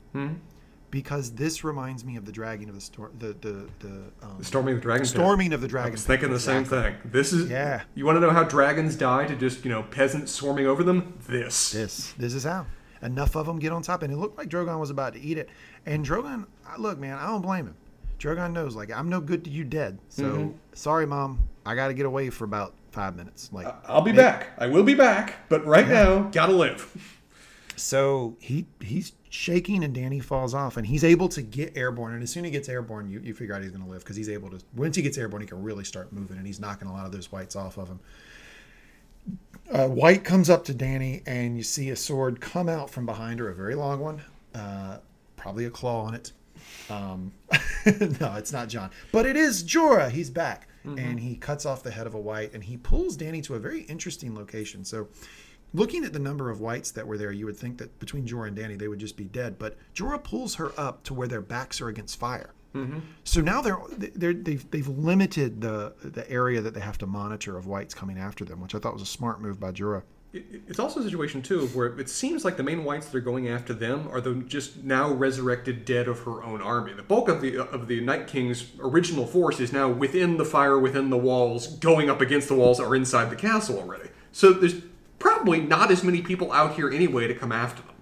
[0.91, 4.75] Because this reminds me of the dragging of the storm, the the the um, Storming
[4.75, 5.09] of the Dragon Pit.
[5.11, 6.95] storming of the I was thinking the same thing.
[7.05, 7.83] This is Yeah.
[7.95, 11.19] You want to know how dragons die to just you know peasants swarming over them?
[11.27, 11.73] This.
[11.73, 12.67] This this is how
[13.03, 15.39] enough of them get on top, and it looked like Drogon was about to eat
[15.39, 15.49] it.
[15.85, 16.47] And Drogon,
[16.79, 17.75] look, man, I don't blame him.
[18.19, 19.99] Drogon knows, like, I'm no good to you dead.
[20.09, 20.51] So Mm-hmm.
[20.73, 23.51] sorry, mom, I got to get away for about five minutes.
[23.53, 24.49] Like, I'll be back.
[24.57, 25.49] I will be back.
[25.51, 27.21] But right now, gotta live.
[27.77, 32.23] So he he's shaking and Dany falls off and he's able to get airborne and
[32.23, 34.17] as soon as he gets airborne you, you figure out he's going to live because
[34.17, 36.89] he's able to once he gets airborne he can really start moving and he's knocking
[36.89, 38.01] a lot of those whites off of him.
[39.71, 43.41] Uh, White comes up to Dany and you see a sword come out from behind
[43.41, 44.23] her, a very long one.
[44.55, 44.99] Uh,
[45.37, 46.33] probably a claw on it.
[46.89, 47.33] Um,
[48.21, 50.11] no, it's not Jon, but it is Jorah.
[50.11, 53.43] He's back, and he cuts off the head of a white, and he pulls Dany
[53.45, 54.85] to a very interesting location.
[54.85, 55.09] So,
[55.77, 58.49] looking at the number of whites that were there, you would think that between Jorah
[58.49, 59.59] and Dany, they would just be dead.
[59.59, 62.53] But Jorah pulls her up to where their backs are against fire.
[62.75, 62.99] Mm-hmm.
[63.25, 67.57] So now they're, they're they've they've limited the the area that they have to monitor
[67.57, 70.03] of whites coming after them, which I thought was a smart move by Jorah.
[70.33, 73.49] It's also a situation too where it seems like the main whites that are going
[73.49, 76.93] after them are the just now resurrected dead of her own army.
[76.93, 80.79] The bulk of the of the Night King's original force is now within the fire,
[80.79, 84.11] within the walls, going up against the walls, or inside the castle already.
[84.33, 84.83] So there's
[85.19, 87.95] probably not as many people out here anyway to come after them.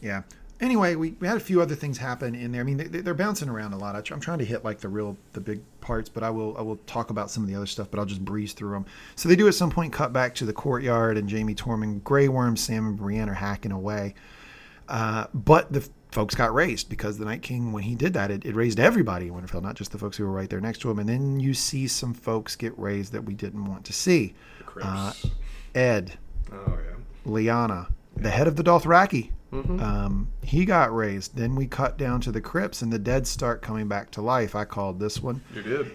[0.00, 0.22] Yeah.
[0.60, 2.62] Anyway, we, we had a few other things happen in there.
[2.62, 3.94] I mean, they, they're bouncing around a lot.
[3.94, 6.62] I I'm trying to hit like the real, the big parts, but I will I
[6.62, 8.86] will talk about some of the other stuff, but I'll just breeze through them.
[9.14, 12.26] So they do at some point cut back to the courtyard, and Jaime Tormund, Grey
[12.26, 14.14] Worm, Sam, and Brienne are hacking away.
[14.88, 18.44] Uh, but the folks got raised because the Night King, when he did that, it,
[18.44, 20.90] it raised everybody in Winterfell, not just the folks who were right there next to
[20.90, 20.98] him.
[20.98, 24.34] And then you see some folks get raised that we didn't want to see.
[24.82, 25.12] Uh.
[25.74, 26.18] Edd,
[26.52, 27.30] oh yeah.
[27.30, 29.30] Lyanna, the head of the Dothraki.
[29.50, 31.34] Um, he got raised.
[31.36, 34.54] Then we cut down to the crypts, and the dead start coming back to life.
[34.54, 35.40] I called this one.
[35.54, 35.90] You did.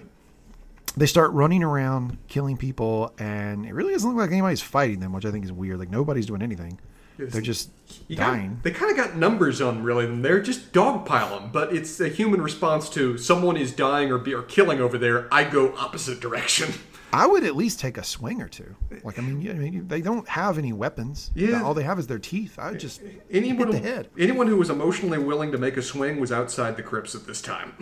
[0.97, 5.13] They start running around, killing people, and it really doesn't look like anybody's fighting them,
[5.13, 5.77] which I think is weird.
[5.79, 6.79] Like nobody's doing anything.
[7.19, 7.69] They're just
[8.07, 8.59] You got- dying.
[8.63, 10.05] they kind of got numbers on them, really.
[10.05, 14.17] and They're just dogpile them, but it's a human response to someone is dying or,
[14.17, 15.27] be, or killing over there.
[15.31, 16.73] I go opposite direction.
[17.13, 18.75] I would at least take a swing or two.
[19.03, 21.31] Like I mean, yeah, I mean, they don't have any weapons.
[21.35, 21.61] Yeah.
[21.63, 22.57] all they have is their teeth.
[22.57, 24.09] I just Anyone, hit the head.
[24.17, 27.41] anyone who was emotionally willing to make a swing was outside the crypts at this
[27.41, 27.73] time.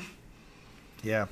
[1.04, 1.28] Yeah.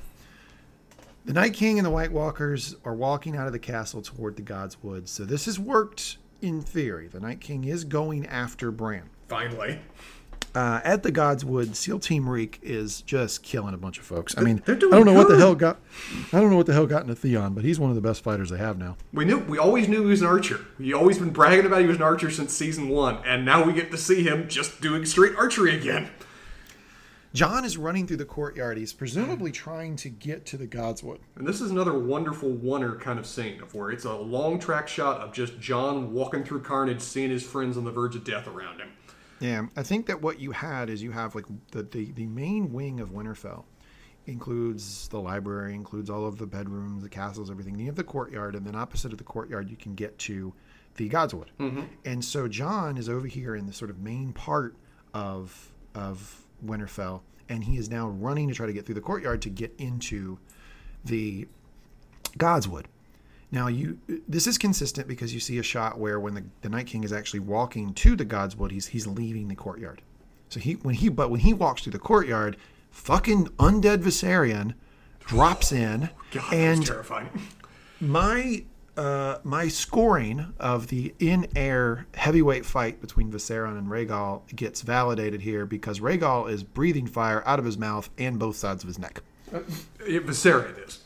[1.26, 4.42] The Night King and the White Walkers are walking out of the castle toward the
[4.42, 5.08] God's Wood.
[5.08, 7.08] So this has worked in theory.
[7.08, 9.10] The Night King is going after Bran.
[9.28, 9.78] Finally,
[10.54, 14.36] Uh, at the Godswood, SEAL Team Reek is just killing a bunch of folks.
[14.36, 15.78] I mean, they're I don't know what the hell got.
[16.32, 18.22] I don't know what the hell got into Theon, but he's one of the best
[18.22, 18.96] fighters they have now.
[19.12, 20.60] we knew we always knew he was an archer.
[20.78, 23.72] He always been bragging about he was an archer since season one, and now we
[23.72, 26.10] get to see him just doing straight archery again.
[27.32, 28.76] Jon is running through the courtyard.
[28.76, 31.18] He's presumably trying to get to the Godswood.
[31.36, 34.88] And this is another wonderful oneer kind of scene of where it's a long track
[34.88, 38.48] shot of just Jon walking through carnage, seeing his friends on the verge of death
[38.48, 38.88] around him.
[39.40, 42.72] Yeah, I think that what you had is you have like the, the, the main
[42.72, 43.64] wing of Winterfell
[44.26, 47.72] includes the library, includes all of the bedrooms, the castles, everything.
[47.72, 50.52] Then you have the courtyard, and then opposite of the courtyard, you can get to
[50.96, 51.46] the Godswood.
[51.58, 51.82] Mm-hmm.
[52.04, 54.76] And so Jon is over here in the sort of main part
[55.14, 59.42] of of Winterfell, and he is now running to try to get through the courtyard
[59.42, 60.38] to get into
[61.04, 61.48] the
[62.38, 62.84] Godswood.
[63.52, 63.98] Now you
[64.28, 67.12] this is consistent because you see a shot where when the, the Night King is
[67.12, 70.02] actually walking to the Godswood, he's he's leaving the courtyard.
[70.48, 72.56] So he when he but when he walks through the courtyard,
[72.90, 74.74] fucking undead Viserion
[75.20, 77.28] drops in God, and that's terrifying.
[78.00, 78.64] my
[78.96, 85.64] uh, my scoring of the in-air heavyweight fight between Viserion and Rhaegal gets validated here
[85.64, 89.22] because Rhaegal is breathing fire out of his mouth and both sides of his neck.
[90.06, 91.00] It, Viserion is.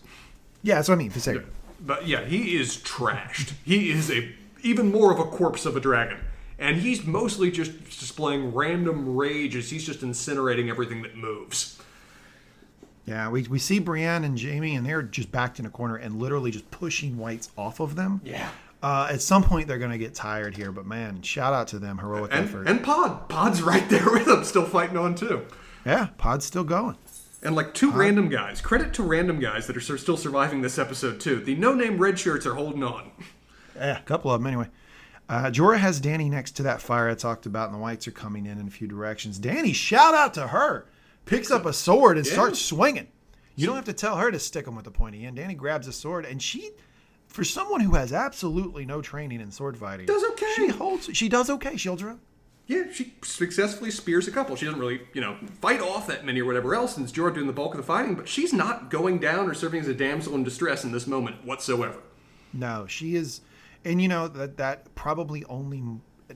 [0.63, 1.11] Yeah, that's what I mean.
[1.11, 1.45] Viserion.
[1.85, 3.53] But yeah, he is trashed.
[3.65, 4.33] He is a
[4.63, 6.19] even more of a corpse of a dragon.
[6.59, 11.79] And he's mostly just displaying random rage as he's just incinerating everything that moves.
[13.07, 16.19] Yeah, we, we see Brienne and Jaime, and they're just backed in a corner and
[16.19, 18.23] literally just pushing whites off of them.
[18.25, 18.49] Yeah.
[18.83, 21.79] Uh, at some point, they're going to get tired here, but man, shout out to
[21.79, 21.99] them.
[21.99, 22.67] Heroic And, effort.
[22.69, 23.29] and Pod.
[23.29, 25.45] Pod's right there with them, still fighting on too.
[25.85, 26.97] yeah, Pod's still going.
[27.45, 28.61] And like two random guys.
[28.61, 31.37] Credit to random guys that are still surviving this episode too.
[31.41, 33.11] The no-name red shirts are holding on.
[33.77, 34.69] Yeah, a couple of them anyway.
[35.29, 38.13] Uh, Jorah has Dany next to that fire I talked about, and the whites are
[38.13, 39.41] coming in in a few directions.
[39.41, 40.87] Dany, shout out to her.
[41.25, 43.09] Picks up a sword and starts swinging.
[43.57, 45.39] You don't have to tell her to stick him with the pointy end.
[45.39, 46.71] Dany grabs a sword, and she,
[47.27, 50.53] for someone who has absolutely no training in sword fighting, Does okay.
[50.55, 51.11] She holds.
[51.13, 51.77] She does okay.
[51.77, 52.21] She holds her own.
[52.67, 54.57] Yeah, she successfully spears a couple.
[54.57, 57.35] She doesn't really, you know, fight off that many or whatever else, and it's Jorah
[57.35, 59.95] doing the bulk of the fighting, but she's not going down or serving as a
[59.95, 61.99] damsel in distress in this moment whatsoever.
[62.55, 63.43] No, she is,
[63.85, 65.83] and you know that that probably only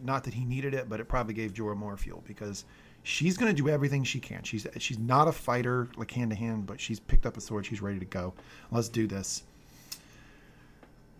[0.02, 2.66] not that he needed it, but it probably gave Jorah more fuel because
[3.02, 4.42] she's going to do everything she can.
[4.42, 7.64] She's she's not a fighter like hand to hand, but she's picked up a sword.
[7.64, 8.34] She's ready to go.
[8.70, 9.44] Let's do this.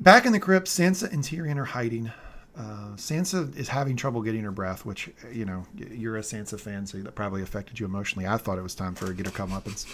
[0.01, 2.13] Back in the crypt, Sansa and Tyrion are hiding.
[2.59, 6.87] Uh, Sansa is having trouble getting her breath, which you know you're a Sansa fan,
[6.87, 8.27] so that probably affected you emotionally.
[8.27, 9.87] I thought it was time for her to get her comeuppance.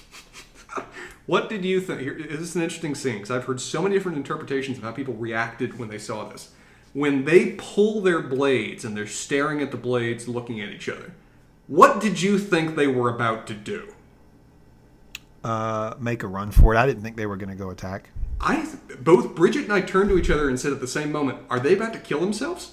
[1.27, 2.01] What did you think?
[2.01, 4.93] Here, this is an interesting scene because I've heard so many different interpretations of how
[4.93, 6.51] people reacted when they saw this.
[6.93, 11.13] When they pull their blades and they're staring at the blades, looking at each other,
[11.67, 13.95] What did you think they were about to do?
[15.43, 16.79] Uh, make a run for it.
[16.79, 18.11] I didn't think they were going to go attack.
[18.45, 18.67] I
[19.01, 21.59] both Bridget and I turned to each other and said at the same moment, "Are
[21.59, 22.73] they about to kill themselves?"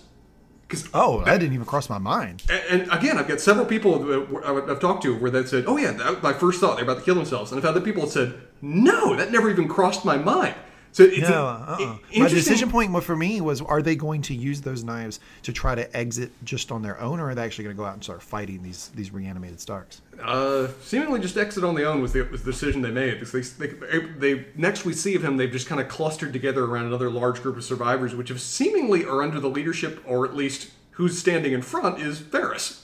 [0.67, 2.43] Because Oh, that didn't even cross my mind.
[2.49, 5.65] and, and again, I've got several people that I've I've talked to where they said,
[5.67, 7.81] "Oh yeah, that, my first thought they're about to kill themselves," and I've had other
[7.81, 10.55] people that said, "No, that never even crossed my mind."
[10.93, 11.97] So it's No, a- uh-uh.
[12.15, 15.53] i- My decision point for me was: Are they going to use those knives to
[15.53, 17.93] try to exit just on their own, or are they actually going to go out
[17.93, 20.01] and start fighting these these reanimated Starks?
[20.21, 23.19] Uh, seemingly just exit on their own was the, was the decision they made.
[23.19, 26.65] Because they, they, they next we see of him, they've just kind of clustered together
[26.65, 30.35] around another large group of survivors, which have seemingly are under the leadership, or at
[30.35, 32.80] least who's standing in front is Varys.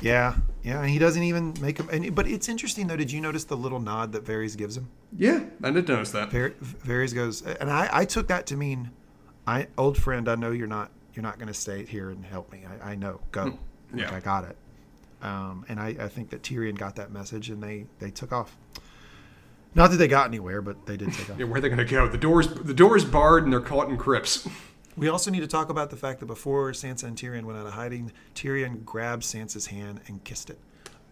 [0.00, 0.80] Yeah, yeah.
[0.80, 1.88] And he doesn't even make him.
[1.90, 2.96] And, but it's interesting though.
[2.96, 4.88] Did you notice the little nod that Varys gives him?
[5.16, 6.30] Yeah, I did notice that.
[6.30, 6.50] Var-
[6.84, 8.90] Varys goes, and I, I took that to mean,
[9.46, 12.50] I old friend, I know you're not you're not going to stay here and help
[12.52, 12.64] me.
[12.82, 13.20] I, I know.
[13.30, 13.44] Go.
[13.44, 13.54] Like,
[13.94, 14.14] yeah.
[14.14, 14.56] I got it.
[15.22, 18.56] Um, and I, I think that Tyrion got that message, and they they took off.
[19.76, 21.38] Not that they got anywhere, but they did take off.
[21.38, 22.08] Yeah, where are they going to go?
[22.08, 24.46] The doors the doors barred and they're caught in crypts.
[24.96, 27.66] We also need to talk about the fact that before Sansa and Tyrion went out
[27.66, 30.58] of hiding, Tyrion grabbed Sansa's hand and kissed it.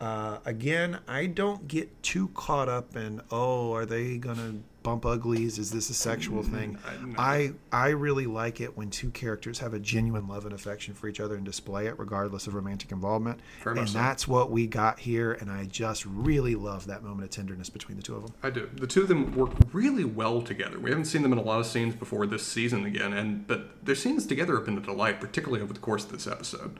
[0.00, 5.58] Uh, again, I don't get too caught up in oh, are they gonna bump uglies?
[5.58, 6.78] Is this a sexual thing?
[7.18, 11.08] I I really like it when two characters have a genuine love and affection for
[11.08, 13.40] each other and display it, regardless of romantic involvement.
[13.62, 13.98] Very and so.
[13.98, 17.96] that's what we got here, and I just really love that moment of tenderness between
[17.96, 18.34] the two of them.
[18.42, 18.68] I do.
[18.74, 20.78] The two of them work really well together.
[20.78, 23.84] We haven't seen them in a lot of scenes before this season again, and but
[23.84, 26.78] their scenes together have been a delight, particularly over the course of this episode.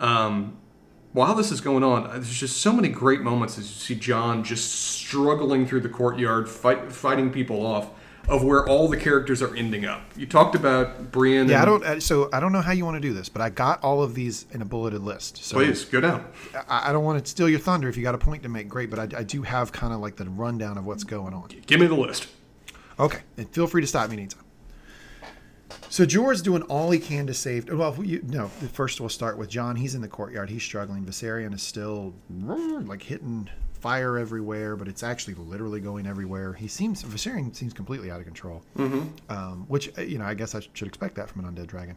[0.00, 0.58] Um,
[1.14, 4.44] while this is going on, there's just so many great moments as you see John
[4.44, 7.88] just struggling through the courtyard, fight, fighting people off,
[8.28, 10.00] of where all the characters are ending up.
[10.16, 11.48] You talked about Brienne.
[11.48, 11.84] Yeah, I don't.
[11.84, 14.02] uh, So I don't know how you want to do this, but I got all
[14.02, 15.44] of these in a bulleted list.
[15.44, 16.24] So Please go down.
[16.68, 17.88] I, I don't want to steal your thunder.
[17.88, 18.88] If you got a point to make, great.
[18.90, 21.48] But I, I do have kind of like the rundown of what's going on.
[21.66, 22.28] Give me the list.
[22.98, 24.43] Okay, and feel free to stop me anytime.
[25.88, 27.72] So Jorah's doing all he can to save.
[27.72, 28.48] Well, you, no.
[28.72, 29.76] First, we'll start with Jon.
[29.76, 30.50] He's in the courtyard.
[30.50, 31.04] He's struggling.
[31.04, 33.48] Viserion is still like hitting
[33.84, 36.54] fire everywhere, but it's actually literally going everywhere.
[36.54, 38.62] He seems Viserion seems completely out of control.
[38.78, 39.30] Mm-hmm.
[39.30, 41.96] Um, which uh, you know, I guess I should expect that from an undead dragon.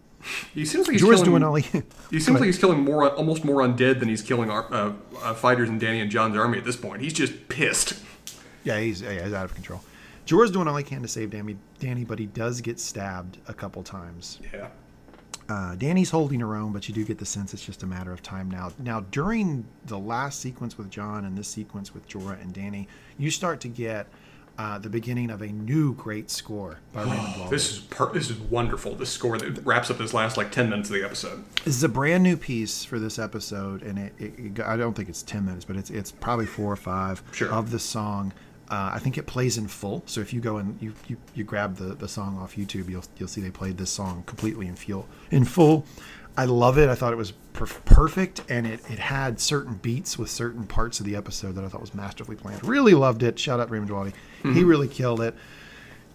[0.53, 1.83] He seems like he's killing, doing all he.
[2.09, 5.33] He seems like he's killing more, almost more undead than he's killing our, uh, uh,
[5.33, 7.01] fighters in Dany and Jon's army at this point.
[7.01, 7.93] He's just pissed.
[8.63, 9.81] Yeah, he's, yeah, he's out of control.
[10.27, 13.53] Jorah's doing all he can to save Dany, Dany, but he does get stabbed a
[13.53, 14.39] couple times.
[14.53, 14.67] Yeah.
[15.49, 18.11] Uh, Dany's holding her own, but you do get the sense it's just a matter
[18.11, 18.71] of time now.
[18.79, 22.87] Now, during the last sequence with Jon and this sequence with Jorah and Dany,
[23.17, 24.07] you start to get
[24.57, 27.49] uh, the beginning of a new great score by Ramin Djawadi.
[27.49, 28.95] This is per- this is wonderful.
[28.95, 31.45] This score that wraps up this last like ten minutes of the episode.
[31.63, 34.95] This is a brand new piece for this episode, and it, it, it- I don't
[34.95, 37.49] think it's ten minutes, but it's it's probably four or five Sure.
[37.49, 38.33] of the song.
[38.69, 40.03] Uh, I think it plays in full.
[40.05, 43.05] So if you go and you, you, you grab the, the song off YouTube, you'll
[43.17, 45.07] you'll see they played this song completely in full.
[45.31, 45.85] In full,
[46.35, 46.89] I love it.
[46.89, 50.99] I thought it was perf- perfect, and it, it had certain beats with certain parts
[50.99, 52.63] of the episode that I thought was masterfully planned.
[52.65, 53.39] Really loved it.
[53.39, 54.13] Shout out Ramin Djawadi.
[54.53, 55.33] He really killed it.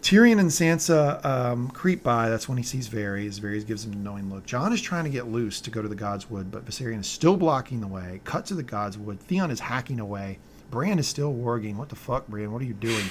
[0.02, 2.28] Tyrion and Sansa um, creep by.
[2.28, 3.40] That's when he sees Varys.
[3.40, 4.44] Varys gives him a knowing look.
[4.44, 7.06] Jon is trying to get loose to go to the God's Wood, but Viserion is
[7.06, 8.20] still blocking the way.
[8.24, 9.20] Cut to the God's Wood.
[9.20, 10.38] Theon is hacking away.
[10.72, 11.76] Bran is still warging.
[11.76, 12.50] What the fuck, Bran?
[12.50, 13.04] What are you doing?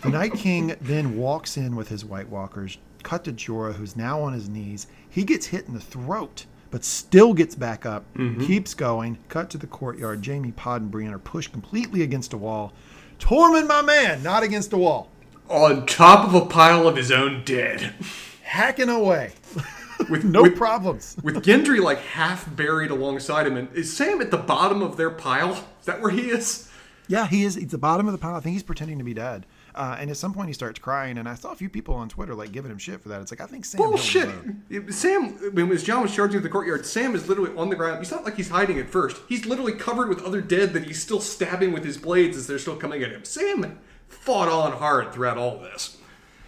[0.00, 2.78] the Night King then walks in with his White Walkers.
[3.02, 4.86] Cut to Jorah, who's now on his knees.
[5.10, 8.04] He gets hit in the throat, but still gets back up.
[8.14, 8.46] Mm-hmm.
[8.46, 9.18] Keeps going.
[9.28, 10.24] Cut to the courtyard.
[10.24, 12.72] Jaime, Pod, and Brienne are pushed completely against a wall.
[13.18, 15.08] Tormund, my man, not against a wall
[15.50, 17.94] On top of a pile of his own dead,
[18.42, 19.32] hacking away.
[20.08, 21.16] with No with, problems.
[21.22, 23.58] with Gendry like half buried alongside him.
[23.58, 25.52] And is Sam at the bottom of their pile?
[25.78, 26.70] Is that where he is?
[27.12, 27.56] Yeah, he is.
[27.56, 28.36] He's the bottom of the pile.
[28.36, 29.44] I think he's pretending to be dead.
[29.74, 31.18] Uh, and at some point, he starts crying.
[31.18, 33.20] And I saw a few people on Twitter like giving him shit for that.
[33.20, 33.76] It's like I think Sam.
[33.82, 34.30] Bullshit.
[34.70, 37.76] It- Sam, when as John was charging through the courtyard, Sam is literally on the
[37.76, 38.00] ground.
[38.00, 39.18] It's not like he's hiding at first.
[39.28, 42.58] He's literally covered with other dead that he's still stabbing with his blades as they're
[42.58, 43.26] still coming at him.
[43.26, 43.78] Sam
[44.08, 45.98] fought on hard throughout all this.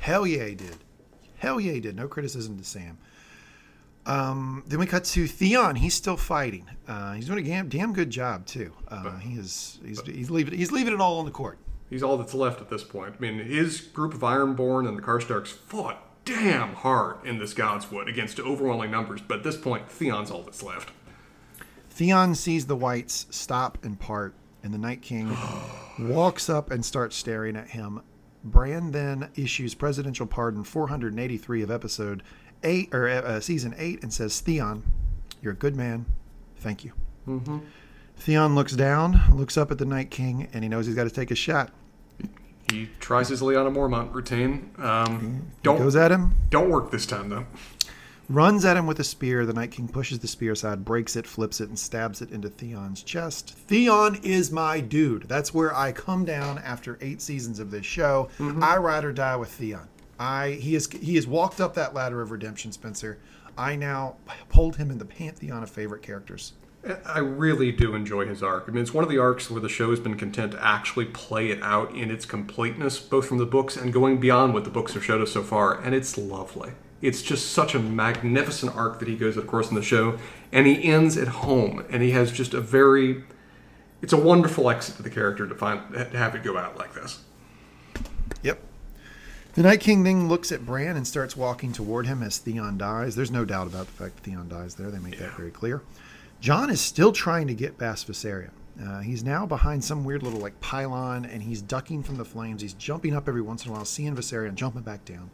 [0.00, 0.78] Hell yeah, he did.
[1.36, 1.94] Hell yeah, he did.
[1.94, 2.96] No criticism to Sam.
[4.06, 5.76] Um, then we cut to Theon.
[5.76, 6.68] He's still fighting.
[6.86, 8.72] Uh, he's doing a damn, damn good job too.
[8.88, 9.78] Uh, he is.
[9.84, 10.56] He's, he's leaving.
[10.56, 11.58] He's leaving it all on the court.
[11.88, 13.14] He's all that's left at this point.
[13.18, 18.08] I mean, his group of Ironborn and the Karstarks fought damn hard in this Godswood
[18.08, 20.90] against overwhelming numbers, but at this point, Theon's all that's left.
[21.90, 25.36] Theon sees the whites stop and part, and the Night King
[25.98, 28.00] walks up and starts staring at him.
[28.42, 32.22] Bran then issues presidential pardon 483 of episode
[32.64, 34.82] eight or uh, season eight and says, "Theon,
[35.42, 36.06] you're a good man.
[36.56, 36.92] Thank you."
[37.28, 37.58] Mm-hmm.
[38.16, 41.10] Theon looks down, looks up at the Night King, and he knows he's got to
[41.10, 41.70] take a shot.
[42.70, 44.70] He tries his Lyanna Mormont routine.
[44.78, 47.46] Um, don't goes at him, don't work this time though.
[48.30, 49.44] runs at him with a spear.
[49.44, 52.48] The Night King pushes the spear aside, breaks it, flips it, and stabs it into
[52.48, 53.50] Theon's chest.
[53.68, 55.24] Theon is my dude.
[55.28, 58.30] That's where I come down after eight seasons of this show.
[58.40, 59.88] I ride or die with Theon.
[60.18, 63.18] I he is he has walked up that ladder of redemption, Spencer.
[63.56, 64.16] I now
[64.52, 66.54] hold him in the pantheon of favorite characters.
[67.06, 68.64] I really do enjoy his arc.
[68.68, 71.06] I mean, it's one of the arcs where the show has been content to actually
[71.06, 74.70] play it out in its completeness, both from the books and going beyond what the
[74.70, 76.72] books have showed us so far, and it's lovely.
[77.00, 80.18] It's just such a magnificent arc that he goes, of course, in the show,
[80.52, 83.24] and he ends at home, and he has just a very.
[84.02, 86.92] It's a wonderful exit to the character to find to have it go out like
[86.92, 87.20] this.
[89.54, 93.14] The Night King then looks at Bran and starts walking toward him as Theon dies.
[93.14, 94.90] There's no doubt about the fact that Theon dies there.
[94.90, 95.82] They make that very clear.
[96.40, 98.50] Jon is still trying to get past Viserion.
[98.84, 102.62] Uh, he's now behind some weird little like pylon, and he's ducking from the flames.
[102.62, 105.30] He's jumping up every once in a while, seeing Viserion, jumping back down.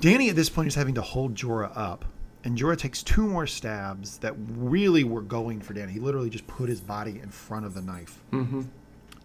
[0.00, 2.06] Dany at this point is having to hold Jorah up,
[2.42, 5.90] and Jorah takes two more stabs that really were going for Dany.
[5.90, 8.62] He literally just put his body in front of the knife, mm-hmm.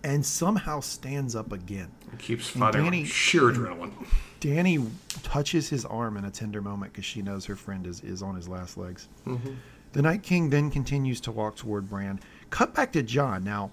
[0.06, 1.92] And somehow stands up again.
[2.12, 3.92] He keeps fighting Dany- sheer adrenaline.
[4.40, 4.88] Dany
[5.24, 8.36] touches his arm in a tender moment because she knows her friend is, is on
[8.36, 9.08] his last legs.
[9.26, 9.54] Mm-hmm.
[9.94, 12.20] The Night King then continues to walk toward Bran.
[12.52, 13.44] Cut back to Jon.
[13.44, 13.72] Now,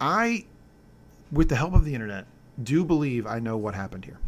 [0.00, 0.46] I,
[1.30, 2.24] with the help of the internet,
[2.62, 4.18] do believe I know what happened here.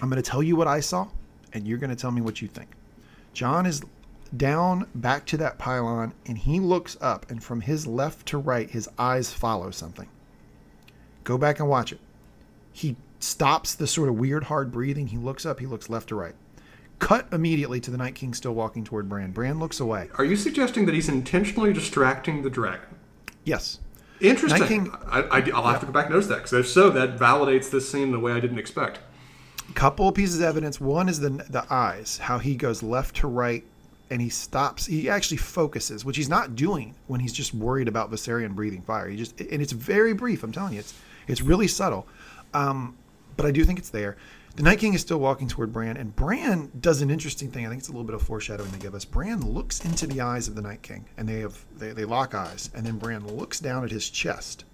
[0.00, 1.08] I'm going to tell you what I saw,
[1.52, 2.70] and you're going to tell me what you think.
[3.34, 3.82] Jon is
[4.36, 8.70] down back to that pylon, and he looks up, and from his left to right,
[8.70, 10.08] his eyes follow something.
[11.24, 12.00] Go back and watch it.
[12.72, 15.08] He stops the sort of weird, hard breathing.
[15.08, 16.34] He looks up, he looks left to right.
[16.98, 19.30] Cut immediately to the Night King still walking toward Bran.
[19.30, 20.08] Bran looks away.
[20.16, 22.88] Are you suggesting that he's intentionally distracting the dragon?
[23.44, 23.78] Yes.
[24.20, 24.66] Interesting.
[24.66, 27.16] King- I, I, will have to go back and notice that because if so, that
[27.16, 28.98] validates this scene in a way I didn't expect.
[29.74, 30.80] Couple of pieces of evidence.
[30.80, 33.64] One is the the eyes, how he goes left to right
[34.10, 34.86] and he stops.
[34.86, 39.08] He actually focuses, which he's not doing when he's just worried about Viserion breathing fire.
[39.08, 40.42] He just and it's very brief.
[40.42, 40.94] I'm telling you, it's
[41.26, 42.06] it's really subtle.
[42.54, 42.96] Um,
[43.36, 44.16] but I do think it's there.
[44.56, 47.64] The Night King is still walking toward Bran, and Bran does an interesting thing.
[47.64, 49.04] I think it's a little bit of foreshadowing they give us.
[49.04, 52.34] Bran looks into the eyes of the Night King, and they have they, they lock
[52.34, 54.64] eyes, and then Bran looks down at his chest,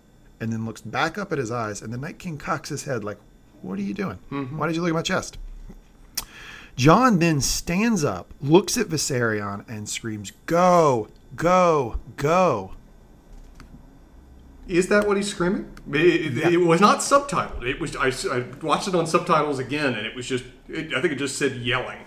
[0.40, 3.04] and then looks back up at his eyes, and the Night King cocks his head
[3.04, 3.18] like,
[3.60, 4.18] "What are you doing?
[4.56, 5.36] Why did you look at my chest?"
[6.76, 12.72] Jon then stands up, looks at Viserion, and screams, "Go, go, go!"
[14.66, 15.70] Is that what he's screaming?
[15.92, 17.64] It, it- it was not subtitled.
[17.64, 17.94] It was.
[17.96, 20.44] I, I watched it on subtitles again, and it was just.
[20.68, 21.98] It, I think it just said yelling.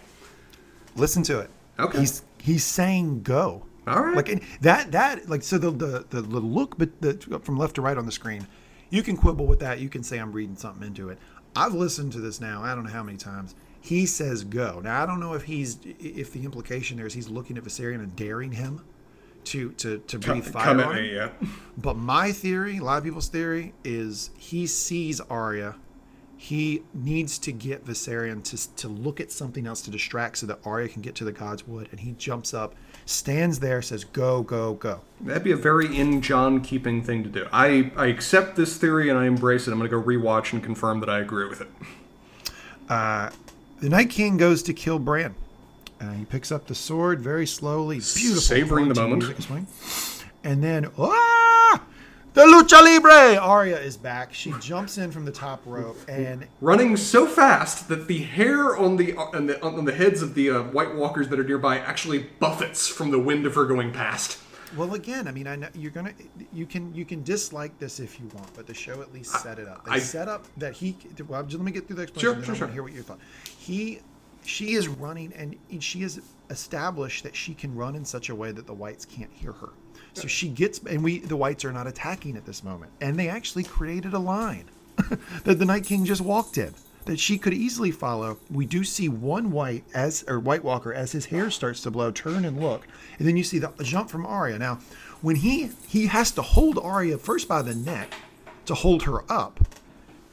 [0.95, 1.49] Listen to it.
[1.79, 1.99] Okay.
[1.99, 3.63] He's he's saying go.
[3.85, 4.15] All right.
[4.15, 7.13] Like that that like so the the the, the look but the
[7.43, 8.47] from left to right on the screen,
[8.89, 9.79] you can quibble with that.
[9.79, 11.19] You can say I'm reading something into it.
[11.55, 12.63] I've listened to this now.
[12.63, 13.53] I don't know how many times.
[13.87, 14.81] He says go.
[14.83, 17.95] Now I don't know if he's if the implication there is he's looking at Viserion
[17.99, 18.81] and daring him
[19.45, 21.03] to to to breathe fire Come on at him.
[21.03, 21.29] me, yeah.
[21.77, 25.75] But my theory, a lot of people's theory, is he sees Arya.
[26.39, 30.59] He needs to get Viserion to, to look at something else to distract so that
[30.65, 31.87] Arya can get to the God's Wood.
[31.89, 32.75] And he jumps up,
[33.07, 35.01] stands there, says, Go, go, go.
[35.21, 37.47] That'd be a very in Jon keeping thing to do.
[37.51, 39.71] I, I accept this theory and I embrace it.
[39.71, 41.69] I'm going to go rewatch and confirm that I agree with it.
[42.87, 43.31] Uh,
[43.79, 45.35] The Night King goes to kill Bran.
[46.01, 47.97] Uh, he picks up the sword very slowly.
[47.97, 48.41] Beautiful.
[48.41, 49.65] Savoring the moment.
[50.43, 51.81] And then, ah!
[52.33, 53.37] The Lucha Libre!
[53.37, 54.33] Arya is back.
[54.33, 58.95] She jumps in from the top rope and Running so fast that the hair on
[58.97, 62.19] the on the, on the heads of the uh, White Walkers that are nearby actually
[62.39, 64.39] buffets from the wind of her going past.
[64.75, 66.13] Well, again, I mean, I know you're gonna,
[66.51, 69.59] you can, you can dislike this if you want, but the show at least set
[69.59, 69.85] it up.
[69.85, 70.95] They I- set up that he.
[71.27, 72.35] Well, just let me get through the explanation.
[72.35, 72.67] Sure, sure, sure.
[72.67, 73.19] Hear what you thought.
[73.67, 73.99] He,
[74.45, 78.53] she is running, and she has established that she can run in such a way
[78.53, 79.71] that the whites can't hear her.
[80.13, 83.27] So she gets, and we, the whites are not attacking at this moment, and they
[83.27, 84.69] actually created a line
[85.43, 86.73] that the Night King just walked in.
[87.03, 88.37] That she could easily follow.
[88.49, 92.11] We do see one white as or White Walker as his hair starts to blow,
[92.11, 92.85] turn and look,
[93.19, 94.59] and then you see the jump from Arya.
[94.59, 94.79] Now,
[95.21, 98.13] when he he has to hold Arya first by the neck
[98.65, 99.61] to hold her up,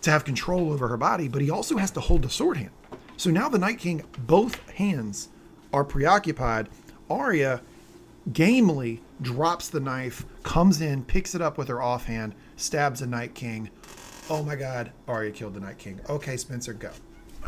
[0.05, 2.71] to have control over her body, but he also has to hold the sword hand.
[3.17, 5.29] So now the Night King, both hands
[5.73, 6.69] are preoccupied.
[7.09, 7.63] Arya
[8.33, 13.35] gamely drops the knife, comes in, picks it up with her offhand, stabs the Night
[13.35, 13.71] King.
[14.29, 16.01] Oh my God, Arya killed the Night King.
[16.09, 16.91] Okay, Spencer, go.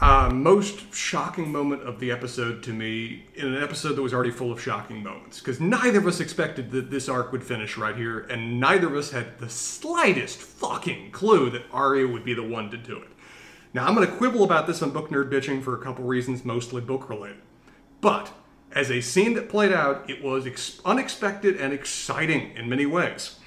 [0.01, 4.31] Uh, most shocking moment of the episode to me, in an episode that was already
[4.31, 7.97] full of shocking moments, because neither of us expected that this arc would finish right
[7.97, 12.43] here, and neither of us had the slightest fucking clue that Arya would be the
[12.47, 13.09] one to do it.
[13.77, 16.47] Now, I'm going to quibble about this on Book Nerd Bitching for a couple reasons,
[16.47, 17.43] mostly book related.
[18.01, 18.33] But
[18.73, 23.39] as a scene that played out, it was ex- unexpected and exciting in many ways.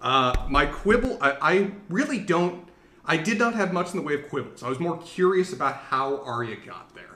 [0.00, 2.66] Uh, my quibble, I, I really don't.
[3.04, 4.62] I did not have much in the way of quibbles.
[4.62, 7.11] I was more curious about how Arya got there.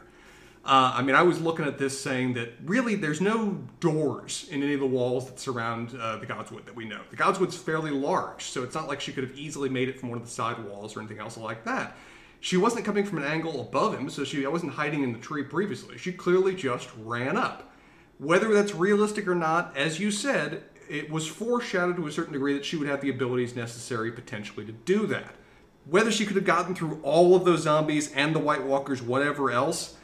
[0.67, 4.65] Uh, I mean, I was looking at this saying that really there's no doors in
[4.65, 7.03] any of the walls that surround uh, the Godswood that we know.
[7.09, 10.09] The Godswood's fairly large, so it's not like she could have easily made it from
[10.09, 11.97] one of the side walls or anything else like that.
[12.41, 15.45] She wasn't coming from an angle above him, so she wasn't hiding in the tree
[15.45, 15.99] previously.
[15.99, 17.73] She clearly just ran up.
[18.19, 22.55] Whether that's realistic or not, as you said, it was foreshadowed to a certain degree
[22.55, 25.37] that she would have the abilities necessary potentially to do that.
[25.85, 29.53] Whether she could have gotten through all of those zombies and the White Walkers, whatever
[29.53, 29.95] else,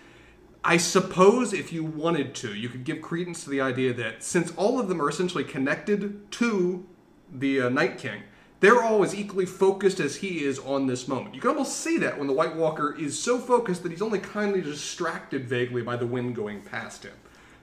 [0.65, 4.53] I suppose if you wanted to, you could give credence to the idea that since
[4.57, 6.87] all of them are essentially connected to
[7.33, 8.23] the uh, Night King,
[8.61, 11.35] they're all as equally focused as he is on this moment.
[11.35, 14.21] You can almost see that when the White Walker is so focused that he's only
[14.21, 17.15] kindly distracted vaguely by the wind going past him.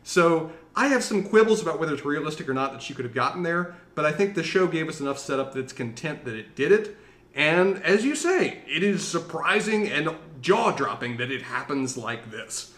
[0.03, 3.13] So I have some quibbles about whether it's realistic or not that she could have
[3.13, 6.35] gotten there, but I think the show gave us enough setup that it's content that
[6.35, 6.97] it did it.
[7.33, 10.09] And as you say, it is surprising and
[10.41, 12.73] jaw dropping that it happens like this.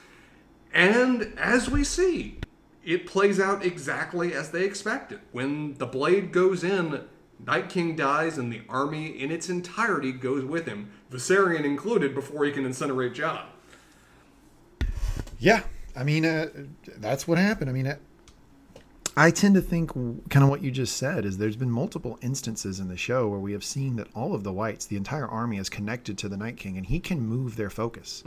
[0.74, 2.40] And as we see,
[2.84, 5.20] it plays out exactly as they expected.
[5.32, 7.02] When the blade goes in,
[7.46, 12.46] Night King dies and the army in its entirety goes with him, Viserion included, before
[12.46, 13.46] he can incinerate Jon.
[15.40, 15.64] Yeah,
[15.96, 16.50] I mean, uh,
[16.98, 17.70] that's what happened.
[17.70, 17.98] I mean, uh,
[19.18, 19.92] I tend to think
[20.30, 23.40] kind of what you just said is there's been multiple instances in the show where
[23.40, 26.38] we have seen that all of the whites, the entire army, is connected to the
[26.38, 28.24] Night King, and he can move their focus.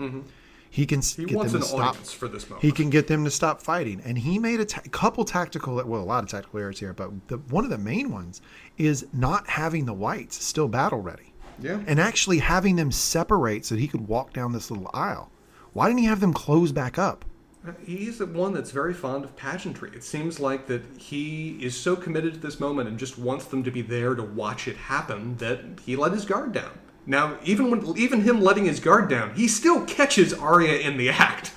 [0.74, 1.88] He can He get wants them an to stop.
[1.90, 2.62] audience for this moment.
[2.64, 6.00] He can get them to stop fighting, and he made a ta- couple tactical, well,
[6.00, 8.40] a lot of tactical errors here, but the, one of the main ones
[8.76, 11.32] is not having the whites still battle ready,
[11.62, 11.78] Yeah.
[11.86, 15.30] and actually having them separate so that he could walk down this little aisle.
[15.74, 17.24] Why didn't he have them close back up?
[17.64, 19.92] Uh, he's the one that's very fond of pageantry.
[19.94, 23.62] It seems like that he is so committed to this moment and just wants them
[23.62, 26.80] to be there to watch it happen that he let his guard down.
[27.06, 31.10] Now, even when even him letting his guard down, he still catches Arya in the
[31.10, 31.52] act.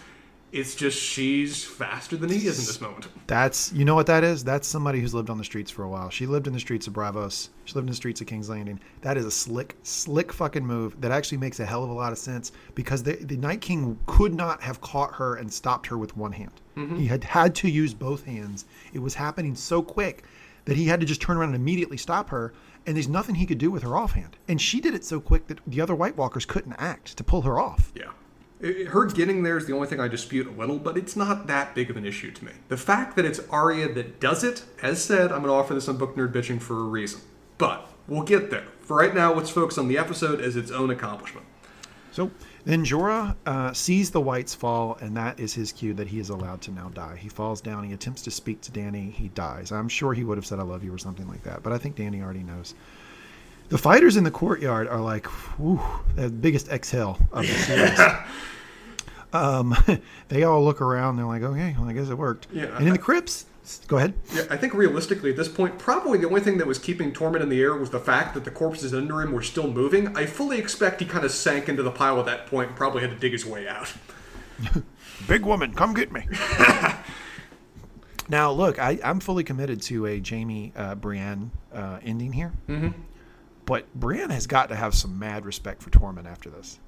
[0.50, 3.10] It's just she's faster than he is in this moment.
[3.28, 4.46] That's you know what that is.
[4.46, 6.10] That's somebody who's lived on the streets for a while.
[6.10, 7.50] She lived in the streets of Braavos.
[7.66, 8.80] She lived in the streets of King's Landing.
[9.02, 12.14] That is a slick, slick fucking move that actually makes a hell of a lot
[12.14, 15.98] of sense because the the Night King could not have caught her and stopped her
[15.98, 16.62] with one hand.
[16.78, 16.96] Mm-hmm.
[16.96, 18.66] He had had to use both hands.
[18.94, 20.24] It was happening so quick
[20.64, 22.54] that he had to just turn around and immediately stop her.
[22.88, 24.38] And there's nothing he could do with her offhand.
[24.48, 27.42] And she did it so quick that the other White Walkers couldn't act to pull
[27.44, 27.92] her off.
[27.94, 28.12] Yeah.
[28.62, 31.46] It- her getting there is the only thing I dispute a little, but it's not
[31.48, 32.54] that big of an issue to me.
[32.70, 35.88] The fact that it's Arya that does it, as said, I'm going to offer this
[35.88, 37.20] on Book Nerd Bitching for a reason.
[37.58, 38.66] But we'll get there.
[38.80, 41.46] For right now, let's focus on the episode as its own accomplishment.
[42.12, 42.32] So
[42.68, 46.28] then Jorah uh, sees the whites fall, and that is his cue that he is
[46.30, 47.16] allowed to now die.
[47.16, 47.86] He falls down.
[47.86, 49.12] He attempts to speak to Dany.
[49.12, 49.72] He dies.
[49.72, 51.78] I'm sure he would have said "I love you" or something like that, but I
[51.78, 52.76] think Dany already knows.
[53.70, 55.26] The fighters in the courtyard are like,
[55.58, 55.82] whew,
[56.16, 58.00] the biggest exhale of the series.
[59.34, 59.76] um,
[60.28, 61.18] they all look around.
[61.18, 62.48] They're like, okay, well, I guess it worked.
[62.52, 63.46] Yeah, and in the crypts,
[63.88, 64.14] go ahead.
[64.34, 67.42] Yeah, I think realistically at this point, probably the only thing that was keeping Tormund
[67.42, 70.16] in the air was the fact that the corpses under him were still moving.
[70.16, 73.02] I fully expect he kind of sank into the pile at that point and probably
[73.02, 73.94] had to dig his way out.
[75.28, 76.28] Big woman, come get me.
[78.30, 82.54] now, look, I, I'm fully committed to a Jaime uh, Brienne uh, ending here.
[82.70, 83.02] Mm-hmm.
[83.68, 86.80] But Brienne has got to have some mad respect for Tormund after this.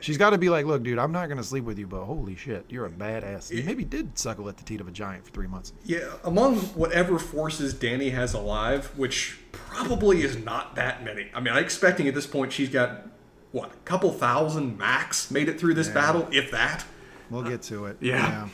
[0.00, 2.04] She's got to be like, look, dude, I'm not going to sleep with you, but
[2.04, 3.50] holy shit, you're a badass.
[3.54, 5.74] You maybe did suckle at the teat of a giant for three months.
[5.84, 11.28] Yeah, among whatever forces Dany has alive, which probably is not that many.
[11.34, 13.08] I mean, I'm expecting at this point she's got,
[13.50, 16.86] what, a couple thousand max made it through this battle, if that.
[17.28, 17.98] We'll get to it.
[18.00, 18.48] Yeah.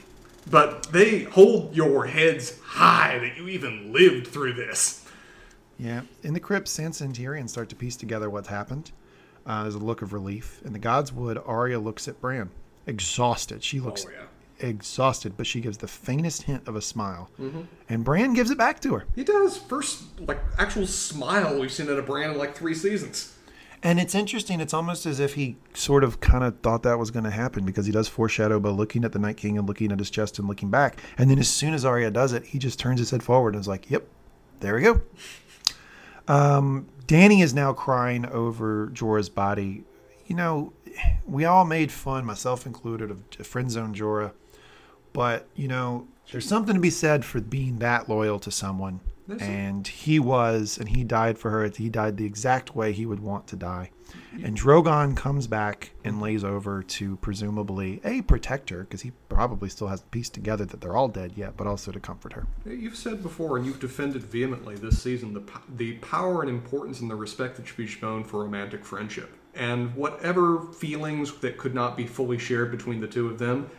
[0.51, 5.05] But they hold your heads high that you even lived through this.
[5.79, 6.03] Yeah.
[6.23, 8.91] In the crypt, Sansa and Tyrion start to piece together what's happened.
[9.47, 10.61] Uh, there's a look of relief.
[10.65, 12.51] In the Godswood, Arya looks at Bran,
[12.87, 13.63] exhausted.
[13.63, 14.67] She looks Oh, yeah.
[14.69, 17.31] exhausted, but she gives the faintest hint of a smile.
[17.89, 19.07] And Bran gives it back to her.
[19.15, 19.57] He does.
[19.57, 23.35] First, like, actual smile we've seen out of Bran in like three seasons.
[23.81, 24.61] And it's interesting.
[24.61, 27.65] It's almost as if he sort of kind of thought that was going to happen
[27.65, 30.41] because he does foreshadow by looking at the Night King and looking at his chest
[30.41, 31.01] and looking back.
[31.17, 33.61] And then as soon as Arya does it, he just turns his head forward and
[33.61, 34.03] is like, yep,
[34.59, 35.01] there we go.
[36.29, 39.85] Um, Dany is now crying over Jorah's body.
[40.27, 40.75] you know,
[41.27, 44.33] we all made fun, myself included, of friend zone Jorah,
[45.13, 49.01] but you know, there's something to be said for being that loyal to someone.
[49.29, 49.43] It.
[49.43, 51.69] and he was, and he died for her.
[51.69, 53.91] He died the exact way he would want to die.
[54.43, 59.69] And Drogon comes back and lays over to presumably a protect her because he probably
[59.69, 62.47] still hasn't pieced together that they're all dead yet, but also to comfort her.
[62.65, 65.43] You've said before, and you've defended vehemently this season, the,
[65.77, 69.35] the power and importance and the respect that should be shown for romantic friendship.
[69.55, 73.71] And whatever feelings that could not be fully shared between the two of them,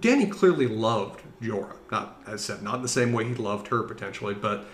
[0.00, 1.76] Dany clearly loved Jorah.
[1.90, 4.66] Not, as said, not the same way he loved her potentially, but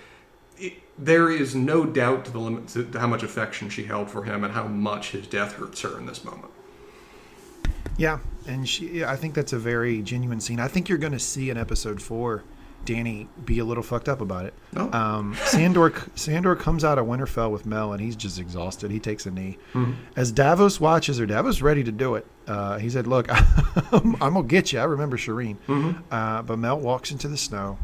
[0.99, 4.45] there is no doubt to the limit to, how much affection she held for him
[4.45, 6.51] and how much his death hurts her in this moment.
[7.97, 9.05] Yeah, and she.
[9.05, 10.61] I think that's a very genuine scene.
[10.61, 12.45] I think you're going to see in episode four,
[12.85, 14.55] Dany be a little fucked up about it.
[14.77, 14.91] Oh.
[14.93, 18.91] Um, Sandor Sandor comes out of Winterfell with Mel, and he's just exhausted.
[18.91, 19.59] He takes a knee.
[20.17, 22.27] As Davos watches her, Davos ready to do it.
[22.47, 23.27] Uh, he said, "Look,
[23.93, 25.57] I'm, gonna get you." I remember Shireen,
[26.11, 27.79] uh, but Mel walks into the snow,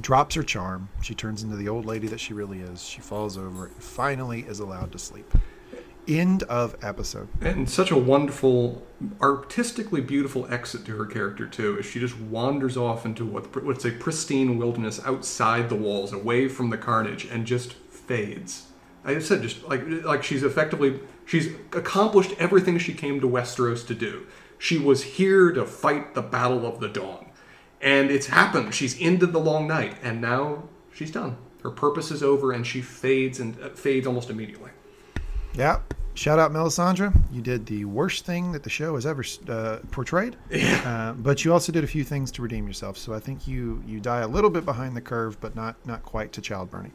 [0.00, 0.88] drops her charm.
[1.02, 2.82] She turns into the old lady that she really is.
[2.82, 5.32] She falls over and finally is allowed to sleep.
[6.06, 7.28] End of episode.
[7.42, 8.82] And such a wonderful,
[9.20, 13.84] artistically beautiful exit to her character too, as she just wanders off into what what's
[13.84, 18.68] a pristine wilderness outside the walls, away from the carnage, and just fades.
[19.04, 23.94] I said just like like she's effectively she's accomplished everything she came to Westeros to
[23.94, 24.26] do.
[24.58, 27.26] She was here to fight the battle of the dawn,
[27.80, 28.74] and it's happened.
[28.74, 31.36] She's ended the long night, and now she's done.
[31.62, 34.70] Her purpose is over, and she fades and uh, fades almost immediately.
[35.54, 35.80] Yeah.
[36.14, 37.14] Shout out Melisandre.
[37.30, 40.36] You did the worst thing that the show has ever uh, portrayed.
[40.88, 42.96] Uh, but you also did a few things to redeem yourself.
[42.96, 46.02] So I think you you die a little bit behind the curve, but not not
[46.02, 46.92] quite to child burning.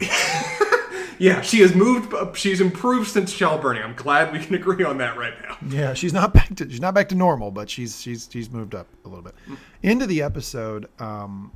[1.20, 2.14] Yeah, she has moved.
[2.14, 3.82] uh, She's improved since child burning.
[3.82, 5.58] I'm glad we can agree on that right now.
[5.68, 8.74] Yeah, she's not back to she's not back to normal, but she's she's she's moved
[8.74, 9.34] up a little bit.
[9.82, 11.52] Into the episode, um,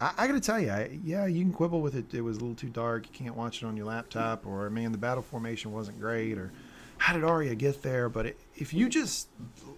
[0.00, 2.14] I, I got to tell you, I, yeah, you can quibble with it.
[2.14, 3.06] It was a little too dark.
[3.06, 6.50] You can't watch it on your laptop, or man, the battle formation wasn't great, or
[6.96, 8.08] how did Arya get there?
[8.08, 9.28] But it, if you just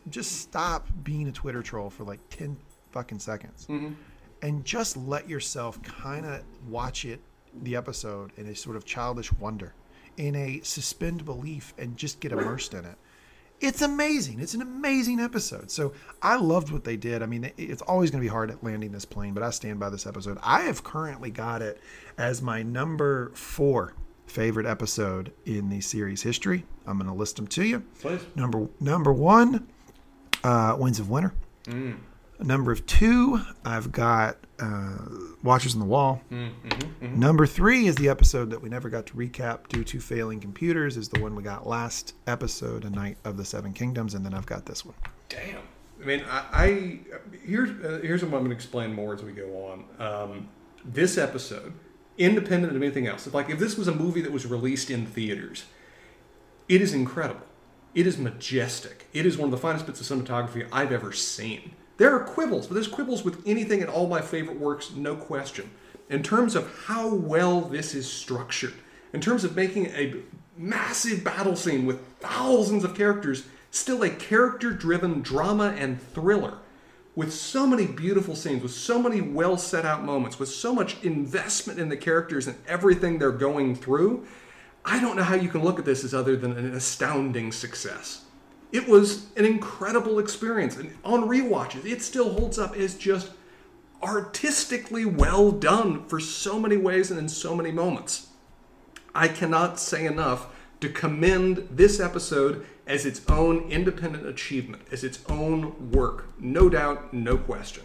[0.08, 2.56] just stop being a Twitter troll for like ten
[2.92, 3.66] fucking seconds,
[4.42, 7.20] and just let yourself kind of watch it,
[7.62, 9.74] the episode, in a sort of childish wonder,
[10.16, 12.96] in a suspend belief, and just get immersed in it
[13.60, 14.40] it's amazing.
[14.40, 15.70] It's an amazing episode.
[15.70, 17.22] So I loved what they did.
[17.22, 19.80] I mean, it's always going to be hard at landing this plane, but I stand
[19.80, 20.38] by this episode.
[20.42, 21.80] I have currently got it
[22.18, 23.94] as my number four
[24.26, 26.64] favorite episode in the series history.
[26.86, 27.80] I'm going to list them to you.
[28.00, 28.20] Please.
[28.34, 29.68] Number number one,
[30.44, 31.32] uh, Winds of Winter.
[32.38, 34.98] Number of two, I've got uh,
[35.42, 36.20] Watchers on the Wall.
[37.00, 40.96] Number three is the episode that we never got to recap due to failing computers.
[40.96, 44.34] Is the one we got last episode, A Night of the Seven Kingdoms, and then
[44.34, 44.94] I've got this one.
[45.28, 45.62] Damn.
[46.00, 46.98] I mean, I, I
[47.44, 49.84] here's uh, here's what I'm going to explain more as we go on.
[49.98, 50.48] Um,
[50.84, 51.72] this episode,
[52.18, 55.64] independent of anything else, like if this was a movie that was released in theaters,
[56.68, 57.46] it is incredible.
[57.94, 59.06] It is majestic.
[59.14, 61.72] It is one of the finest bits of cinematography I've ever seen.
[61.98, 65.70] There are quibbles, but there's quibbles with anything in all my favorite works, no question.
[66.10, 68.74] In terms of how well this is structured,
[69.12, 70.14] in terms of making a
[70.56, 76.58] massive battle scene with thousands of characters still a character driven drama and thriller
[77.14, 81.02] with so many beautiful scenes, with so many well set out moments, with so much
[81.02, 84.26] investment in the characters and everything they're going through,
[84.84, 88.25] I don't know how you can look at this as other than an astounding success.
[88.72, 93.30] It was an incredible experience, and on rewatches, it still holds up as just
[94.02, 98.28] artistically well done for so many ways and in so many moments.
[99.14, 100.48] I cannot say enough
[100.80, 106.26] to commend this episode as its own independent achievement, as its own work.
[106.38, 107.84] No doubt, no question.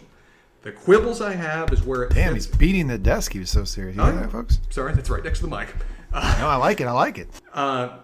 [0.62, 3.32] The quibbles I have is where it Damn, fits- he's beating the desk.
[3.32, 3.96] He was so serious.
[3.96, 4.58] You Oh, that, folks?
[4.70, 5.74] Sorry, that's right next to the mic.
[6.12, 6.86] Uh, No, I like it.
[6.86, 7.28] I like it.
[7.54, 7.98] uh,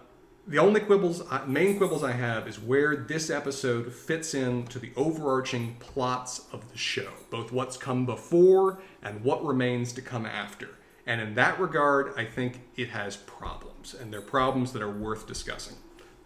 [0.49, 4.91] the only quibbles, uh, main quibbles I have is where this episode fits into the
[4.95, 10.69] overarching plots of the show, both what's come before and what remains to come after.
[11.05, 15.27] And in that regard, I think it has problems, and they're problems that are worth
[15.27, 15.75] discussing.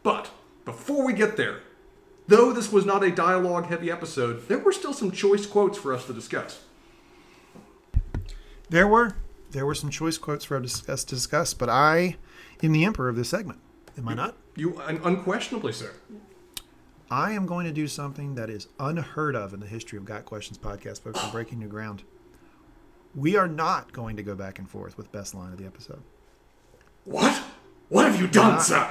[0.03, 0.31] But
[0.63, 1.59] before we get there,
[2.29, 5.93] though this was not a dialogue heavy episode, there were still some choice quotes for
[5.93, 6.63] us to discuss.
[8.69, 9.17] There were
[9.51, 12.15] there were some choice quotes for us to discuss, to discuss, but I
[12.63, 13.59] am the emperor of this segment.
[13.97, 14.35] Am I not?
[14.55, 15.91] You un- unquestionably, sir.
[17.11, 20.25] I am going to do something that is unheard of in the history of Got
[20.25, 21.23] Questions podcast, folks.
[21.23, 22.03] I'm breaking new ground.
[23.15, 26.01] We are not going to go back and forth with best line of the episode.
[27.05, 27.43] What?
[27.89, 28.89] What have you done, sir?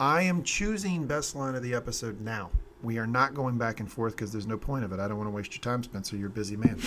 [0.00, 2.50] I am choosing best line of the episode now.
[2.82, 4.98] We are not going back and forth because there's no point of it.
[4.98, 6.16] I don't want to waste your time, Spencer.
[6.16, 6.80] You're a busy man.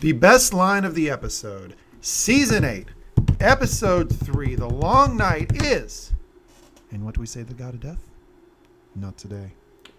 [0.00, 2.88] The best line of the episode, season eight,
[3.38, 6.12] episode three, The Long Night is.
[6.92, 8.10] And what do we say to the God of Death?
[8.94, 9.52] Not today.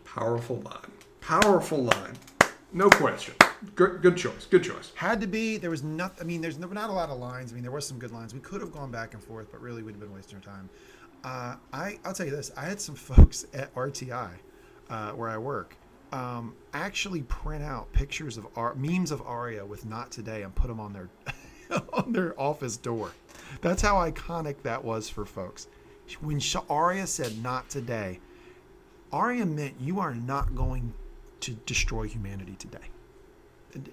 [0.06, 0.92] Powerful line.
[1.22, 2.14] Powerful line.
[2.72, 3.34] No question.
[3.76, 4.46] Good, good choice.
[4.46, 4.92] Good choice.
[4.96, 5.58] Had to be.
[5.58, 6.16] There was not.
[6.22, 7.52] I mean, there's no, not a lot of lines.
[7.52, 8.34] I mean, there was some good lines.
[8.34, 10.70] We could have gone back and forth, but really, we'd have been wasting our time.
[11.24, 12.52] Uh, I I'll tell you this.
[12.56, 14.30] I had some folks at RTI,
[14.90, 15.76] uh, where I work,
[16.12, 20.68] um, actually print out pictures of Ar- memes of Arya with "Not Today" and put
[20.68, 21.10] them on their
[21.94, 23.12] on their office door.
[23.62, 25.68] That's how iconic that was for folks.
[26.22, 28.20] When Arya said "Not today,"
[29.12, 30.94] Arya meant you are not going
[31.42, 32.90] to destroy humanity today.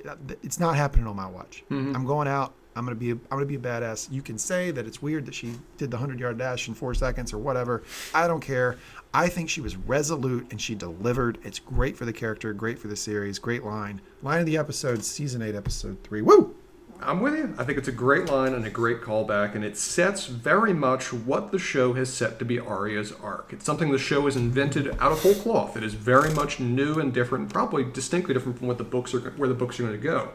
[0.07, 1.65] Uh, it's not happening on my watch.
[1.71, 1.97] Mm-hmm.
[1.97, 2.53] I'm going out.
[2.77, 3.11] I'm gonna be.
[3.11, 4.11] A, I'm gonna be a badass.
[4.13, 6.95] You can say that it's weird that she did the hundred yard dash in four
[6.95, 7.83] seconds or whatever.
[8.15, 8.77] I don't care.
[9.13, 11.39] I think she was resolute and she delivered.
[11.43, 12.53] It's great for the character.
[12.53, 13.39] Great for the series.
[13.39, 14.01] Great line.
[14.23, 16.23] Line of the episode, season eight, episode three.
[16.23, 16.55] Woo!
[17.03, 17.55] I'm with you.
[17.59, 21.13] I think it's a great line and a great callback, and it sets very much
[21.13, 23.53] what the show has set to be Arya's arc.
[23.53, 25.77] It's something the show has invented out of whole cloth.
[25.77, 29.21] It is very much new and different, probably distinctly different from what the books are,
[29.21, 30.31] where the books are going to go.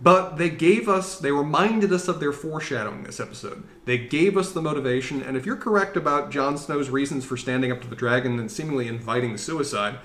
[0.00, 3.64] But they gave us, they reminded us of their foreshadowing this episode.
[3.84, 7.72] They gave us the motivation, and if you're correct about Jon Snow's reasons for standing
[7.72, 9.98] up to the dragon and seemingly inviting the suicide,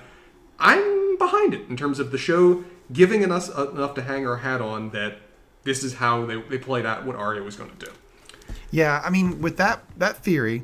[0.58, 4.60] I'm behind it in terms of the show giving us enough to hang our hat
[4.60, 5.18] on that
[5.64, 7.92] this is how they, they played out what Arya was going to do.
[8.70, 10.62] Yeah, I mean, with that that theory,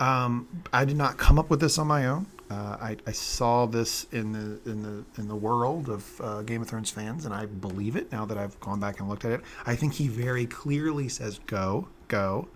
[0.00, 2.26] um, I did not come up with this on my own.
[2.50, 6.62] Uh, I, I saw this in the in the in the world of uh, Game
[6.62, 9.32] of Thrones fans, and I believe it now that I've gone back and looked at
[9.32, 9.40] it.
[9.66, 12.48] I think he very clearly says, "Go, go."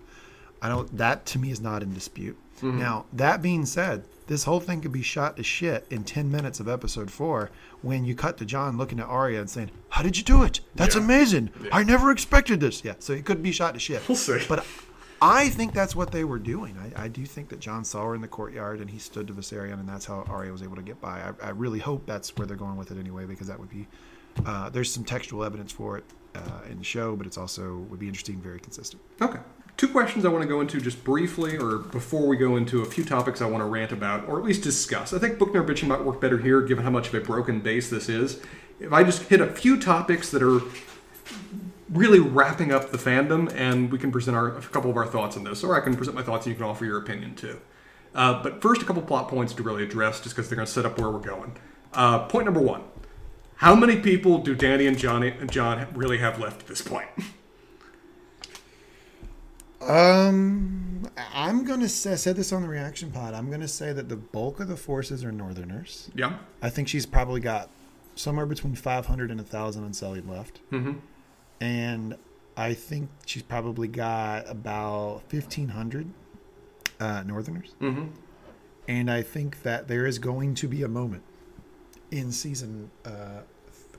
[0.60, 0.94] I don't.
[0.96, 2.36] That to me is not in dispute.
[2.60, 6.60] Now that being said, this whole thing could be shot to shit in ten minutes
[6.60, 7.50] of episode four
[7.82, 10.60] when you cut to Jon looking at Arya and saying, "How did you do it?
[10.76, 11.02] That's Yeah.
[11.02, 11.50] amazing.
[11.72, 14.06] I never expected this." Yeah, so it could be shot to shit.
[14.09, 14.38] We'll see.
[14.48, 14.64] But
[15.20, 16.76] I think that's what they were doing.
[16.96, 19.32] I, I do think that Jon saw her in the courtyard and he stood to
[19.32, 21.20] Viserion, and that's how Arya was able to get by.
[21.42, 23.88] I, I really hope that's where they're going with it anyway, because that would be.
[24.46, 26.05] Uh, there's some textual evidence for it
[26.36, 29.02] uh, in the show, but it's also would be interesting, very consistent.
[29.20, 29.40] Okay.
[29.78, 32.84] Two questions I want to go into just briefly, or before we go into a
[32.84, 35.12] few topics I want to rant about, or at least discuss.
[35.12, 37.60] I think Book Nerd Bitching might work better here, given how much of a broken
[37.60, 38.42] base this is.
[38.80, 40.62] If I just hit a few topics that are
[41.90, 45.36] really wrapping up the fandom, and we can present our, a couple of our thoughts
[45.36, 47.60] on this, or I can present my thoughts and you can offer your opinion too.
[48.16, 50.72] Uh, but first, a couple plot points to really address, just because they're going to
[50.72, 51.56] set up where we're going.
[51.92, 52.82] Uh, point number one:
[53.55, 57.10] How many people do Dany and Johnny and Jon really have left at this point?
[59.80, 63.34] Um, I'm gonna say I said this on the reaction pod.
[63.34, 66.10] I'm gonna say that the bulk of the forces are Northerners.
[66.14, 66.38] yeah.
[66.60, 67.70] I think she's probably got
[68.14, 70.60] somewhere between 500 and 1,000 unsullied left.
[70.72, 70.98] Mm-hmm.
[71.60, 72.16] And
[72.56, 76.10] I think she's probably got about 1,500
[76.98, 77.74] uh, Northerners.
[77.80, 78.06] Mm-hmm.
[78.88, 81.22] And I think that there is going to be a moment
[82.10, 83.42] in season uh,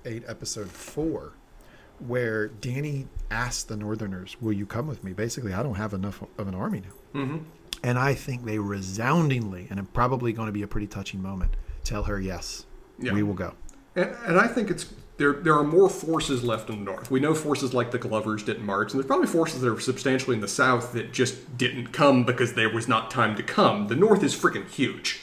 [0.04, 1.34] eight, episode four,
[2.02, 5.14] where Dany asks the Northerners, Will you come with me?
[5.14, 7.20] Basically, I don't have enough of an army now.
[7.22, 7.38] Mm-hmm.
[7.84, 11.52] And I think they resoundingly, and it's probably going to be a pretty touching moment,
[11.84, 12.66] tell her, Yes,
[12.98, 13.14] Yeah.
[13.14, 13.54] we will go.
[13.96, 15.34] And, and I think it's there.
[15.34, 17.10] There are more forces left in the north.
[17.10, 20.36] We know forces like the Glovers didn't march, and there's probably forces that are substantially
[20.36, 23.88] in the south that just didn't come because there was not time to come.
[23.88, 25.22] The north is freaking huge.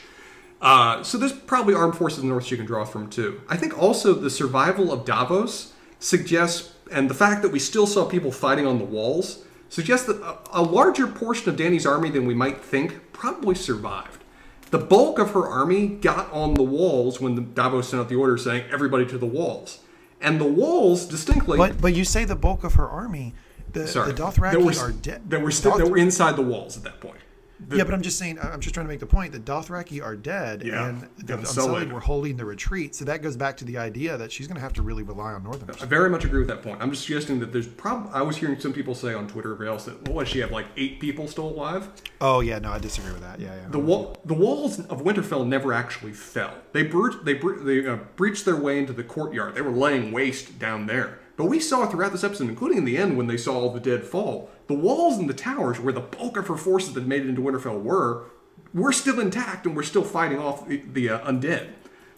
[0.59, 3.41] Uh, so there's probably armed forces in the north you can draw from too.
[3.47, 8.05] I think also the survival of Davos suggests, and the fact that we still saw
[8.05, 12.25] people fighting on the walls suggests that a, a larger portion of Dany's army than
[12.25, 14.23] we might think probably survived.
[14.69, 18.15] The bulk of her army got on the walls when the Davos sent out the
[18.15, 19.79] order saying everybody to the walls,
[20.19, 21.57] and the walls distinctly.
[21.57, 23.33] But but you say the bulk of her army,
[23.71, 25.29] the, sorry, the Dothraki that were, are dead.
[25.29, 27.19] That were still, that were inside the walls at that point.
[27.59, 28.37] The- yeah, but I'm just saying.
[28.39, 31.47] I'm just trying to make the point that Dothraki are dead, Yeah, and the Unsullied
[31.47, 31.93] Sullied.
[31.93, 32.93] were holding the retreat.
[32.95, 35.33] So that goes back to the idea that she's going to have to really rely
[35.33, 35.81] on Northerners.
[35.81, 36.81] I very much agree with that point.
[36.81, 38.09] I'm just suggesting that there's prob.
[38.13, 40.51] I was hearing some people say on Twitter or else that what does she have
[40.51, 41.89] like eight people still alive?
[42.21, 43.39] Oh yeah, no, I disagree with that.
[43.39, 43.69] Yeah, yeah.
[43.69, 46.53] The wall, the walls of Winterfell never actually fell.
[46.73, 49.55] They they bre- they uh, breached their way into the courtyard.
[49.55, 51.19] They were laying waste down there.
[51.37, 53.79] But we saw throughout this episode, including in the end when they saw all the
[53.79, 57.21] dead fall, the walls and the towers, where the bulk of her forces that made
[57.21, 58.25] it into Winterfell were,
[58.73, 61.69] were still intact and we're still fighting off the, the uh, undead.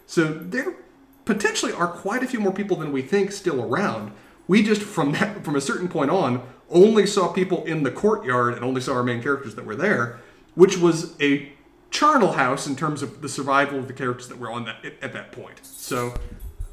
[0.06, 0.74] So there
[1.26, 4.12] potentially are quite a few more people than we think still around.
[4.48, 8.54] We just from that from a certain point on only saw people in the courtyard
[8.54, 10.18] and only saw our main characters that were there,
[10.54, 11.52] which was a
[11.90, 15.12] charnel house in terms of the survival of the characters that were on that at
[15.12, 15.60] that point.
[15.62, 16.14] So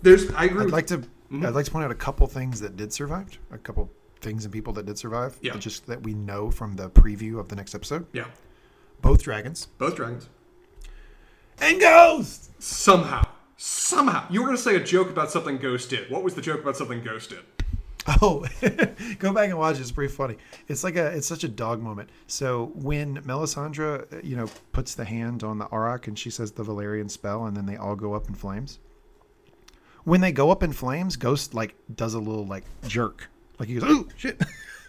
[0.02, 0.60] there's I agree.
[0.60, 1.46] I'd with- like to Mm-hmm.
[1.46, 3.38] I'd like to point out a couple things that did survive.
[3.52, 3.90] A couple
[4.22, 5.38] things and people that did survive.
[5.42, 5.54] Yeah.
[5.54, 8.06] that Just that we know from the preview of the next episode.
[8.14, 8.26] yeah,
[9.02, 10.30] Both dragons both dragons.
[11.60, 12.50] and ghosts.
[12.60, 13.24] Somehow,
[13.58, 16.10] somehow, you were going to say a joke about something Ghost did.
[16.10, 17.40] What was the joke about something Ghost did?
[18.22, 18.46] Oh,
[19.20, 19.82] go back and watch it.
[19.82, 20.38] It's pretty funny.
[20.70, 22.10] It's like a, it's such a dog moment.
[22.26, 26.64] So when Melisandre, you know, puts the hand on the Arakh and she says the
[26.64, 28.80] Valyrian spell, and then they all go up in flames.
[30.08, 33.30] When they go up in flames, Ghost like does a little like jerk,
[33.60, 34.42] like he goes, "Oh shit!"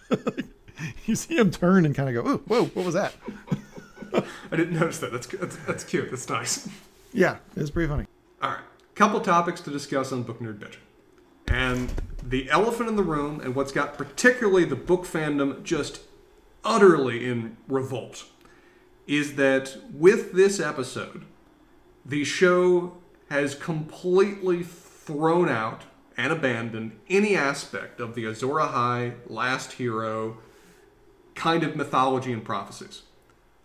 [1.05, 3.13] you see him turn and kind of go, "Oh, whoa, what was that?"
[4.13, 5.11] I didn't notice that.
[5.11, 6.09] That's that's, that's cute.
[6.09, 6.69] That's nice.
[7.11, 8.05] Yeah, it was pretty funny.
[8.41, 8.59] All right,
[8.95, 10.75] couple topics to discuss on Book Nerd Bitch,
[11.47, 11.91] and
[12.23, 16.01] the elephant in the room, and what's got particularly the book fandom just
[16.63, 18.23] utterly in revolt,
[19.05, 21.25] is that with this episode,
[22.05, 22.93] the show
[23.29, 24.63] has completely
[25.09, 25.85] thrown out
[26.17, 30.37] and abandoned any aspect of the Azor Ahai last hero
[31.33, 33.01] kind of mythology and prophecies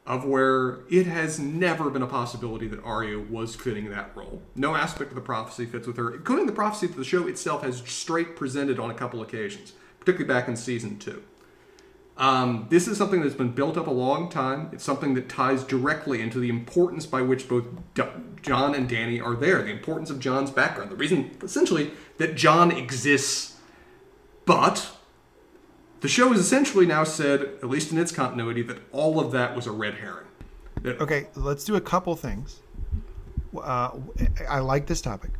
[0.06, 4.40] of where it has never been a possibility that Arya was fitting that role.
[4.54, 7.62] No aspect of the prophecy fits with her, including the prophecy that the show itself
[7.62, 11.22] has straight presented on a couple occasions, particularly back in season two.
[12.16, 14.70] Um, this is something that's been built up a long time.
[14.72, 17.64] It's something that ties directly into the importance by which both
[17.94, 18.02] D-
[18.40, 22.70] Jon and Dany are there, the importance of Jon's background, the reason, essentially, that John
[22.70, 23.56] exists.
[24.44, 24.92] But
[26.00, 29.56] the show has essentially now said, at least in its continuity, that all of that
[29.56, 30.26] was a red herring.
[30.82, 32.60] That, Okay, let's do a couple things.
[33.56, 33.90] Uh,
[34.48, 35.30] I like this topic.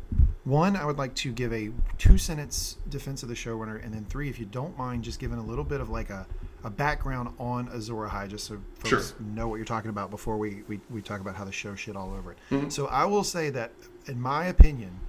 [0.43, 4.05] One, I would like to give a two sentence defense of the showrunner, and then
[4.05, 6.25] three, if you don't mind, just giving a little bit of like a,
[6.65, 9.25] a background on Azor Ahai, just so folks Sure.
[9.35, 11.95] know what you're talking about before we, we, we talk about how the show shit
[11.95, 12.39] all over it.
[12.49, 12.69] Mm-hmm.
[12.69, 13.71] So I will say that,
[14.07, 14.99] in my opinion,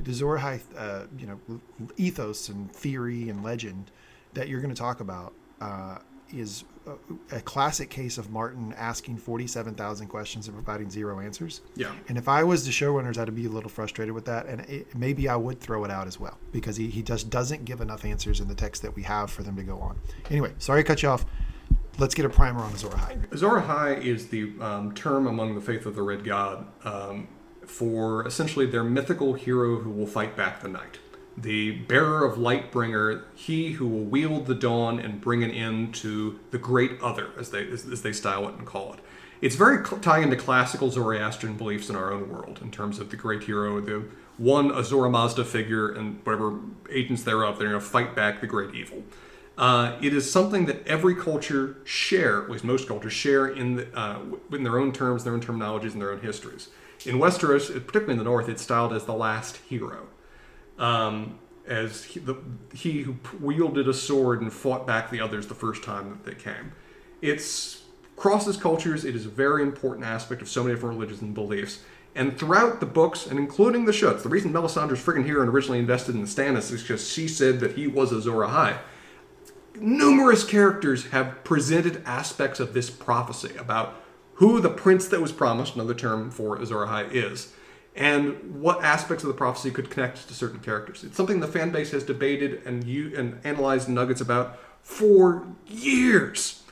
[0.00, 1.60] the Azor Ahai, uh, you know,
[1.96, 3.90] ethos and theory and legend
[4.34, 5.98] that you're going to talk about uh,
[6.32, 6.62] is
[7.30, 11.60] a, classic case of Martin asking 47,000 questions and providing zero answers.
[11.76, 11.92] Yeah.
[12.08, 14.46] And if I was the showrunners, I'd be a little frustrated with that.
[14.46, 17.64] And it, maybe I would throw it out as well because he, he just doesn't
[17.64, 19.98] give enough answers in the text that we have for them to go on.
[20.30, 21.24] Anyway, sorry to cut you off.
[21.98, 23.32] Let's get a primer on Azor Ahai.
[23.32, 27.28] Azor Ahai is the um, term among the faith of the Red God um,
[27.66, 30.98] for essentially their mythical hero who will fight back the night.
[31.36, 36.38] The bearer of Lightbringer, he who will wield the dawn and bring an end to
[36.50, 39.00] the great other, as they as, as they style it and call it.
[39.40, 43.10] It's very cl- tying into classical Zoroastrian beliefs in our own world in terms of
[43.10, 44.04] the great hero, the
[44.38, 46.60] one Ahura Mazda figure, and whatever
[46.90, 47.58] agents thereof.
[47.58, 49.02] They're going to fight back the great evil.
[49.58, 53.98] Uh, it is something that every culture share, at least most cultures share in the,
[53.98, 54.20] uh,
[54.52, 56.68] in their own terms, their own terminologies, and their own histories.
[57.04, 60.06] In Westeros, particularly in the north, it's styled as the last hero,
[60.78, 62.36] um, as he, the,
[62.74, 66.34] he who wielded a sword and fought back the others the first time that they
[66.34, 66.72] came.
[67.20, 67.82] It's
[68.16, 69.04] crosses cultures.
[69.04, 71.80] It is a very important aspect of so many different religions and beliefs.
[72.14, 75.78] And throughout the books, and including the shows, the reason Melisandre's friggin' here and originally
[75.78, 78.78] invested in Stannis is because she said that he was Azor Ahai
[79.76, 84.00] numerous characters have presented aspects of this prophecy about
[84.34, 87.52] who the prince that was promised, another term for Azor Ahai, is,
[87.94, 91.04] and what aspects of the prophecy could connect to certain characters.
[91.04, 96.62] It's something the fan base has debated and you and analyzed nuggets about for years.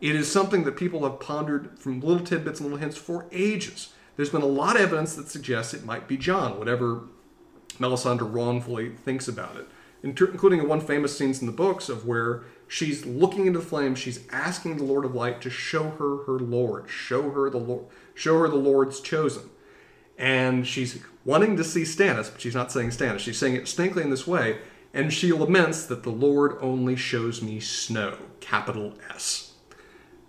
[0.00, 3.92] It is something that people have pondered from little tidbits and little hints for ages.
[4.16, 7.02] There's been a lot of evidence that suggests it might be Jon, whatever
[7.78, 9.66] Melisandre wrongfully thinks about it,
[10.02, 14.26] including one famous scenes in the books of where she's looking into the flames, she's
[14.30, 17.84] asking the Lord of Light to show her her Lord, show her the Lord,
[18.14, 19.50] show her the Lord's chosen,
[20.20, 23.20] and she's wanting to see Stannis, but she's not saying Stannis.
[23.20, 24.58] She's saying it distinctly in this way,
[24.92, 29.54] and she laments that the Lord only shows me snow, capital S.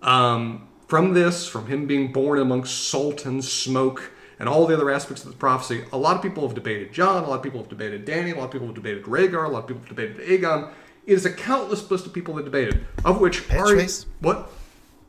[0.00, 4.90] Um, from this, from him being born amongst salt and smoke and all the other
[4.90, 7.60] aspects of the prophecy, a lot of people have debated Jon, a lot of people
[7.60, 9.94] have debated Dany, a lot of people have debated Rhaegar, a lot of people have
[9.94, 10.72] debated Aegon.
[11.06, 14.06] It is a countless list of people that debated, of which Patchface?
[14.20, 14.50] what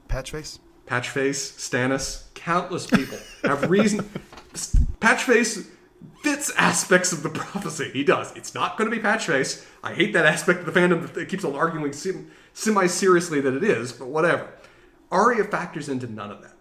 [0.09, 0.59] Patchface?
[0.87, 4.09] Patchface, Stannis, countless people have reason.
[4.53, 5.67] Patchface
[6.21, 7.89] fits aspects of the prophecy.
[7.91, 8.35] He does.
[8.35, 9.65] It's not going to be Patchface.
[9.83, 11.93] I hate that aspect of the fandom that keeps on arguing
[12.53, 14.49] semi seriously that it is, but whatever.
[15.11, 16.53] Arya factors into none of that.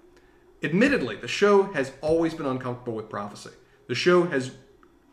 [0.63, 3.51] Admittedly, the show has always been uncomfortable with prophecy.
[3.89, 4.53] The show has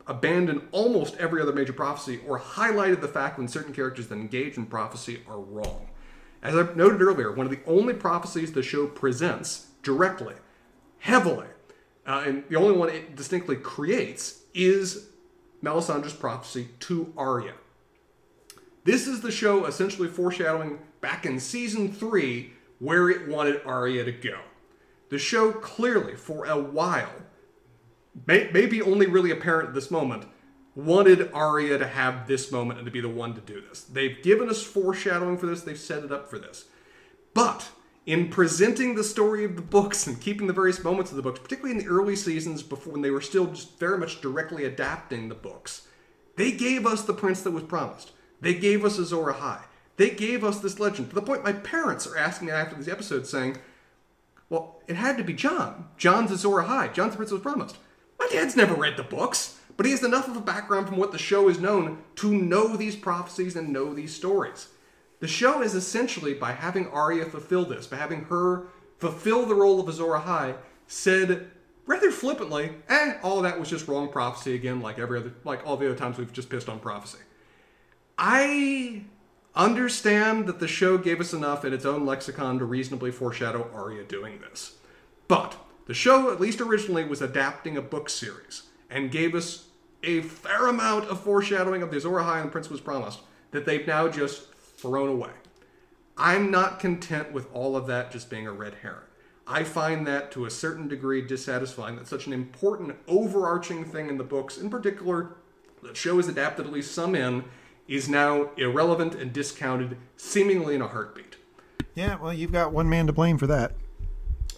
[0.05, 4.57] abandoned almost every other major prophecy or highlighted the fact when certain characters that engage
[4.57, 5.87] in prophecy are wrong.
[6.41, 10.35] As I noted earlier, one of the only prophecies the show presents directly
[10.99, 11.47] heavily.
[12.09, 15.09] Uh, and the only one it distinctly creates is
[15.61, 17.53] Melisandre's prophecy to Arya.
[18.83, 24.11] This is the show essentially foreshadowing back in season three where it wanted Arya to
[24.11, 24.39] go.
[25.09, 27.13] The show clearly, for a while,
[28.25, 30.25] may, maybe only really apparent at this moment,
[30.75, 33.81] wanted Arya to have this moment and to be the one to do this.
[33.81, 36.65] They've given us foreshadowing for this, they've set it up for this.
[37.35, 37.69] But
[38.05, 41.39] in presenting the story of the books and keeping the various moments of the books,
[41.39, 45.29] particularly in the early seasons before when they were still just very much directly adapting
[45.29, 45.87] the books,
[46.35, 48.11] they gave us the prince that was promised.
[48.41, 49.63] They gave us Azor Ahai.
[49.97, 52.87] They gave us this legend to the point my parents are asking me after these
[52.87, 53.57] episodes, saying,
[54.49, 55.89] "Well, it had to be Jon.
[55.97, 56.93] Jon's Azor Ahai.
[56.93, 57.77] Jon's the prince that was promised."
[58.17, 61.11] My dad's never read the books, but he has enough of a background from what
[61.11, 64.69] the show is known to know these prophecies and know these stories.
[65.19, 68.67] The show is essentially by having Arya fulfill this, by having her
[68.97, 70.55] fulfill the role of Azor Ahai,
[70.87, 71.51] said
[71.85, 75.77] rather flippantly, "Eh, all that was just wrong prophecy again, like every other, like all
[75.77, 77.19] the other times we've just pissed on prophecy."
[78.17, 79.03] I
[79.55, 84.03] understand that the show gave us enough in its own lexicon to reasonably foreshadow Arya
[84.03, 84.75] doing this.
[85.27, 89.65] But the show, at least originally, was adapting a book series and gave us
[90.03, 93.19] a fair amount of foreshadowing of the Azor Ahai and the Prince was promised
[93.51, 94.43] that they've now just
[94.81, 95.31] thrown away.
[96.17, 99.05] I'm not content with all of that just being a red herring.
[99.47, 104.17] I find that to a certain degree dissatisfying that such an important overarching thing in
[104.17, 105.31] the books, in particular,
[105.81, 107.45] the show is adapted at least some in,
[107.87, 111.37] is now irrelevant and discounted seemingly in a heartbeat.
[111.95, 113.73] Yeah, well, you've got one man to blame for that.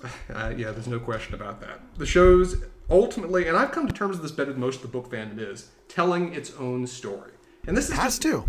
[0.34, 1.80] Uh, yeah, there's no question about that.
[1.98, 4.88] The show's ultimately, and I've come to terms with this better than most of the
[4.88, 7.32] book fandom is, telling its own story.
[7.68, 8.46] And this is It has just, to.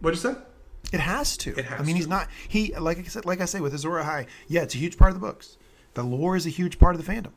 [0.00, 0.38] what'd you say?
[0.92, 1.50] It has to.
[1.58, 1.98] It has I mean, to.
[1.98, 2.28] he's not.
[2.48, 4.26] He like I said, like I say with Azor Ahai.
[4.46, 5.56] Yeah, it's a huge part of the books.
[5.94, 7.32] The lore is a huge part of the fandom,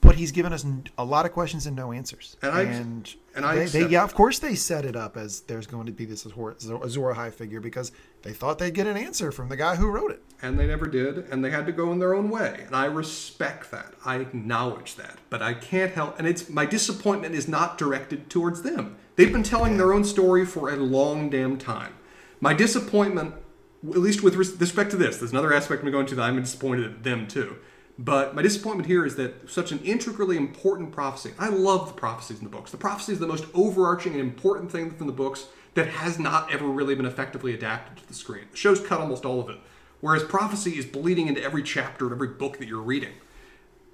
[0.00, 0.64] but he's given us
[0.98, 2.36] a lot of questions and no answers.
[2.42, 3.14] And I- and,
[3.44, 6.04] I they, they yeah, of course they set it up as there's going to be
[6.04, 6.34] this Azor,
[6.78, 7.90] Ahai figure because
[8.22, 10.22] they thought they'd get an answer from the guy who wrote it.
[10.40, 12.62] And they never did, and they had to go in their own way.
[12.66, 13.94] And I respect that.
[14.04, 15.18] I acknowledge that.
[15.30, 18.96] But I can't help and it's my disappointment is not directed towards them.
[19.16, 21.94] They've been telling their own story for a long damn time.
[22.40, 23.34] My disappointment,
[23.88, 26.84] at least with respect to this, there's another aspect I'm going to that I'm disappointed
[26.84, 27.56] at them too.
[27.98, 31.32] But my disappointment here is that such an intricately important prophecy.
[31.38, 32.72] I love the prophecies in the books.
[32.72, 36.52] The prophecy is the most overarching and important thing within the books that has not
[36.52, 38.46] ever really been effectively adapted to the screen.
[38.50, 39.58] The show's cut almost all of it,
[40.00, 43.12] whereas prophecy is bleeding into every chapter of every book that you're reading.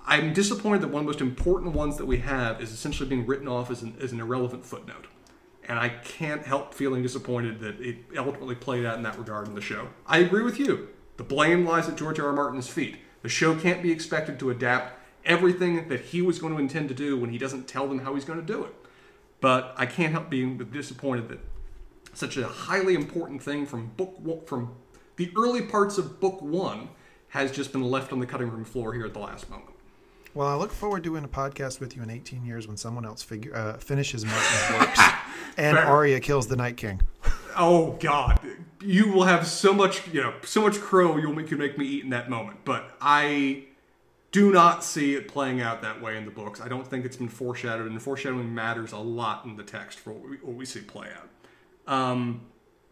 [0.07, 3.27] I'm disappointed that one of the most important ones that we have is essentially being
[3.27, 5.07] written off as an, as an irrelevant footnote.
[5.71, 9.55] And I can't help feeling disappointed that it ultimately played out in that regard in
[9.55, 9.87] the show.
[10.05, 10.89] I agree with you.
[11.17, 12.27] The blame lies at George R.
[12.27, 12.33] R.
[12.33, 12.97] Martin's feet.
[13.23, 16.95] The show can't be expected to adapt everything that he was going to intend to
[16.97, 18.75] do when he doesn't tell them how he's going to do it.
[19.41, 21.39] But I can't help being disappointed that
[22.15, 24.75] such a highly important thing from book from
[25.15, 26.89] the early parts of book one
[27.29, 29.70] has just been left on the cutting room floor here at the last moment.
[30.33, 33.05] Well, I look forward to doing a podcast with you in 18 years when someone
[33.05, 35.01] else figure uh, finishes Martin's works
[35.57, 35.87] and Fair.
[35.87, 37.01] Arya kills the Night King.
[37.57, 38.39] Oh God,
[38.81, 41.85] you will have so much, you know, so much crow you'll make you make me
[41.85, 42.59] eat in that moment.
[42.65, 43.65] But I
[44.31, 46.61] do not see it playing out that way in the books.
[46.61, 50.13] I don't think it's been foreshadowed, and foreshadowing matters a lot in the text for
[50.13, 51.93] what we, what we see play out.
[51.93, 52.43] Um,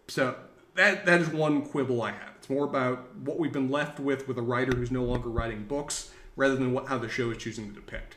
[0.08, 0.34] so
[0.74, 2.32] that that is one quibble I have.
[2.38, 5.64] It's more about what we've been left with with a writer who's no longer writing
[5.64, 8.16] books, rather than what how the show is choosing to depict.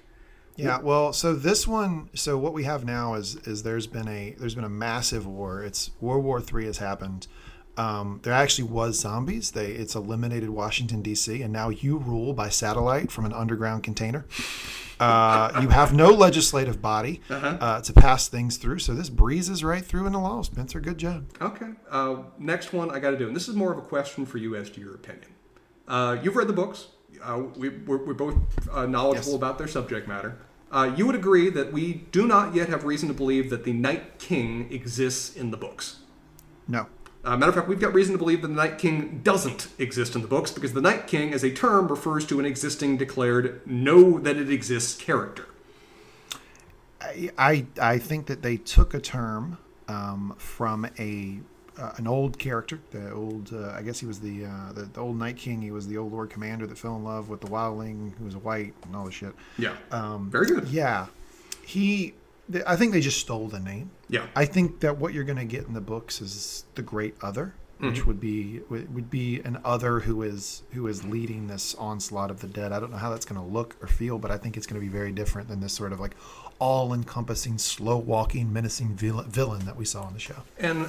[0.56, 4.36] Yeah, well, so this one, so what we have now is is there's been a
[4.38, 5.64] there's been a massive war.
[5.64, 7.28] It's World War Three has happened.
[7.78, 9.52] Um, there actually was zombies.
[9.52, 11.42] They it's eliminated Washington D.C.
[11.42, 14.26] and now you rule by satellite from an underground container.
[15.00, 19.84] Uh, you have no legislative body uh, to pass things through, so this breezes right
[19.84, 20.44] through into law.
[20.44, 21.26] Spencer, good job.
[21.42, 21.72] Okay.
[21.90, 24.38] Uh, next one I got to do, and this is more of a question for
[24.38, 25.34] you as to your opinion.
[25.88, 26.90] Uh, you've read the books.
[27.24, 28.36] Uh, we, we're, we're both
[28.72, 29.36] uh, knowledgeable Yes.
[29.36, 30.38] about their subject matter.
[30.72, 33.74] Uh, you would agree that we do not yet have reason to believe that the
[33.74, 35.98] Night King exists in the books.
[36.68, 36.88] No.
[37.24, 40.16] Uh, matter of fact, we've got reason to believe that the Night King doesn't exist
[40.16, 43.62] in the books because the Night King, as a term, refers to an existing declared
[43.68, 45.46] know that it exists character.
[47.02, 49.58] I, I I think that they took a term
[49.88, 51.40] um, from a
[51.82, 55.00] uh, an old character, the old uh, I guess he was the, uh, the the
[55.02, 55.62] old Night King.
[55.62, 58.36] He was the old Lord Commander that fell in love with the Wildling, who was
[58.38, 59.34] white and all the shit.
[59.58, 59.76] Yeah.
[59.92, 60.68] Um, Very good.
[60.68, 61.08] Yeah,
[61.66, 62.14] he.
[62.52, 63.90] th- I think they just stole the name.
[64.10, 64.28] Yeah.
[64.36, 67.54] I think that what you're going to get in the books is the Great Other.
[67.82, 72.40] which would be would be an other who is who is leading this onslaught of
[72.40, 72.72] the dead.
[72.72, 74.80] I don't know how that's going to look or feel, but I think it's going
[74.80, 76.16] to be very different than this sort of like
[76.60, 80.36] all-encompassing, slow-walking, menacing villain, villain that we saw on the show.
[80.60, 80.86] And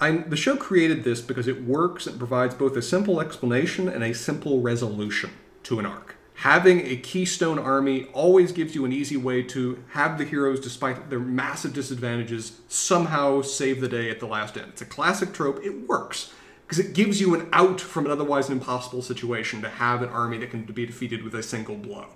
[0.00, 4.02] I, the show created this because it works and provides both a simple explanation and
[4.02, 5.30] a simple resolution
[5.64, 6.16] to an arc.
[6.36, 11.08] Having a keystone army always gives you an easy way to have the heroes, despite
[11.08, 14.68] their massive disadvantages, somehow save the day at the last end.
[14.70, 15.64] It's a classic trope.
[15.64, 16.32] It works
[16.66, 20.38] because it gives you an out from an otherwise impossible situation to have an army
[20.38, 22.06] that can be defeated with a single blow.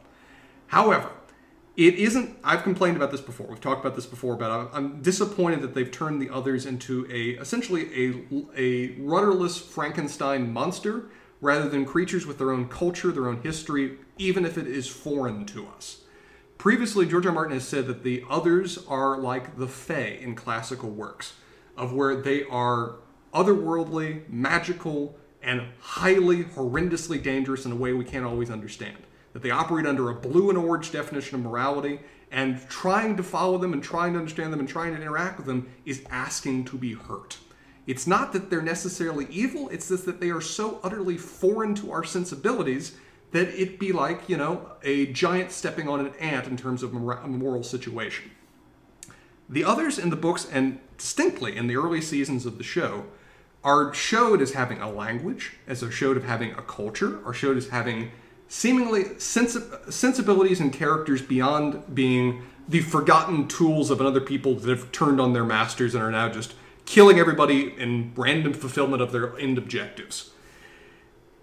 [0.69, 1.11] However,
[1.77, 5.03] it isn't i've complained about this before we've talked about this before but i'm, I'm
[5.03, 8.24] disappointed that they've turned the others into a essentially a,
[8.57, 11.07] a rudderless frankenstein monster
[11.40, 15.44] rather than creatures with their own culture their own history even if it is foreign
[15.44, 16.03] to us.
[16.59, 17.32] Previously george r.
[17.32, 21.35] Martin has said that the others are like the fae in classical works
[21.77, 22.97] of where they are
[23.35, 28.97] otherworldly magical and highly horrendously dangerous in a way we can't always understand
[29.36, 32.00] that they operate under a blue and orange definition of morality,
[32.30, 35.44] and trying to follow them and trying to understand them and trying to interact with
[35.44, 37.36] them is asking to be hurt.
[37.86, 41.92] It's not that they're necessarily evil, it's just that they are so utterly foreign to
[41.92, 42.96] our sensibilities
[43.32, 46.94] that it be like, you know, a giant stepping on an ant in terms of
[46.94, 46.98] a
[47.28, 48.30] moral situation.
[49.50, 53.04] The others in the books, and distinctly in the early seasons of the show,
[53.62, 57.58] are showed as having a language, as they're showed of having a culture, are showed
[57.58, 58.12] as having
[58.48, 59.60] seemingly sensi-
[59.90, 65.32] sensibilities and characters beyond being the forgotten tools of another people that have turned on
[65.32, 66.55] their masters and are now just
[66.85, 70.31] killing everybody in random fulfillment of their end objectives.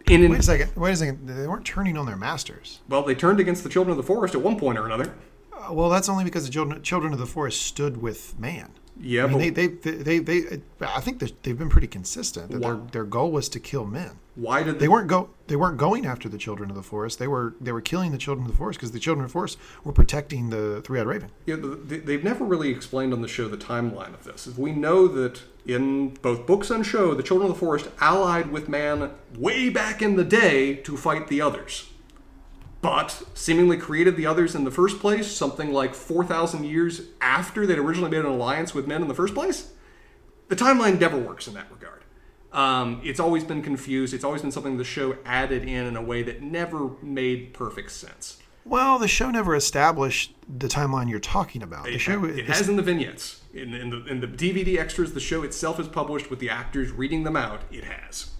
[0.07, 0.75] In, Wait a second.
[0.75, 1.27] Wait a second.
[1.27, 2.79] They weren't turning on their masters.
[2.89, 5.13] well, they turned against the children of the forest at one point or another.
[5.53, 8.71] Uh, well, that's only because the children, children of the forest stood with man.
[8.99, 12.51] Yeah, I mean, but they, they, they, they, I think they've been pretty consistent.
[12.51, 14.19] That their, their goal was to kill men.
[14.35, 15.29] Why did They they weren't go.
[15.47, 17.19] They weren't going after the children of the forest.
[17.19, 17.53] They were.
[17.61, 19.91] They were killing the children of the forest because the children of the forest were
[19.91, 21.29] protecting the three-eyed raven.
[21.45, 24.47] Yeah, they- they've never really explained on the show the timeline of this.
[24.57, 28.67] We know that in both books and show, the Children of the Forest allied with
[28.67, 31.89] man way back in the day to fight the others.
[32.81, 37.77] But seemingly created the others in the first place, something like 4,000 years after they'd
[37.77, 39.69] originally made an alliance with men in the first place.
[40.49, 41.82] The timeline never works in that regard.
[42.53, 44.13] Um, it's always been confused.
[44.13, 47.91] It's always been something the show added in in a way that never made perfect
[47.91, 48.37] sense.
[48.65, 51.83] Well, the show never established the timeline you're talking about.
[51.85, 52.23] The It, show.
[52.23, 53.41] it has in the vignettes.
[53.53, 56.91] In, in, the, in the DVD extras, the show itself is published with the actors
[56.91, 57.61] reading them out.
[57.71, 58.31] It has.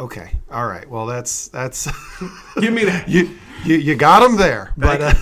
[0.00, 0.30] Okay.
[0.50, 0.88] All right.
[0.88, 1.86] Well, that's that's.
[2.60, 3.08] Give me that.
[3.08, 5.14] you, you you got them there, but uh,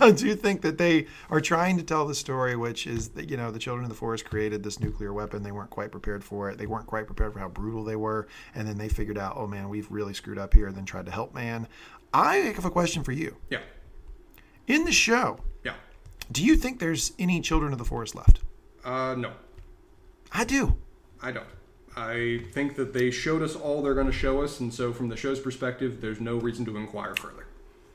[0.00, 3.28] I do you think that they are trying to tell the story, which is that
[3.30, 5.42] you know the children of the forest created this nuclear weapon.
[5.42, 6.58] They weren't quite prepared for it.
[6.58, 9.46] They weren't quite prepared for how brutal they were, and then they figured out, oh
[9.46, 10.66] man, we've really screwed up here.
[10.66, 11.68] And then tried to help man.
[12.12, 13.36] I have a question for you.
[13.50, 13.60] Yeah.
[14.66, 15.74] In the show, Yeah.
[16.32, 18.40] do you think there's any children of the forest left?
[18.84, 19.32] Uh, no,
[20.32, 20.76] I do.
[21.22, 21.46] I don't.
[21.98, 25.08] I think that they showed us all they're going to show us, and so from
[25.08, 27.46] the show's perspective, there's no reason to inquire further.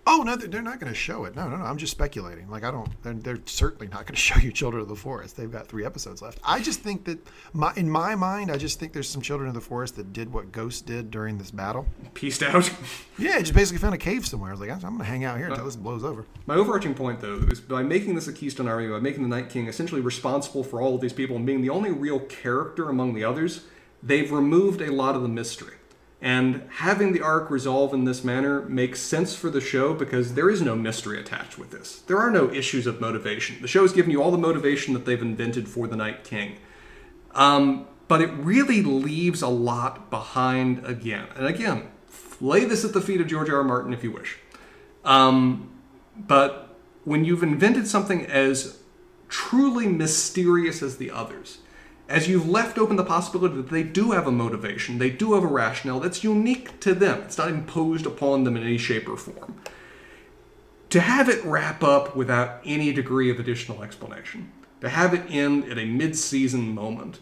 [0.06, 1.34] Oh no, they're not going to show it.
[1.34, 1.64] No, no, no.
[1.64, 2.50] I'm just speculating.
[2.50, 2.90] Like I don't.
[3.04, 5.38] They're, they're certainly not going to show you Children of the Forest.
[5.38, 6.40] They've got three episodes left.
[6.44, 9.56] I just think that, my, in my mind, I just think there's some Children of
[9.56, 11.86] the Forest that did what Ghost did during this battle.
[12.14, 12.70] Peaced out.
[13.20, 14.50] Yeah, just basically found a cave somewhere.
[14.50, 16.26] I was like, I'm going to hang out here until uh, this blows over.
[16.48, 19.52] My overarching point, though, is by making this a Keystone Army, by making the Night
[19.52, 23.14] King essentially responsible for all of these people and being the only real character among
[23.14, 23.66] the others,
[24.04, 25.76] they've removed a lot of the mystery.
[26.22, 30.50] And having the arc resolve in this manner makes sense for the show because there
[30.50, 32.00] is no mystery attached with this.
[32.08, 33.62] There are no issues of motivation.
[33.62, 36.60] The show has given you all the motivation that they've invented for the Night King.
[37.36, 41.28] Um, but it really leaves a lot behind again.
[41.36, 41.92] And again,
[42.40, 43.58] lay this at the feet of George R.
[43.58, 43.64] R.
[43.64, 44.38] Martin if you wish.
[45.04, 45.72] Um,
[46.16, 48.80] but when you've invented something as
[49.28, 51.58] truly mysterious as the others,
[52.14, 55.44] as you've left open the possibility that they do have a motivation, they do have
[55.44, 59.18] a rationale that's unique to them, it's not imposed upon them in any shape or
[59.18, 59.60] form.
[60.92, 65.66] To have it wrap up without any degree of additional explanation, to have it end
[65.72, 67.20] at a mid season moment,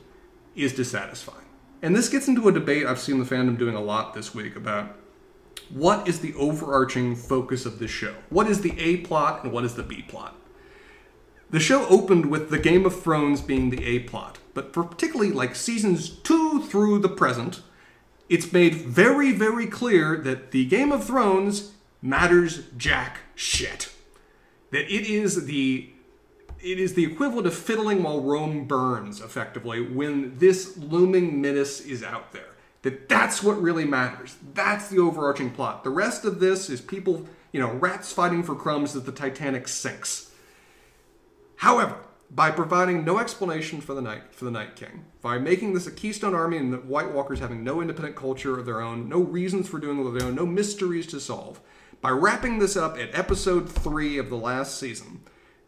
[0.57, 1.45] is dissatisfying.
[1.81, 4.57] And this gets into a debate I've seen the fandom doing a lot this week
[4.57, 4.97] about
[5.69, 8.15] what is the overarching focus of this show?
[8.30, 10.35] What is the A plot and what is the B plot?
[11.49, 15.56] The show opened with the Game of Thrones being the A plot, but particularly like
[15.56, 17.61] seasons two through the present,
[18.30, 21.72] it's made very, very clear that the Game of Thrones
[22.02, 23.91] matters jack shit.
[24.72, 25.90] That it is the
[26.64, 32.03] it is the equivalent of fiddling while Rome burns, effectively, when this looming menace is
[32.03, 32.45] out there.
[32.84, 34.38] That that's what really matters.
[34.53, 35.84] That's the overarching plot.
[35.84, 39.68] The rest of this is people, you know, rats fighting for crumbs as the Titanic
[39.68, 40.32] sinks.
[41.57, 41.98] However,
[42.33, 45.91] by providing no explanation for the night for the Night King, by making this a
[45.91, 49.67] Keystone Army and the White Walkers having no independent culture of their own, no reasons
[49.67, 51.59] for doing what they own, no mysteries to solve,
[51.99, 55.21] by wrapping this up at episode three of the last season,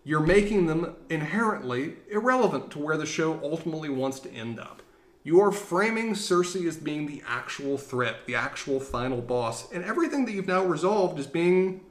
[0.06, 4.82] you're making them inherently irrelevant to where the show ultimately wants to end up.
[5.24, 10.26] You are framing Cersei as being the actual threat, the actual final boss, and everything
[10.26, 11.82] that you've now resolved is being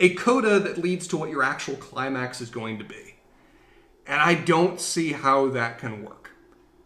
[0.00, 3.07] a coda that leads to what your actual climax is going to be.
[4.08, 6.30] And I don't see how that can work.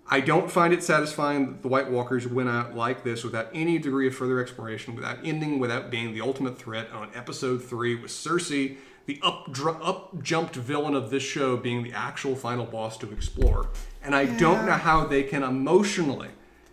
[0.08, 3.78] I don't find it satisfying that the White Walkers went out like this without any
[3.78, 8.10] degree of further exploration, without ending, without being the ultimate threat on episode three with
[8.10, 8.76] Cersei,
[9.06, 13.70] the up, up jumped villain of this show, being the actual final boss to explore.
[14.02, 16.30] And I don't know how they can emotionally,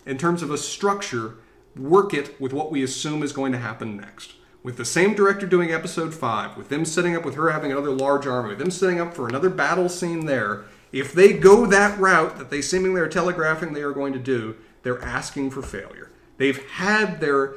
[0.07, 1.35] in terms of a structure,
[1.75, 5.47] work it with what we assume is going to happen next with the same director
[5.47, 8.71] doing episode 5, with them setting up with her having another large army, with them
[8.71, 12.99] setting up for another battle scene there, if they go that route that they seemingly
[12.99, 16.09] are telegraphing they are going to do, they're asking for failure.
[16.37, 17.53] They've had their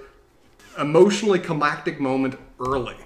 [0.78, 2.96] emotionally climactic moment early,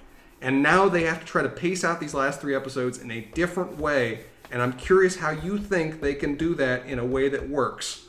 [0.40, 3.20] and now they have to try to pace out these last three episodes in a
[3.20, 4.24] different way.
[4.50, 8.05] And I'm curious how you think they can do that in a way that works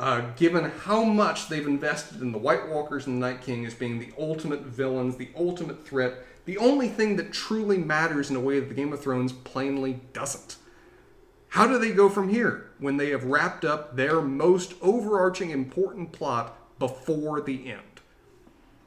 [0.00, 3.74] uh, given how much they've invested in the White Walkers and the Night King as
[3.74, 6.14] being the ultimate villains, the ultimate threat,
[6.46, 10.00] the only thing that truly matters in a way that the Game of Thrones plainly
[10.14, 10.56] doesn't.
[11.48, 16.12] How do they go from here when they have wrapped up their most overarching important
[16.12, 17.82] plot before the end?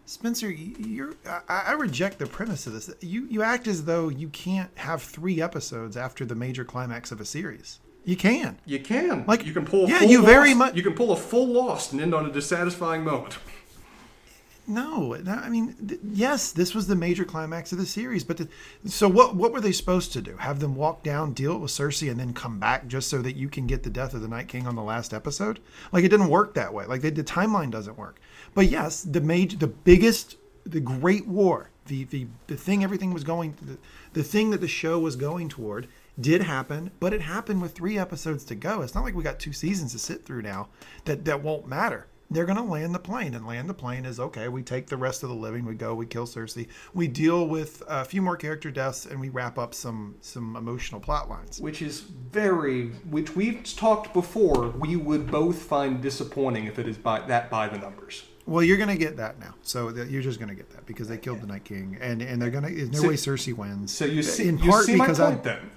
[0.06, 2.92] Spencer, you're I, I reject the premise of this.
[3.02, 7.22] You you act as though you can't have three episodes after the major climax of
[7.22, 7.80] a series.
[8.06, 8.58] You can.
[8.66, 9.26] You can.
[9.28, 9.86] Like you can pull.
[9.86, 10.76] A yeah, full you very much.
[10.76, 13.38] You can pull a full lost and end on a dissatisfying moment.
[14.66, 18.24] No, I mean, th- yes, this was the major climax of the series.
[18.24, 18.48] But the,
[18.86, 19.36] so, what?
[19.36, 20.38] What were they supposed to do?
[20.38, 23.50] Have them walk down, deal with Cersei, and then come back just so that you
[23.50, 25.60] can get the death of the Night King on the last episode?
[25.92, 26.86] Like it didn't work that way.
[26.86, 28.22] Like they, the timeline doesn't work.
[28.54, 33.26] But yes, the major, the biggest, the Great War, the the the thing everything was
[33.26, 33.78] going, the,
[34.14, 37.98] the thing that the show was going toward did happen, but it happened with three
[37.98, 38.82] episodes to go.
[38.82, 40.70] It's not like we got two seasons to sit through now
[41.06, 42.08] that that won't matter.
[42.32, 44.48] They're going to land the plane, and land the plane is okay.
[44.48, 47.84] We take the rest of the living, we go, we kill Cersei, we deal with
[47.88, 51.60] a few more character deaths, and we wrap up some some emotional plot lines.
[51.60, 54.70] Which is very, which we've talked before.
[54.70, 58.24] We would both find disappointing if it is by that by the numbers.
[58.48, 59.54] Well, you're going to get that now.
[59.62, 62.42] So you're just going to get that because they killed the Night King, and and
[62.42, 62.74] they're going to.
[62.74, 63.94] There's no So- way Cersei wins.
[63.94, 65.70] So you see, in you part because I then.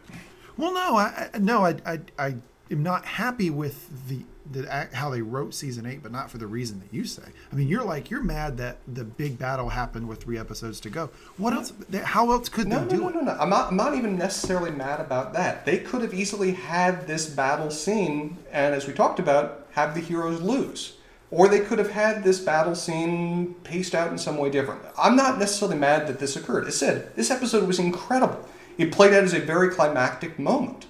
[0.57, 2.35] Well, no, I, I no, I, I, I
[2.71, 4.21] am not happy with the,
[4.51, 7.23] the how they wrote season eight, but not for the reason that you say.
[7.53, 10.91] I mean, you're like you're mad that the big battle happened with three episodes to
[10.91, 11.11] go.
[11.37, 11.73] What else?
[12.05, 13.15] How else could No, they no, do no, it?
[13.17, 13.37] no, no.
[13.39, 13.69] I'm not.
[13.71, 15.67] I'm not even necessarily mad about that.
[15.67, 20.01] They could have easily had this battle scene, and as we talked about, have the
[20.01, 20.97] heroes lose,
[21.31, 24.81] or they could have had this battle scene paced out in some way different.
[24.97, 26.67] I'm not necessarily mad that this occurred.
[26.67, 28.49] As said, this episode was incredible.
[28.79, 30.87] It played out as a very climactic moment.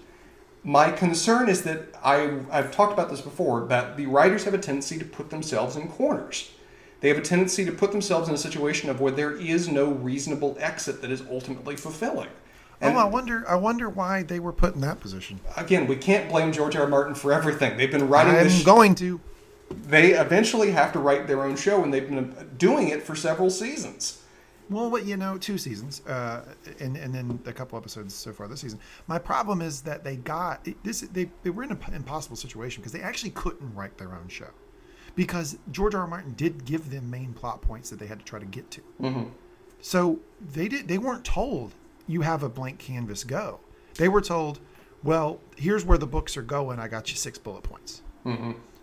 [0.64, 4.58] My concern is that I, I've talked about this before, that the writers have a
[4.58, 6.50] tendency to put themselves in corners.
[7.00, 9.90] They have a tendency to put themselves in a situation of where there is no
[9.90, 12.28] reasonable exit that is ultimately fulfilling.
[12.82, 13.44] Oh, and oh, I wonder.
[13.48, 15.40] I wonder why they were put in that position.
[15.56, 16.82] again, we can't blame George R.
[16.82, 16.88] R.
[16.88, 17.76] Martin for everything.
[17.76, 18.64] They've been writing I'm this.
[18.64, 19.20] going to.
[19.70, 23.50] they eventually have to write their own show, and they've been doing it for several
[23.50, 24.22] seasons.
[24.68, 26.42] Well, what you know, two seasons, uh,
[26.80, 28.80] and and then a couple episodes so far this season.
[29.06, 31.02] My problem is that they got this.
[31.02, 34.50] They they were in an impossible situation because they actually couldn't write their own show,
[35.14, 36.00] because George R.
[36.00, 36.06] R.
[36.08, 38.80] Martin did give them main plot points that they had to try to get to.
[39.80, 40.88] So they did.
[40.88, 41.72] They weren't told
[42.08, 43.22] you have a blank canvas.
[43.22, 43.60] Go.
[43.94, 44.58] They were told,
[45.04, 46.78] well, here's where the books are going.
[46.80, 48.02] I got you six bullet points.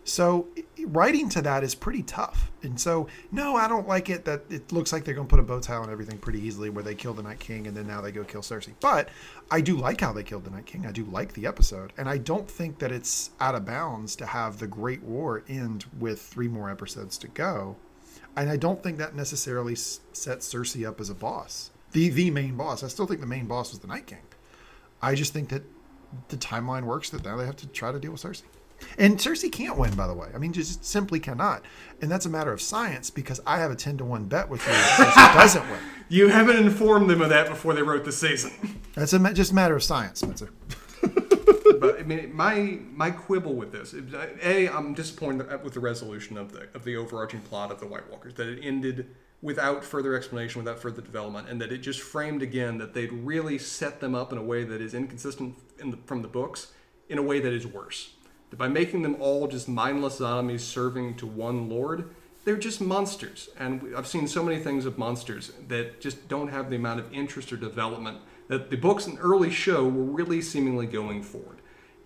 [0.06, 0.50] So
[0.88, 2.52] writing to that is pretty tough.
[2.62, 5.40] And so, no, I don't like it that it looks like they're going to put
[5.40, 7.88] a bow tie on everything pretty easily where they kill the Night King and then
[7.88, 8.74] now they go kill Cersei.
[8.80, 9.10] But
[9.50, 10.86] I do like how they killed the Night King.
[10.86, 11.94] I do like the episode.
[11.98, 15.86] And I don't think that it's out of bounds to have the Great War end
[16.00, 17.78] with three more episodes to go.
[18.36, 21.72] And I don't think that necessarily sets Cersei up as a boss.
[21.92, 22.84] The the main boss.
[22.84, 24.24] I still think the main boss was the Night King.
[25.02, 25.64] I just think that
[26.30, 28.44] the timeline works that now they have to try to deal with Cersei.
[28.98, 30.30] And Cersei can't win, by the way.
[30.34, 31.64] I mean, just simply cannot.
[32.02, 34.66] And that's a matter of science because I have a 10 to 1 bet with
[34.66, 35.80] you that Cersei doesn't win.
[36.10, 38.52] You haven't informed them of that before they wrote the season.
[38.94, 40.50] That's a, just a matter of science, Spencer.
[41.80, 43.94] but I mean, my my quibble with this,
[44.42, 48.10] a, I'm disappointed with the resolution of the of the overarching plot of the White
[48.10, 49.08] Walkers that it ended
[49.42, 53.58] without further explanation, without further development, and that it just framed again that they'd really
[53.58, 56.72] set them up in a way that is inconsistent in the, from the books,
[57.10, 58.14] in a way that is worse.
[58.54, 62.14] That by making them all just mindless zombies serving to one lord,
[62.46, 63.50] they're just monsters.
[63.58, 67.12] And I've seen so many things of monsters that just don't have the amount of
[67.12, 68.20] interest or development
[68.50, 71.62] that the books and early show were really seemingly going forward.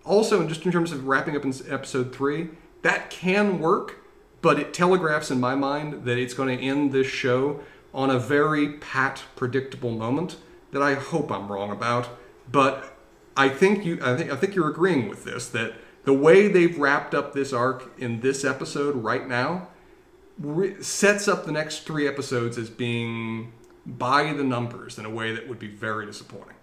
[0.06, 2.48] Also, just in terms of wrapping up in episode three,
[2.80, 3.96] that can work,
[4.40, 7.60] but it telegraphs in my mind that it's going to end this show
[7.92, 10.36] on a very pat, predictable moment
[10.72, 12.08] that I hope I'm wrong about.
[12.50, 12.96] But
[13.36, 15.74] I think you, I think, I think you're agreeing with this that
[16.08, 19.68] the way they've wrapped up this arc in this episode right now
[20.38, 23.52] re- sets up the next three episodes as being
[23.84, 26.54] by the numbers in a way that would be very disappointing.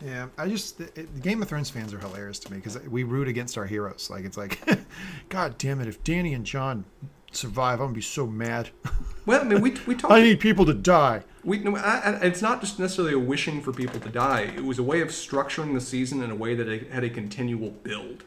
[0.00, 3.02] Yeah, I just the, the Game of Thrones fans are hilarious to me because we
[3.02, 4.08] root against our heroes.
[4.08, 4.60] Like it's like,
[5.28, 5.88] God damn it!
[5.88, 6.84] If Dany and Jon
[7.32, 8.70] survive, I'm gonna be so mad.
[9.26, 10.14] Well, I mean, we we talked.
[10.14, 11.22] I need people to die.
[11.44, 14.50] We no, I, I, it's not just necessarily a wishing for people to die.
[14.56, 17.10] It was a way of structuring the season in a way that it had a
[17.10, 18.24] continual build.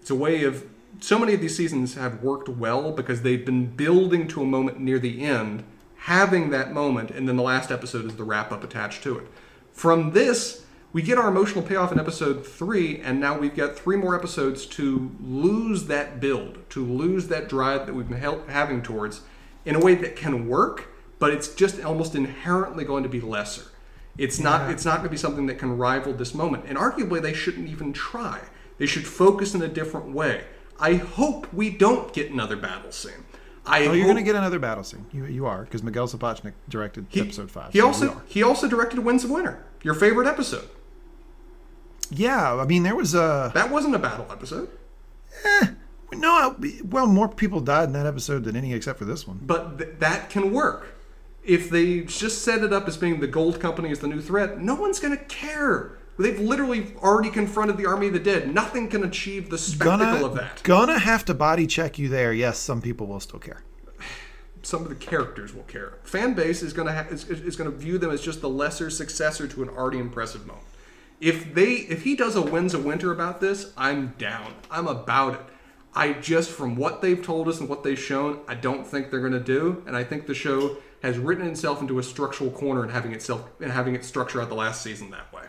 [0.00, 0.64] It's a way of
[1.00, 4.80] so many of these seasons have worked well because they've been building to a moment
[4.80, 5.64] near the end,
[5.96, 9.26] having that moment, and then the last episode is the wrap up attached to it.
[9.72, 13.96] From this, we get our emotional payoff in episode three, and now we've got three
[13.96, 18.18] more episodes to lose that build, to lose that drive that we've been
[18.48, 19.20] having towards
[19.64, 23.70] in a way that can work, but it's just almost inherently going to be lesser.
[24.18, 24.70] It's not.
[24.70, 27.68] It's not going to be something that can rival this moment, and arguably they shouldn't
[27.68, 28.40] even try.
[28.80, 30.44] They should focus in a different way.
[30.80, 33.26] I hope we don't get another battle scene.
[33.66, 35.04] I oh, you're going to get another battle scene.
[35.12, 37.74] You, you are because Miguel Sapochnik directed he, episode five.
[37.74, 40.66] He so also he also directed Winds of Winter, your favorite episode.
[42.10, 44.70] Yeah, I mean there was a that wasn't a battle episode.
[45.44, 45.66] Eh,
[46.14, 49.40] no, well, more people died in that episode than any except for this one.
[49.42, 50.96] But th- that can work.
[51.44, 54.58] If they just set it up as being the gold company as the new threat,
[54.58, 55.99] no one's going to care.
[56.20, 58.52] They've literally already confronted the army of the dead.
[58.54, 60.62] Nothing can achieve the spectacle gonna, of that.
[60.62, 62.32] Gonna have to body check you there.
[62.32, 63.62] Yes, some people will still care.
[64.62, 65.98] Some of the characters will care.
[66.02, 69.48] Fan base is gonna ha- is, is gonna view them as just the lesser successor
[69.48, 70.66] to an already impressive moment.
[71.20, 74.54] If they if he does a Winds of Winter about this, I'm down.
[74.70, 75.40] I'm about it.
[75.94, 79.28] I just, from what they've told us and what they've shown, I don't think they're
[79.28, 79.82] to do.
[79.86, 83.48] And I think the show has written itself into a structural corner and having itself
[83.60, 85.44] and having it structure out the last season that way.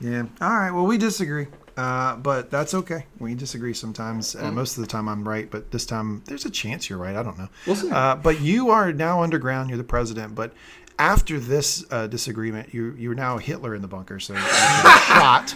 [0.00, 0.24] Yeah.
[0.40, 0.70] All right.
[0.70, 1.46] Well, we disagree,
[1.76, 3.06] uh, but that's okay.
[3.18, 4.34] We disagree sometimes.
[4.34, 4.54] Uh, mm-hmm.
[4.54, 7.16] most of the time, I'm right, but this time there's a chance you're right.
[7.16, 7.48] I don't know.
[7.66, 7.90] We'll see.
[7.90, 9.70] Uh, but you are now underground.
[9.70, 10.34] You're the president.
[10.34, 10.52] But
[10.98, 14.20] after this uh, disagreement, you you're now Hitler in the bunker.
[14.20, 15.54] So shot.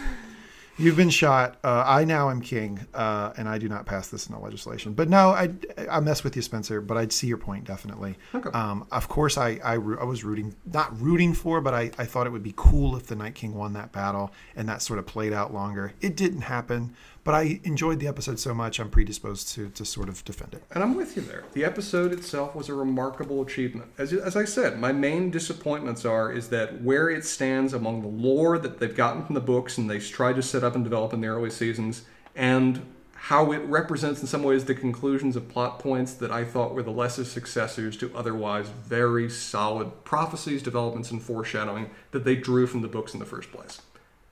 [0.80, 1.58] You've been shot.
[1.62, 4.94] Uh, I now am king, uh, and I do not pass this in the legislation.
[4.94, 5.50] But no, I,
[5.90, 6.80] I mess with you, Spencer.
[6.80, 8.16] But I'd see your point definitely.
[8.34, 8.48] Okay.
[8.50, 12.26] Um, of course, I, I, I was rooting, not rooting for, but I, I thought
[12.26, 15.04] it would be cool if the Night King won that battle, and that sort of
[15.04, 15.92] played out longer.
[16.00, 16.94] It didn't happen.
[17.30, 20.64] But I enjoyed the episode so much, I'm predisposed to, to sort of defend it.
[20.72, 21.44] And I'm with you there.
[21.52, 23.88] The episode itself was a remarkable achievement.
[23.98, 28.08] As, as I said, my main disappointments are is that where it stands among the
[28.08, 31.12] lore that they've gotten from the books and they've tried to set up and develop
[31.12, 32.02] in the early seasons,
[32.34, 32.84] and
[33.14, 36.82] how it represents in some ways the conclusions of plot points that I thought were
[36.82, 42.82] the lesser successors to otherwise very solid prophecies, developments, and foreshadowing that they drew from
[42.82, 43.82] the books in the first place.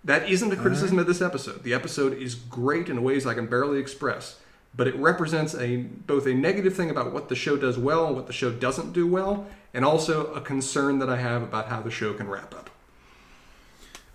[0.08, 1.02] That isn't a criticism right.
[1.02, 1.64] of this episode.
[1.64, 4.40] The episode is great in ways I can barely express,
[4.74, 8.16] but it represents a both a negative thing about what the show does well and
[8.16, 11.82] what the show doesn't do well, and also a concern that I have about how
[11.82, 12.70] the show can wrap up.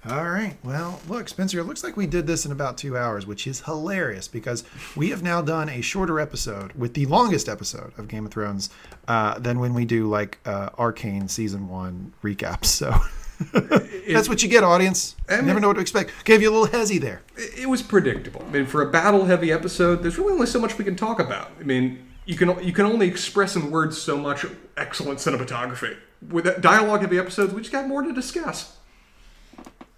[0.10, 0.56] All right.
[0.64, 3.62] Well, look, Spencer, it looks like we did this in about two hours, which is
[3.62, 4.64] hilarious because
[4.96, 8.72] we have now done a shorter episode with the longest episode of Game of Thrones
[9.08, 12.66] uh, than when we do like uh, Arcane season one recaps.
[12.66, 12.96] So.
[13.52, 15.16] That's what you get, audience.
[15.30, 16.12] I mean, Never know what to expect.
[16.26, 17.22] Gave you a little hezzy there.
[17.36, 18.44] It was predictable.
[18.48, 21.52] I mean, for a battle-heavy episode, there's really only so much we can talk about.
[21.60, 24.46] I mean, you can you can only express in words so much
[24.78, 25.98] excellent cinematography.
[26.30, 28.78] With dialogue-heavy episodes, we just got more to discuss.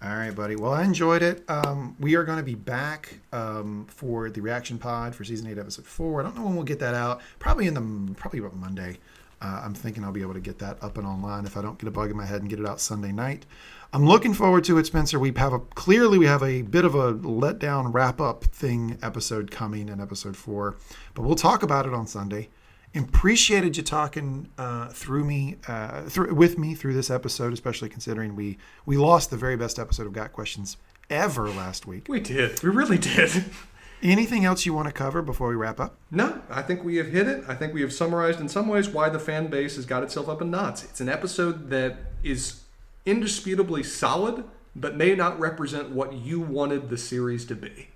[0.02, 0.56] All right, buddy.
[0.56, 1.42] Well, I enjoyed it.
[1.48, 5.58] Um, we are going to be back um, for the reaction pod for season eight,
[5.58, 6.20] episode four.
[6.20, 7.22] I don't know when we'll get that out.
[7.38, 8.98] Probably in the probably about Monday.
[9.40, 11.78] Uh, I'm thinking I'll be able to get that up and online if I don't
[11.78, 13.44] get a bug in my head and get it out Sunday night.
[13.92, 15.18] I'm looking forward to it, Spencer.
[15.18, 19.50] We have a clearly we have a bit of a letdown wrap up thing episode
[19.50, 20.76] coming in episode four,
[21.14, 22.48] but we'll talk about it on Sunday.
[22.94, 28.34] Appreciated you talking uh, through me, uh, through with me through this episode, especially considering
[28.34, 28.56] we
[28.86, 30.78] we lost the very best episode of Got Questions
[31.10, 32.06] ever last week.
[32.08, 32.62] We did.
[32.62, 33.44] We really did.
[34.02, 35.96] Anything else you want to cover before we wrap up?
[36.10, 37.44] No, I think we have hit it.
[37.48, 40.28] I think we have summarized in some ways why the fan base has got itself
[40.28, 40.84] up in knots.
[40.84, 42.60] It's an episode that is
[43.06, 44.44] indisputably solid,
[44.74, 47.88] but may not represent what you wanted the series to be.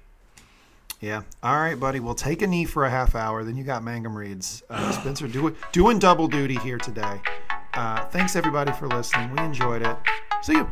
[1.00, 1.22] Yeah.
[1.42, 2.00] All right, buddy.
[2.00, 3.42] We'll take a knee for a half hour.
[3.42, 4.62] Then you got Mangum Reads.
[4.68, 7.20] Uh, Spencer doing doing double duty here today.
[7.74, 9.30] Uh, thanks everybody for listening.
[9.34, 9.96] We enjoyed it.
[10.42, 10.68] See you.